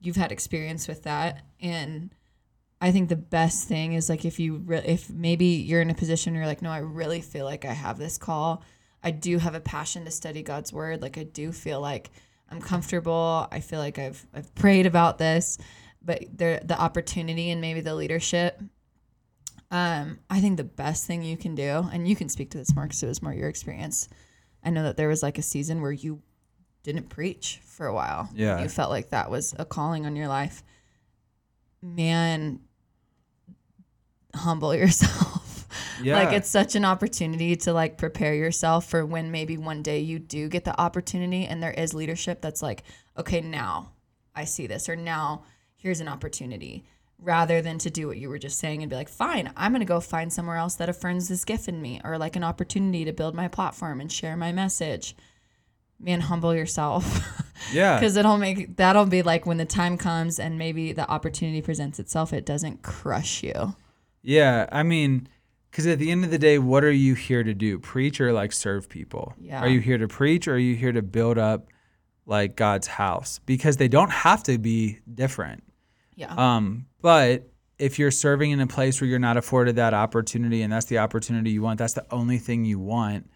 you've 0.00 0.16
had 0.16 0.32
experience 0.32 0.88
with 0.88 1.04
that 1.04 1.42
and 1.60 2.10
I 2.80 2.92
think 2.92 3.08
the 3.08 3.16
best 3.16 3.66
thing 3.68 3.94
is 3.94 4.08
like 4.08 4.24
if 4.24 4.38
you 4.38 4.56
re- 4.56 4.82
if 4.84 5.08
maybe 5.08 5.46
you're 5.46 5.80
in 5.80 5.90
a 5.90 5.94
position 5.94 6.32
where 6.32 6.42
you're 6.42 6.48
like, 6.48 6.62
no, 6.62 6.70
I 6.70 6.78
really 6.78 7.20
feel 7.20 7.44
like 7.44 7.64
I 7.64 7.72
have 7.72 7.96
this 7.98 8.18
call. 8.18 8.62
I 9.06 9.12
do 9.12 9.38
have 9.38 9.54
a 9.54 9.60
passion 9.60 10.04
to 10.06 10.10
study 10.10 10.42
God's 10.42 10.72
word. 10.72 11.00
Like 11.00 11.16
I 11.16 11.22
do 11.22 11.52
feel 11.52 11.80
like 11.80 12.10
I'm 12.50 12.60
comfortable. 12.60 13.46
I 13.52 13.60
feel 13.60 13.78
like 13.78 14.00
I've 14.00 14.26
I've 14.34 14.52
prayed 14.56 14.84
about 14.84 15.16
this, 15.16 15.58
but 16.02 16.24
there 16.36 16.58
the 16.64 16.76
opportunity 16.76 17.50
and 17.50 17.60
maybe 17.60 17.80
the 17.80 17.94
leadership. 17.94 18.60
Um, 19.70 20.18
I 20.28 20.40
think 20.40 20.56
the 20.56 20.64
best 20.64 21.06
thing 21.06 21.22
you 21.22 21.36
can 21.36 21.54
do, 21.54 21.88
and 21.92 22.08
you 22.08 22.16
can 22.16 22.28
speak 22.28 22.50
to 22.50 22.58
this 22.58 22.74
more 22.74 22.86
because 22.86 23.00
it 23.00 23.06
was 23.06 23.22
more 23.22 23.32
your 23.32 23.48
experience. 23.48 24.08
I 24.64 24.70
know 24.70 24.82
that 24.82 24.96
there 24.96 25.06
was 25.06 25.22
like 25.22 25.38
a 25.38 25.42
season 25.42 25.82
where 25.82 25.92
you 25.92 26.20
didn't 26.82 27.08
preach 27.08 27.60
for 27.64 27.86
a 27.86 27.94
while. 27.94 28.28
Yeah. 28.34 28.60
you 28.60 28.68
felt 28.68 28.90
like 28.90 29.10
that 29.10 29.30
was 29.30 29.54
a 29.56 29.64
calling 29.64 30.04
on 30.04 30.16
your 30.16 30.26
life. 30.26 30.64
Man, 31.80 32.58
humble 34.34 34.74
yourself. 34.74 35.45
Yeah. 36.02 36.16
Like 36.16 36.32
it's 36.32 36.48
such 36.48 36.74
an 36.74 36.84
opportunity 36.84 37.56
to 37.56 37.72
like 37.72 37.98
prepare 37.98 38.34
yourself 38.34 38.88
for 38.88 39.04
when 39.04 39.30
maybe 39.30 39.56
one 39.56 39.82
day 39.82 40.00
you 40.00 40.18
do 40.18 40.48
get 40.48 40.64
the 40.64 40.78
opportunity 40.80 41.46
and 41.46 41.62
there 41.62 41.72
is 41.72 41.94
leadership 41.94 42.40
that's 42.40 42.62
like, 42.62 42.82
okay, 43.16 43.40
now 43.40 43.92
I 44.34 44.44
see 44.44 44.66
this 44.66 44.88
or 44.88 44.96
now 44.96 45.44
here's 45.76 46.00
an 46.00 46.08
opportunity 46.08 46.84
rather 47.18 47.62
than 47.62 47.78
to 47.78 47.90
do 47.90 48.06
what 48.06 48.18
you 48.18 48.28
were 48.28 48.38
just 48.38 48.58
saying 48.58 48.82
and 48.82 48.90
be 48.90 48.96
like, 48.96 49.08
fine, 49.08 49.50
I'm 49.56 49.72
going 49.72 49.80
to 49.80 49.86
go 49.86 50.00
find 50.00 50.32
somewhere 50.32 50.56
else 50.56 50.74
that 50.76 50.88
affirms 50.88 51.28
this 51.28 51.44
gift 51.44 51.68
in 51.68 51.80
me 51.80 52.00
or 52.04 52.18
like 52.18 52.36
an 52.36 52.44
opportunity 52.44 53.04
to 53.04 53.12
build 53.12 53.34
my 53.34 53.48
platform 53.48 54.00
and 54.00 54.12
share 54.12 54.36
my 54.36 54.52
message. 54.52 55.16
Man, 55.98 56.20
humble 56.20 56.54
yourself. 56.54 57.20
Yeah. 57.72 57.98
Because 57.98 58.16
it'll 58.16 58.36
make 58.38 58.76
that'll 58.76 59.06
be 59.06 59.22
like 59.22 59.46
when 59.46 59.56
the 59.56 59.64
time 59.64 59.96
comes 59.96 60.38
and 60.38 60.58
maybe 60.58 60.92
the 60.92 61.08
opportunity 61.10 61.62
presents 61.62 61.98
itself, 61.98 62.32
it 62.32 62.44
doesn't 62.44 62.82
crush 62.82 63.42
you. 63.42 63.74
Yeah. 64.22 64.66
I 64.70 64.82
mean, 64.82 65.28
because 65.76 65.86
at 65.86 65.98
the 65.98 66.10
end 66.10 66.24
of 66.24 66.30
the 66.30 66.38
day, 66.38 66.58
what 66.58 66.84
are 66.84 66.90
you 66.90 67.12
here 67.12 67.44
to 67.44 67.52
do? 67.52 67.78
Preach 67.78 68.18
or 68.18 68.32
like 68.32 68.50
serve 68.50 68.88
people? 68.88 69.34
Yeah. 69.38 69.60
Are 69.60 69.68
you 69.68 69.80
here 69.80 69.98
to 69.98 70.08
preach 70.08 70.48
or 70.48 70.54
are 70.54 70.58
you 70.58 70.74
here 70.74 70.90
to 70.90 71.02
build 71.02 71.36
up 71.36 71.66
like 72.24 72.56
God's 72.56 72.86
house? 72.86 73.40
Because 73.44 73.76
they 73.76 73.86
don't 73.86 74.10
have 74.10 74.42
to 74.44 74.56
be 74.56 75.00
different. 75.12 75.62
Yeah. 76.14 76.34
Um, 76.34 76.86
but 77.02 77.50
if 77.78 77.98
you're 77.98 78.10
serving 78.10 78.52
in 78.52 78.60
a 78.60 78.66
place 78.66 79.00
where 79.00 79.08
you're 79.10 79.18
not 79.18 79.36
afforded 79.36 79.76
that 79.76 79.92
opportunity 79.92 80.62
and 80.62 80.72
that's 80.72 80.86
the 80.86 80.96
opportunity 80.98 81.50
you 81.50 81.60
want, 81.60 81.78
that's 81.78 81.92
the 81.92 82.06
only 82.10 82.38
thing 82.38 82.64
you 82.64 82.78
want, 82.78 83.28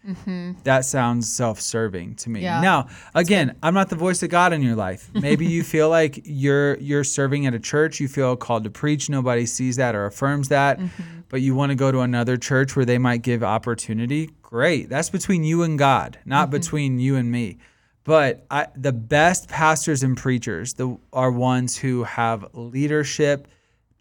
that 0.63 0.85
sounds 0.85 1.31
self 1.31 1.61
serving 1.61 2.15
to 2.15 2.29
me. 2.29 2.39
Mm-hmm. 2.39 2.45
Yeah. 2.45 2.61
Now, 2.61 2.87
again, 3.13 3.55
I'm 3.61 3.73
not 3.75 3.89
the 3.89 3.95
voice 3.95 4.23
of 4.23 4.29
God 4.29 4.51
in 4.51 4.61
your 4.63 4.75
life. 4.75 5.11
Maybe 5.13 5.45
you 5.45 5.61
feel 5.63 5.89
like 5.89 6.21
you're 6.25 6.77
you're 6.79 7.03
serving 7.03 7.45
at 7.45 7.53
a 7.53 7.59
church, 7.59 7.99
you 7.99 8.07
feel 8.07 8.35
called 8.35 8.63
to 8.63 8.71
preach, 8.71 9.09
nobody 9.09 9.45
sees 9.45 9.75
that 9.75 9.93
or 9.95 10.05
affirms 10.05 10.47
that, 10.49 10.79
Mm-hmm. 10.79 11.19
but 11.29 11.41
you 11.41 11.53
want 11.53 11.69
to 11.71 11.75
go 11.75 11.91
to 11.91 11.99
another 11.99 12.35
church 12.37 12.75
where 12.75 12.85
they 12.85 12.97
might 12.97 13.21
give 13.21 13.43
opportunity. 13.43 14.29
Great. 14.41 14.89
That's 14.89 15.09
between 15.11 15.43
you 15.43 15.61
and 15.63 15.77
God, 15.77 16.17
not 16.25 16.45
Mm-hmm. 16.47 16.51
between 16.51 16.99
you 16.99 17.15
and 17.15 17.31
me. 17.31 17.59
But 18.03 18.43
I, 18.49 18.65
the 18.75 18.91
best 18.91 19.47
pastors 19.49 20.01
and 20.01 20.17
preachers 20.17 20.73
the, 20.73 20.97
are 21.13 21.29
ones 21.31 21.77
who 21.77 22.03
have 22.03 22.47
leadership, 22.53 23.47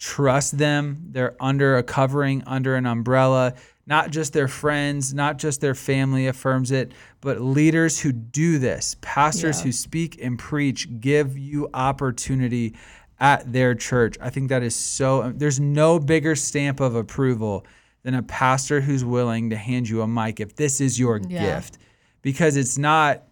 trust 0.01 0.57
them. 0.59 1.09
They're 1.11 1.37
under 1.39 1.77
a 1.77 1.83
covering, 1.83 2.43
under 2.47 2.75
an 2.75 2.87
umbrella. 2.87 3.55
Not 3.87 4.11
just 4.11 4.33
their 4.33 4.49
friends, 4.49 5.13
not 5.13 5.39
just 5.39 5.61
their 5.61 5.75
family 5.75 6.27
affirms 6.27 6.71
it, 6.71 6.93
but 7.21 7.41
leaders 7.41 8.01
who 8.01 8.11
do 8.13 8.59
this, 8.59 8.97
pastors 9.03 9.59
Yeah. 9.59 9.65
who 9.65 9.73
speak 9.73 10.19
and 10.23 10.39
preach, 10.39 10.89
give 11.01 11.37
you 11.37 11.69
opportunity 11.75 12.75
at 13.19 13.53
their 13.53 13.75
church. 13.75 14.17
I 14.21 14.31
think 14.31 14.49
that 14.49 14.63
is 14.63 14.75
so, 14.75 15.33
there's 15.37 15.61
no 15.61 15.99
bigger 15.99 16.35
stamp 16.35 16.81
of 16.81 16.95
approval 16.95 17.67
than 18.03 18.15
a 18.15 18.23
pastor 18.23 18.81
who's 18.81 19.05
willing 19.05 19.51
to 19.51 19.57
hand 19.57 19.89
you 19.89 20.01
a 20.01 20.09
mic 20.09 20.41
if 20.41 20.57
this 20.57 20.81
is 20.81 20.99
your 20.99 21.19
Yeah. 21.29 21.57
gift. 21.57 21.77
Because 22.23 22.57
it's 22.57 22.79
not, 22.79 23.25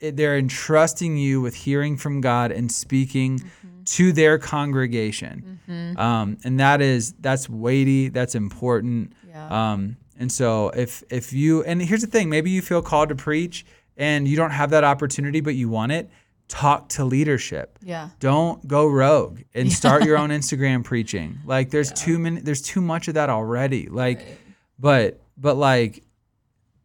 it, 0.00 0.16
they're 0.16 0.38
entrusting 0.38 1.16
you 1.18 1.40
with 1.40 1.54
hearing 1.54 1.96
from 1.96 2.20
God 2.20 2.50
and 2.50 2.72
speaking 2.72 3.38
mm-hmm. 3.38 3.59
To 3.86 4.12
their 4.12 4.38
congregation. 4.38 5.60
Um, 5.96 6.38
and 6.44 6.58
that 6.60 6.80
is, 6.80 7.12
that's 7.20 7.48
weighty, 7.48 8.08
that's 8.08 8.34
important. 8.34 9.12
Yeah. 9.28 9.72
Um, 9.72 9.96
and 10.18 10.30
so 10.30 10.68
if 10.70 11.02
if 11.10 11.32
you 11.32 11.62
and 11.64 11.80
here's 11.80 12.02
the 12.02 12.06
thing, 12.06 12.28
maybe 12.28 12.50
you 12.50 12.60
feel 12.62 12.82
called 12.82 13.08
to 13.08 13.14
preach 13.14 13.64
and 13.96 14.26
you 14.28 14.36
don't 14.36 14.50
have 14.50 14.70
that 14.70 14.84
opportunity, 14.84 15.40
but 15.40 15.54
you 15.54 15.68
want 15.68 15.92
it. 15.92 16.10
Talk 16.48 16.88
to 16.90 17.04
leadership. 17.04 17.78
yeah. 17.80 18.08
Don't 18.18 18.66
go 18.66 18.86
rogue 18.88 19.40
and 19.54 19.72
start 19.72 20.04
your 20.04 20.18
own 20.18 20.30
Instagram 20.40 20.82
preaching. 20.84 21.38
Like 21.46 21.70
there's 21.70 21.92
too 21.92 22.18
many. 22.18 22.40
There's 22.40 22.60
too 22.62 22.80
much 22.80 23.06
of 23.08 23.14
that 23.14 23.30
already. 23.30 23.86
Like, 23.88 24.18
Right. 24.18 24.38
but 24.78 25.20
but 25.38 25.54
like, 25.56 26.02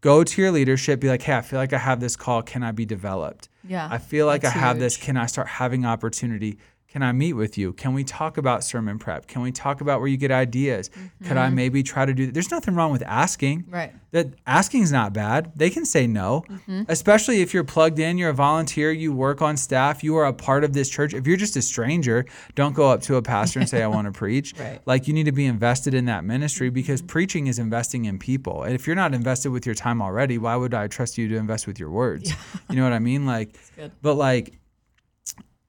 go 0.01 0.23
to 0.23 0.41
your 0.41 0.51
leadership. 0.51 0.99
Be 0.99 1.07
like, 1.09 1.23
hey, 1.23 1.35
I 1.35 1.41
feel 1.41 1.57
like 1.59 1.73
I 1.73 1.77
have 1.79 1.99
this 1.99 2.15
call. 2.15 2.41
Can 2.43 2.61
I 2.63 2.71
be 2.71 2.85
developed? 2.85 3.49
Yeah. 3.67 3.87
I 3.91 3.97
feel 3.97 4.27
like 4.27 4.45
I 4.45 4.49
have 4.51 4.77
this. 4.79 4.95
Can 4.97 5.17
I 5.17 5.25
start 5.25 5.47
having 5.47 5.83
opportunity? 5.85 6.59
Can 6.95 7.03
I 7.03 7.11
meet 7.11 7.33
with 7.33 7.57
you? 7.57 7.73
Can 7.73 7.93
we 7.93 8.05
talk 8.05 8.37
about 8.37 8.63
sermon 8.63 8.97
prep? 8.97 9.27
Can 9.27 9.41
we 9.41 9.51
talk 9.51 9.81
about 9.81 9.99
where 9.99 10.07
you 10.07 10.15
get 10.15 10.31
ideas? 10.31 10.89
Could 11.25 11.35
I 11.35 11.49
maybe 11.49 11.83
try 11.83 12.05
to 12.05 12.13
do 12.13 12.27
that? 12.27 12.33
There's 12.33 12.51
nothing 12.51 12.73
wrong 12.73 12.93
with 12.93 13.03
asking. 13.05 13.65
Right. 13.67 13.91
That 14.11 14.27
asking's 14.47 14.93
not 14.93 15.11
bad. 15.11 15.51
They 15.57 15.69
can 15.69 15.83
say 15.83 16.07
no. 16.07 16.45
Mm-hmm. 16.49 16.83
Especially 16.87 17.41
if 17.41 17.53
you're 17.53 17.65
plugged 17.65 17.99
in, 17.99 18.17
you're 18.17 18.29
a 18.29 18.33
volunteer, 18.33 18.93
you 18.93 19.11
work 19.11 19.41
on 19.41 19.57
staff, 19.57 20.05
you 20.05 20.15
are 20.15 20.23
a 20.23 20.31
part 20.31 20.63
of 20.63 20.71
this 20.71 20.87
church. 20.87 21.13
If 21.13 21.27
you're 21.27 21.35
just 21.35 21.57
a 21.57 21.61
stranger, 21.61 22.25
don't 22.55 22.73
go 22.73 22.89
up 22.89 23.01
to 23.01 23.17
a 23.17 23.21
pastor 23.21 23.59
and 23.59 23.67
say 23.67 23.83
I 23.83 23.87
want 23.87 24.05
to 24.05 24.11
preach. 24.17 24.53
Right. 24.57 24.79
Like 24.85 25.05
you 25.05 25.13
need 25.13 25.25
to 25.25 25.33
be 25.33 25.47
invested 25.47 25.93
in 25.93 26.05
that 26.05 26.23
ministry 26.23 26.69
because 26.69 27.01
preaching 27.01 27.47
is 27.47 27.59
investing 27.59 28.05
in 28.05 28.19
people. 28.19 28.63
And 28.63 28.73
if 28.73 28.87
you're 28.87 28.95
not 28.95 29.13
invested 29.13 29.51
with 29.51 29.65
your 29.65 29.75
time 29.75 30.01
already, 30.01 30.37
why 30.37 30.55
would 30.55 30.73
I 30.73 30.87
trust 30.87 31.17
you 31.17 31.27
to 31.27 31.35
invest 31.35 31.67
with 31.67 31.77
your 31.77 31.89
words? 31.89 32.29
Yeah. 32.29 32.37
You 32.69 32.75
know 32.77 32.83
what 32.83 32.93
I 32.93 32.99
mean? 32.99 33.25
Like 33.25 33.57
good. 33.75 33.91
but 34.01 34.13
like 34.13 34.53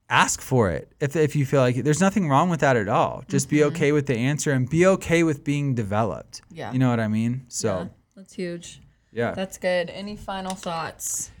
ask 0.09 0.39
for 0.41 0.69
it 0.71 0.91
if, 0.99 1.15
if 1.15 1.35
you 1.35 1.45
feel 1.45 1.59
like 1.59 1.75
it. 1.77 1.83
there's 1.83 1.99
nothing 1.99 2.29
wrong 2.29 2.49
with 2.49 2.61
that 2.61 2.77
at 2.77 2.87
all 2.87 3.23
just 3.27 3.49
be 3.49 3.63
okay 3.63 3.91
with 3.91 4.05
the 4.05 4.15
answer 4.17 4.51
and 4.51 4.69
be 4.69 4.85
okay 4.85 5.23
with 5.23 5.43
being 5.43 5.75
developed 5.75 6.41
Mm-hmm. 6.47 6.55
Yeah. 6.55 6.71
you 6.73 6.79
know 6.79 6.89
what 6.89 6.99
i 6.99 7.07
mean 7.07 7.33
Yeah, 7.33 7.43
so 7.49 7.89
that's 8.15 8.33
huge. 8.33 8.81
yeah, 9.11 9.31
That's 9.33 9.57
good. 9.57 9.89
Any 9.89 10.15
final 10.15 10.55
thoughts 10.55 11.31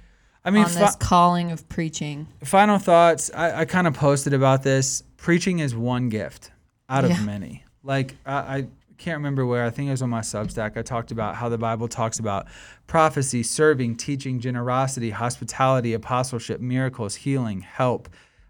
i 0.43 0.49
mean 0.51 0.63
on 0.65 0.69
fi- 0.69 0.79
this 0.81 0.95
calling 0.97 1.51
of 1.51 1.67
preaching? 1.69 2.27
final 2.43 2.77
thoughts 2.77 3.31
i, 3.33 3.61
I 3.61 3.65
kind 3.65 3.87
of 3.87 3.93
posted 3.93 4.33
about 4.33 4.63
this 4.63 5.01
preaching 5.15 5.59
is 5.59 5.73
one 5.75 6.09
gift 6.09 6.51
out 6.89 7.03
of 7.05 7.11
Yeah. 7.11 7.21
many 7.23 7.63
like 7.83 8.15
I, 8.25 8.35
I 8.57 8.67
can't 8.97 9.17
remember 9.17 9.45
where 9.45 9.63
i 9.65 9.69
think 9.69 9.87
it 9.87 9.91
was 9.91 10.01
on 10.01 10.09
my 10.09 10.21
substack 10.21 10.75
i 10.77 10.81
talked 10.81 11.11
about 11.11 11.35
how 11.35 11.47
the 11.49 11.57
bible 11.57 11.87
talks 11.87 12.19
about 12.19 12.47
prophecy 12.87 13.43
serving 13.43 13.95
teaching 13.95 14.39
generosity 14.39 15.11
hospitality 15.11 15.93
apostleship 15.93 16.59
miracles 16.61 17.15
healing 17.15 17.61
help 17.61 18.09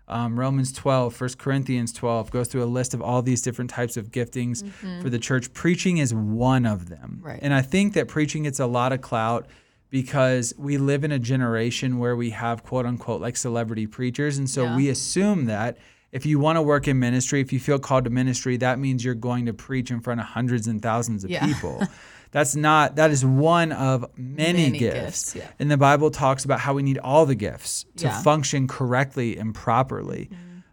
um, 0.10 0.39
romans 0.39 0.72
12 0.74 1.20
1 1.20 1.30
corinthians 1.38 1.91
12 1.93 2.32
goes 2.32 2.47
through 2.47 2.64
a 2.64 2.66
list 2.66 2.93
of 2.93 3.01
all 3.01 3.22
these 3.22 3.41
different 3.41 3.70
types 3.70 3.97
of 3.97 4.12
giftings 4.12 4.64
for 5.01 5.10
the 5.10 5.20
church 5.20 5.53
preaching 5.53 5.97
is 5.97 6.14
one 6.14 6.66
of 6.66 6.89
them 6.89 7.20
Right. 7.22 7.39
and 7.41 7.53
i 7.53 7.62
think 7.62 7.93
that 7.93 8.08
preaching 8.08 8.43
gets 8.43 8.60
a 8.60 8.66
lot 8.68 8.93
of 8.93 9.01
clout 9.01 9.47
because 9.89 10.53
we 10.58 10.78
live 10.78 11.03
in 11.03 11.12
a 11.12 11.20
generation 11.20 11.97
where 11.97 12.16
we 12.16 12.32
have 12.32 12.64
quote 12.64 12.86
unquote 12.86 13.22
like 13.22 13.38
celebrity 13.38 13.88
preachers. 13.88 14.38
And 14.38 14.49
so 14.49 14.64
Yeah. 14.66 14.76
we 14.76 14.89
assume 14.89 15.45
that 15.45 15.78
if 16.12 16.26
you 16.26 16.39
want 16.39 16.58
to 16.58 16.62
work 16.62 16.89
in 16.89 16.99
ministry, 16.99 17.39
if 17.39 17.53
you 17.53 17.60
feel 17.60 17.80
called 17.80 18.03
to 18.03 18.10
ministry, 18.10 18.58
that 18.58 18.80
means 18.80 19.05
you're 19.05 19.14
going 19.16 19.45
to 19.45 19.53
preach 19.53 19.89
in 19.89 20.01
front 20.01 20.20
of 20.20 20.26
hundreds 20.28 20.68
and 20.68 20.82
thousands 20.82 21.24
of 21.24 21.30
Yeah. 21.30 21.45
people. 21.45 21.82
That's 22.32 22.55
not, 22.55 22.95
that 22.97 23.11
is 23.11 23.23
one 23.25 23.71
of 23.71 24.05
many, 24.17 24.63
Many 24.63 24.80
gifts. 24.80 25.34
gifts, 25.34 25.36
yeah. 25.36 25.47
And 25.59 25.71
the 25.71 25.78
Bible 25.78 26.11
talks 26.11 26.45
about 26.45 26.59
how 26.59 26.73
we 26.73 26.84
need 26.84 26.97
all 26.99 27.25
the 27.25 27.36
gifts 27.36 27.86
to 27.97 28.05
Yeah. 28.05 28.11
Mm-hmm. 28.13 28.23
function 28.23 28.67
correctly 28.67 29.38
and 29.38 29.53
properly. 29.55 30.30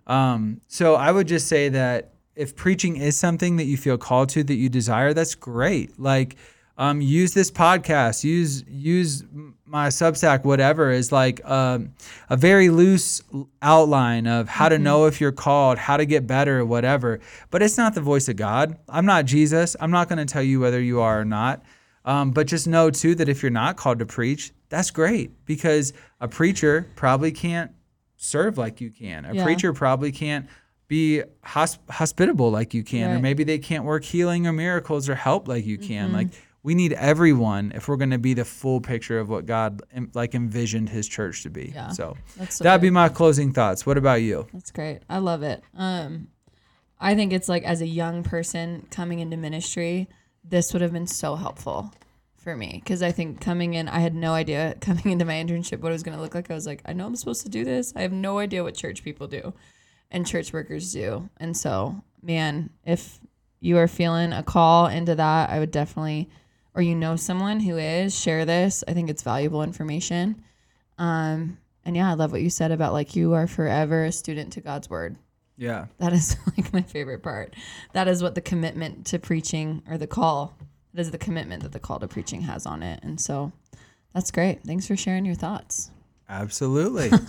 Um, 0.06 0.60
so 0.68 0.94
I 0.96 1.10
would 1.12 1.26
just 1.28 1.46
say 1.48 1.68
that 1.70 2.12
if 2.36 2.54
preaching 2.56 2.96
is 2.96 3.16
something 3.18 3.56
that 3.56 3.64
you 3.64 3.76
feel 3.76 3.96
called 3.96 4.28
to, 4.30 4.42
that 4.44 4.54
you 4.56 4.68
desire, 4.68 5.14
that's 5.14 5.34
great. 5.34 5.98
Like, 5.98 6.36
um, 6.76 7.00
use 7.00 7.34
this 7.34 7.50
podcast, 7.50 8.24
use 8.24 8.64
use 8.68 9.24
my 9.64 9.88
Substack, 9.88 10.44
whatever, 10.44 10.90
is 10.90 11.10
like 11.10 11.44
um, 11.48 11.92
a 12.28 12.36
very 12.36 12.68
loose 12.68 13.22
outline 13.62 14.26
of 14.26 14.48
how 14.48 14.68
to 14.68 14.78
know 14.78 15.06
if 15.06 15.20
you're 15.20 15.32
called, 15.32 15.78
how 15.78 15.96
to 15.96 16.04
get 16.04 16.26
better, 16.26 16.64
whatever. 16.64 17.20
But 17.50 17.62
it's 17.62 17.76
not 17.76 17.94
the 17.94 18.00
voice 18.00 18.28
of 18.28 18.36
God. 18.36 18.78
I'm 18.88 19.06
not 19.06 19.24
Jesus. 19.24 19.76
I'm 19.80 19.90
not 19.90 20.08
going 20.08 20.18
to 20.24 20.32
tell 20.32 20.42
you 20.42 20.60
whether 20.60 20.80
you 20.80 21.00
are 21.00 21.20
or 21.20 21.24
not. 21.24 21.62
Um, 22.04 22.32
but 22.32 22.46
just 22.46 22.68
know 22.68 22.90
too 22.90 23.14
that 23.14 23.28
if 23.28 23.42
you're 23.42 23.50
not 23.50 23.76
called 23.76 23.98
to 24.00 24.06
preach, 24.06 24.52
that's 24.68 24.90
great 24.90 25.44
because 25.46 25.92
a 26.20 26.28
preacher 26.28 26.86
probably 26.96 27.32
can't 27.32 27.70
serve 28.16 28.58
like 28.58 28.80
you 28.80 28.90
can. 28.90 29.24
A 29.24 29.34
Yeah. 29.34 29.44
preacher 29.44 29.72
probably 29.72 30.12
can't 30.12 30.46
be 30.86 31.22
hosp- 31.46 31.78
hospitable 31.90 32.50
like 32.50 32.74
you 32.74 32.82
can, 32.84 33.10
or 33.16 33.18
maybe 33.18 33.42
they 33.42 33.58
can't 33.58 33.84
work 33.84 34.04
healing 34.04 34.46
or 34.46 34.52
miracles 34.52 35.08
or 35.08 35.14
help 35.14 35.48
like 35.48 35.64
you 35.64 35.78
can. 35.78 36.08
Mm-hmm. 36.08 36.16
Like 36.16 36.28
we 36.64 36.74
need 36.74 36.94
everyone 36.94 37.72
if 37.74 37.86
we're 37.86 37.96
going 37.96 38.10
to 38.10 38.18
be 38.18 38.34
the 38.34 38.44
full 38.44 38.80
picture 38.80 39.20
of 39.20 39.28
what 39.28 39.46
God 39.46 39.82
like 40.14 40.34
envisioned 40.34 40.88
His 40.88 41.06
church 41.06 41.44
to 41.44 41.50
be. 41.50 41.72
Yeah. 41.74 41.90
So 41.90 42.16
so 42.48 42.64
that'd 42.64 42.80
good. 42.80 42.86
be 42.86 42.90
my 42.90 43.08
closing 43.08 43.52
thoughts. 43.52 43.86
What 43.86 43.96
about 43.96 44.22
you? 44.22 44.48
That's 44.52 44.72
great. 44.72 45.00
I 45.08 45.18
love 45.18 45.44
it. 45.44 45.62
Um, 45.76 46.28
I 46.98 47.14
think 47.14 47.32
it's 47.32 47.48
like 47.48 47.62
as 47.62 47.80
a 47.80 47.86
young 47.86 48.24
person 48.24 48.86
coming 48.90 49.20
into 49.20 49.36
ministry, 49.36 50.08
this 50.42 50.72
would 50.72 50.82
have 50.82 50.92
been 50.92 51.06
so 51.06 51.36
helpful 51.36 51.92
for 52.38 52.56
me 52.56 52.80
because 52.82 53.02
I 53.02 53.12
think 53.12 53.40
coming 53.40 53.74
in, 53.74 53.88
I 53.88 53.98
had 53.98 54.14
no 54.14 54.32
idea 54.32 54.74
coming 54.80 55.10
into 55.10 55.24
my 55.24 55.34
internship 55.34 55.80
what 55.80 55.90
it 55.90 55.92
was 55.92 56.02
going 56.02 56.16
to 56.16 56.22
look 56.22 56.34
like. 56.34 56.50
I 56.50 56.54
was 56.54 56.66
like, 56.66 56.82
I 56.86 56.92
know 56.92 57.06
I'm 57.06 57.16
supposed 57.16 57.42
to 57.42 57.48
do 57.48 57.64
this. 57.64 57.92
I 57.94 58.02
have 58.02 58.12
no 58.12 58.38
idea 58.38 58.62
what 58.62 58.74
church 58.74 59.04
people 59.04 59.26
do 59.26 59.52
and 60.10 60.26
church 60.26 60.52
workers 60.52 60.92
do. 60.92 61.28
And 61.38 61.56
so, 61.56 62.02
man, 62.22 62.70
if 62.84 63.18
you 63.60 63.78
are 63.78 63.88
feeling 63.88 64.32
a 64.32 64.42
call 64.42 64.86
into 64.86 65.14
that, 65.14 65.50
I 65.50 65.58
would 65.58 65.70
definitely, 65.70 66.30
or 66.74 66.82
you 66.82 66.94
know 66.94 67.16
someone 67.16 67.60
who 67.60 67.76
is, 67.78 68.18
share 68.18 68.44
this. 68.44 68.82
I 68.88 68.92
think 68.94 69.10
it's 69.10 69.22
valuable 69.22 69.62
information. 69.62 70.42
Um, 70.98 71.58
and 71.84 71.96
yeah, 71.96 72.10
I 72.10 72.14
love 72.14 72.32
what 72.32 72.42
you 72.42 72.50
said 72.50 72.72
about 72.72 72.92
like 72.92 73.14
you 73.14 73.34
are 73.34 73.46
forever 73.46 74.04
a 74.04 74.12
student 74.12 74.52
to 74.54 74.60
God's 74.60 74.88
word. 74.90 75.16
Yeah. 75.56 75.86
That 75.98 76.12
is 76.12 76.36
like 76.56 76.72
my 76.72 76.82
favorite 76.82 77.22
part. 77.22 77.54
That 77.92 78.08
is 78.08 78.22
what 78.22 78.34
the 78.34 78.40
commitment 78.40 79.06
to 79.06 79.18
preaching 79.18 79.82
or 79.88 79.98
the 79.98 80.06
call, 80.06 80.56
that 80.92 81.00
is 81.00 81.10
the 81.10 81.18
commitment 81.18 81.62
that 81.62 81.72
the 81.72 81.80
call 81.80 82.00
to 82.00 82.08
preaching 82.08 82.42
has 82.42 82.66
on 82.66 82.82
it. 82.82 83.00
And 83.02 83.20
so 83.20 83.52
that's 84.12 84.30
great. 84.30 84.62
Thanks 84.64 84.86
for 84.86 84.96
sharing 84.96 85.24
your 85.24 85.34
thoughts. 85.34 85.90
Absolutely. 86.28 87.10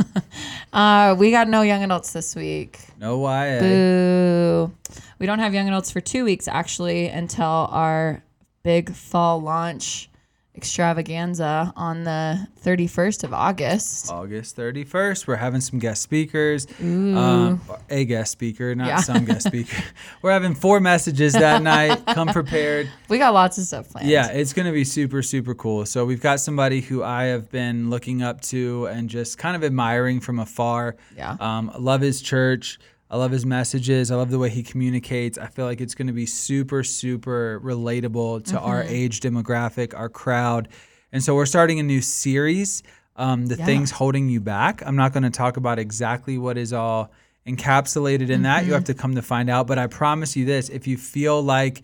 Uh, 0.73 1.15
we 1.17 1.31
got 1.31 1.47
no 1.47 1.61
young 1.61 1.85
adults 1.85 2.11
this 2.11 2.35
week. 2.35 2.81
no 2.99 3.17
YA. 3.21 3.59
Boo. 3.61 4.71
We 5.19 5.25
don't 5.25 5.39
have 5.39 5.53
young 5.53 5.69
adults 5.69 5.89
for 5.89 6.01
two 6.01 6.25
weeks 6.25 6.49
actually 6.49 7.07
until 7.07 7.69
our 7.71 8.21
big 8.65 8.91
fall 8.91 9.39
launch 9.39 10.09
extravaganza 10.55 11.71
on 11.75 12.03
the 12.03 12.47
31st 12.63 13.23
of 13.25 13.31
August. 13.33 14.09
August 14.11 14.57
31st. 14.57 15.27
We're 15.27 15.35
having 15.35 15.61
some 15.61 15.77
guest 15.77 16.01
speakers. 16.01 16.65
Um, 16.81 17.61
a 17.91 18.05
guest 18.05 18.31
speaker, 18.31 18.73
not 18.73 18.87
Yeah. 18.87 18.97
some 19.01 19.23
guest 19.25 19.45
speaker. 19.47 19.83
We're 20.23 20.31
having 20.31 20.55
four 20.55 20.79
messages 20.79 21.33
that 21.33 21.61
night. 21.61 22.03
Come 22.07 22.29
prepared. 22.29 22.89
We 23.07 23.19
got 23.19 23.33
lots 23.35 23.57
of 23.59 23.65
stuff 23.65 23.89
planned. 23.91 24.07
Yeah, 24.09 24.29
it's 24.31 24.53
going 24.53 24.65
to 24.65 24.71
be 24.71 24.83
super, 24.85 25.21
super 25.21 25.53
cool. 25.53 25.85
So 25.85 26.03
we've 26.05 26.21
got 26.21 26.39
somebody 26.39 26.81
who 26.81 27.03
I 27.03 27.25
have 27.25 27.51
been 27.51 27.91
looking 27.91 28.23
up 28.23 28.41
to 28.43 28.87
and 28.87 29.09
just 29.09 29.37
kind 29.37 29.55
of 29.55 29.63
admiring 29.63 30.21
from 30.21 30.39
afar. 30.39 30.95
Yeah. 31.15 31.35
Um, 31.39 31.71
love 31.77 32.01
his 32.01 32.19
church. 32.21 32.79
I 33.15 33.17
love 33.17 33.31
his 33.31 33.45
messages. 33.45 34.11
I 34.11 34.15
love 34.17 34.29
the 34.29 34.37
way 34.39 34.49
he 34.49 34.61
communicates. 34.61 35.37
I 35.37 35.47
feel 35.47 35.63
like 35.63 35.79
it's 35.79 35.95
going 35.95 36.07
to 36.07 36.13
be 36.13 36.25
super, 36.25 36.83
super 36.83 37.61
relatable 37.63 38.43
to 38.47 38.59
our 38.59 38.83
Mm-hmm. 38.83 38.93
age 38.93 39.21
demographic, 39.21 39.97
our 39.97 40.09
crowd. 40.09 40.67
And 41.13 41.23
so 41.23 41.33
we're 41.33 41.45
starting 41.45 41.79
a 41.79 41.83
new 41.83 42.01
series, 42.01 42.83
um, 43.15 43.45
The 43.45 43.55
Yeah. 43.55 43.65
Things 43.65 43.91
Holding 43.91 44.27
You 44.27 44.41
Back. 44.41 44.83
I'm 44.85 44.97
not 44.97 45.13
going 45.13 45.23
to 45.23 45.29
talk 45.29 45.55
about 45.55 45.79
exactly 45.79 46.37
what 46.37 46.57
is 46.57 46.73
all 46.73 47.13
encapsulated 47.47 48.29
in 48.29 48.41
that. 48.41 48.63
You 48.63 48.65
Mm-hmm. 48.65 48.73
have 48.73 48.83
to 48.85 48.93
come 48.93 49.15
to 49.15 49.21
find 49.21 49.49
out. 49.49 49.65
But 49.65 49.79
I 49.79 49.87
promise 49.87 50.35
you 50.35 50.43
this 50.43 50.67
if 50.67 50.85
you 50.85 50.97
feel 50.97 51.41
like 51.41 51.83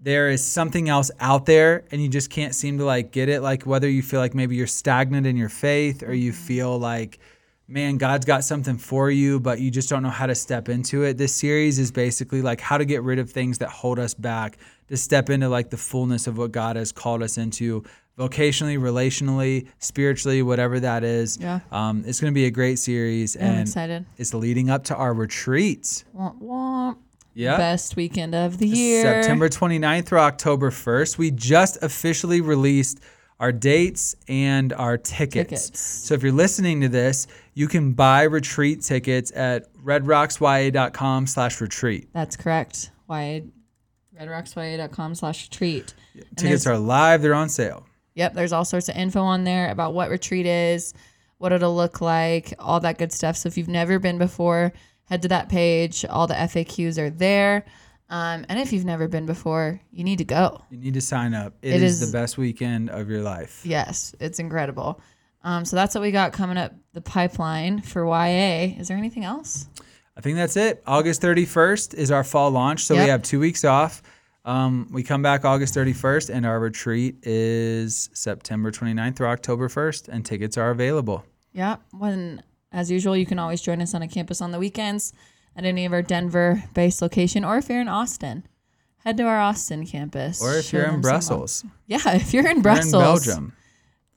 there 0.00 0.30
is 0.30 0.42
something 0.42 0.88
else 0.88 1.10
out 1.20 1.44
there 1.44 1.84
and 1.90 2.02
you 2.02 2.08
just 2.08 2.30
can't 2.30 2.54
seem 2.54 2.78
to 2.78 2.86
like 2.86 3.10
get 3.12 3.28
it 3.28 3.42
like 3.42 3.64
whether 3.64 3.88
you 3.88 4.02
feel 4.02 4.20
like 4.20 4.34
maybe 4.34 4.56
you're 4.56 4.66
stagnant 4.66 5.26
in 5.26 5.36
your 5.36 5.50
faith 5.50 6.02
or 6.02 6.14
you 6.14 6.32
feel 6.32 6.78
like 6.78 7.18
man, 7.66 7.96
God's 7.96 8.26
got 8.26 8.44
something 8.44 8.76
for 8.76 9.10
you, 9.10 9.40
but 9.40 9.60
you 9.60 9.70
just 9.70 9.88
don't 9.88 10.02
know 10.02 10.10
how 10.10 10.26
to 10.26 10.34
step 10.34 10.68
into 10.68 11.02
it. 11.02 11.16
This 11.16 11.34
series 11.34 11.78
is 11.78 11.90
basically 11.90 12.42
like 12.42 12.60
how 12.60 12.78
to 12.78 12.84
get 12.84 13.02
rid 13.02 13.18
of 13.18 13.30
things 13.30 13.58
that 13.58 13.70
hold 13.70 13.98
us 13.98 14.14
back 14.14 14.58
to 14.88 14.96
step 14.96 15.30
into 15.30 15.48
like 15.48 15.70
the 15.70 15.76
fullness 15.76 16.26
of 16.26 16.36
what 16.36 16.52
God 16.52 16.76
has 16.76 16.92
called 16.92 17.22
us 17.22 17.38
into 17.38 17.84
vocationally, 18.18 18.78
relationally, 18.78 19.66
spiritually, 19.78 20.42
whatever 20.42 20.78
that 20.80 21.04
is. 21.04 21.38
Yeah. 21.38 21.60
Um, 21.72 22.04
it's 22.06 22.20
going 22.20 22.32
to 22.32 22.34
be 22.34 22.46
a 22.46 22.50
great 22.50 22.78
series 22.78 23.34
I'm 23.36 23.42
and 23.42 23.60
excited. 23.62 24.06
it's 24.18 24.34
leading 24.34 24.70
up 24.70 24.84
to 24.84 24.96
our 24.96 25.12
retreat. 25.12 26.04
Womp 26.16 26.40
womp. 26.40 26.96
Yeah. 27.36 27.56
Best 27.56 27.96
weekend 27.96 28.32
of 28.34 28.58
the 28.58 28.68
year. 28.68 29.02
September 29.02 29.48
29th 29.48 30.06
through 30.06 30.20
October 30.20 30.70
1st. 30.70 31.18
We 31.18 31.32
just 31.32 31.82
officially 31.82 32.40
released 32.40 33.00
our 33.40 33.52
dates 33.52 34.14
and 34.28 34.72
our 34.72 34.96
tickets. 34.96 35.66
Tickets. 35.68 35.80
So 35.80 36.14
if 36.14 36.22
you're 36.22 36.32
listening 36.32 36.80
to 36.82 36.88
this, 36.88 37.26
you 37.54 37.68
can 37.68 37.92
buy 37.92 38.22
retreat 38.22 38.82
tickets 38.82 39.32
at 39.34 39.72
redrocksya.com 39.74 41.26
slash 41.26 41.60
retreat. 41.60 42.08
That's 42.12 42.36
correct. 42.36 42.90
Why 43.06 43.44
redrocksya.com 44.18 45.14
slash 45.14 45.48
retreat. 45.50 45.94
And 46.14 46.38
Tickets 46.38 46.66
are 46.66 46.78
live. 46.78 47.22
They're 47.22 47.34
on 47.34 47.48
sale. 47.48 47.86
Yep, 48.14 48.34
there's 48.34 48.52
all 48.52 48.64
sorts 48.64 48.88
of 48.88 48.96
info 48.96 49.20
on 49.22 49.44
there 49.44 49.70
about 49.70 49.92
what 49.92 50.08
retreat 50.08 50.46
is, 50.46 50.94
what 51.38 51.52
it'll 51.52 51.74
look 51.74 52.00
like, 52.00 52.54
all 52.60 52.78
that 52.80 52.96
good 52.96 53.12
stuff. 53.12 53.36
So 53.36 53.48
if 53.48 53.58
you've 53.58 53.68
never 53.68 53.98
been 53.98 54.18
before, 54.18 54.72
head 55.06 55.22
to 55.22 55.28
that 55.28 55.48
page. 55.48 56.04
All 56.04 56.28
the 56.28 56.34
FAQs 56.34 56.96
are 56.96 57.10
there. 57.10 57.64
Um, 58.10 58.44
and 58.48 58.58
if 58.58 58.72
you've 58.72 58.84
never 58.84 59.08
been 59.08 59.26
before, 59.26 59.80
you 59.90 60.04
need 60.04 60.18
to 60.18 60.24
go. 60.24 60.60
You 60.70 60.78
need 60.78 60.94
to 60.94 61.00
sign 61.00 61.34
up. 61.34 61.54
It 61.62 61.74
it 61.74 61.82
is, 61.82 62.02
is- 62.02 62.12
the 62.12 62.16
best 62.16 62.36
weekend 62.38 62.90
of 62.90 63.08
your 63.08 63.22
life. 63.22 63.62
Yes, 63.64 64.14
it's 64.20 64.38
incredible. 64.38 65.00
Um, 65.42 65.64
so 65.64 65.76
that's 65.76 65.94
what 65.94 66.02
we 66.02 66.10
got 66.10 66.32
coming 66.32 66.56
up 66.56 66.72
the 66.92 67.00
pipeline 67.02 67.80
for 67.82 68.04
YA. 68.06 68.76
Is 68.78 68.88
there 68.88 68.96
anything 68.96 69.24
else? 69.24 69.68
I 70.16 70.20
think 70.20 70.36
that's 70.36 70.56
it. 70.56 70.82
August 70.86 71.20
31st 71.22 71.94
is 71.94 72.10
our 72.10 72.24
fall 72.24 72.50
launch. 72.50 72.84
So 72.84 72.94
we 72.94 73.00
have 73.02 73.22
two 73.22 73.40
weeks 73.40 73.64
off. 73.64 74.02
Um, 74.46 74.88
we 74.92 75.02
come 75.02 75.22
back 75.22 75.44
August 75.44 75.74
31st, 75.74 76.30
and 76.32 76.46
our 76.46 76.60
retreat 76.60 77.16
is 77.26 78.10
September 78.12 78.70
29th 78.70 79.16
through 79.16 79.28
October 79.28 79.68
1st, 79.68 80.08
and 80.08 80.24
tickets 80.24 80.56
are 80.58 80.70
available. 80.70 81.24
Yeah. 81.52 81.76
When, 81.92 82.42
as 82.70 82.90
usual, 82.90 83.16
you 83.16 83.26
can 83.26 83.38
always 83.38 83.60
join 83.62 83.80
us 83.82 83.94
on 83.94 84.02
a 84.02 84.08
campus 84.08 84.40
on 84.40 84.50
the 84.50 84.58
weekends 84.58 85.12
at 85.56 85.64
any 85.64 85.84
of 85.84 85.92
our 85.92 86.02
Denver 86.02 86.64
based 86.74 87.00
location, 87.02 87.44
or 87.44 87.56
if 87.58 87.68
you're 87.68 87.80
in 87.80 87.88
Austin, 87.88 88.46
head 89.04 89.16
to 89.18 89.24
our 89.24 89.38
Austin 89.40 89.86
campus. 89.86 90.42
Or 90.42 90.54
if 90.54 90.72
you're 90.72 90.84
in. 90.84 91.00
Brussels, 91.00 91.64
Yeah, 91.86 92.00
if 92.14 92.32
you're 92.34 92.48
in 92.48 92.56
you're 92.56 92.62
Brussels, 92.62 92.94
in 92.94 93.00
Belgium, 93.00 93.52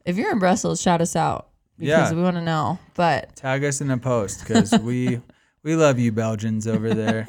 if 0.05 0.17
you're 0.17 0.31
in 0.31 0.39
Brussels, 0.39 0.81
shout 0.81 1.01
us 1.01 1.15
out 1.15 1.49
because 1.77 2.11
Yeah. 2.11 2.13
we 2.15 2.21
want 2.21 2.35
to 2.37 2.41
know. 2.41 2.79
But 2.95 3.35
tag 3.35 3.63
us 3.63 3.81
in 3.81 3.91
a 3.91 3.97
post 3.97 4.39
because 4.41 4.71
we 4.79 5.21
we 5.63 5.75
love 5.75 5.99
you 5.99 6.11
Belgians 6.11 6.65
over 6.67 6.93
there. 6.93 7.25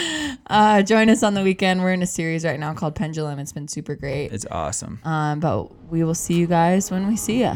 uh, 0.46 0.82
join 0.82 1.10
us 1.10 1.22
on 1.22 1.34
the 1.34 1.42
weekend. 1.42 1.82
We're 1.82 1.92
in 1.92 2.02
a 2.02 2.06
series 2.06 2.44
right 2.44 2.58
now 2.60 2.72
called 2.74 2.94
Pendulum. 2.94 3.38
It's 3.38 3.52
been 3.52 3.68
super 3.68 3.96
great. 3.96 4.32
It's 4.32 4.46
awesome. 4.50 5.00
Um, 5.04 5.40
but 5.40 5.64
we 5.90 6.04
will 6.04 6.14
see 6.14 6.34
you 6.34 6.46
guys 6.46 6.90
when 6.90 7.06
we 7.08 7.16
see 7.16 7.40
you. 7.40 7.46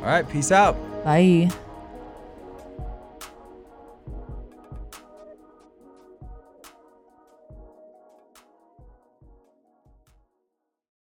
All 0.00 0.10
right, 0.10 0.28
peace 0.28 0.52
out. 0.52 0.76
Bye. 1.02 1.50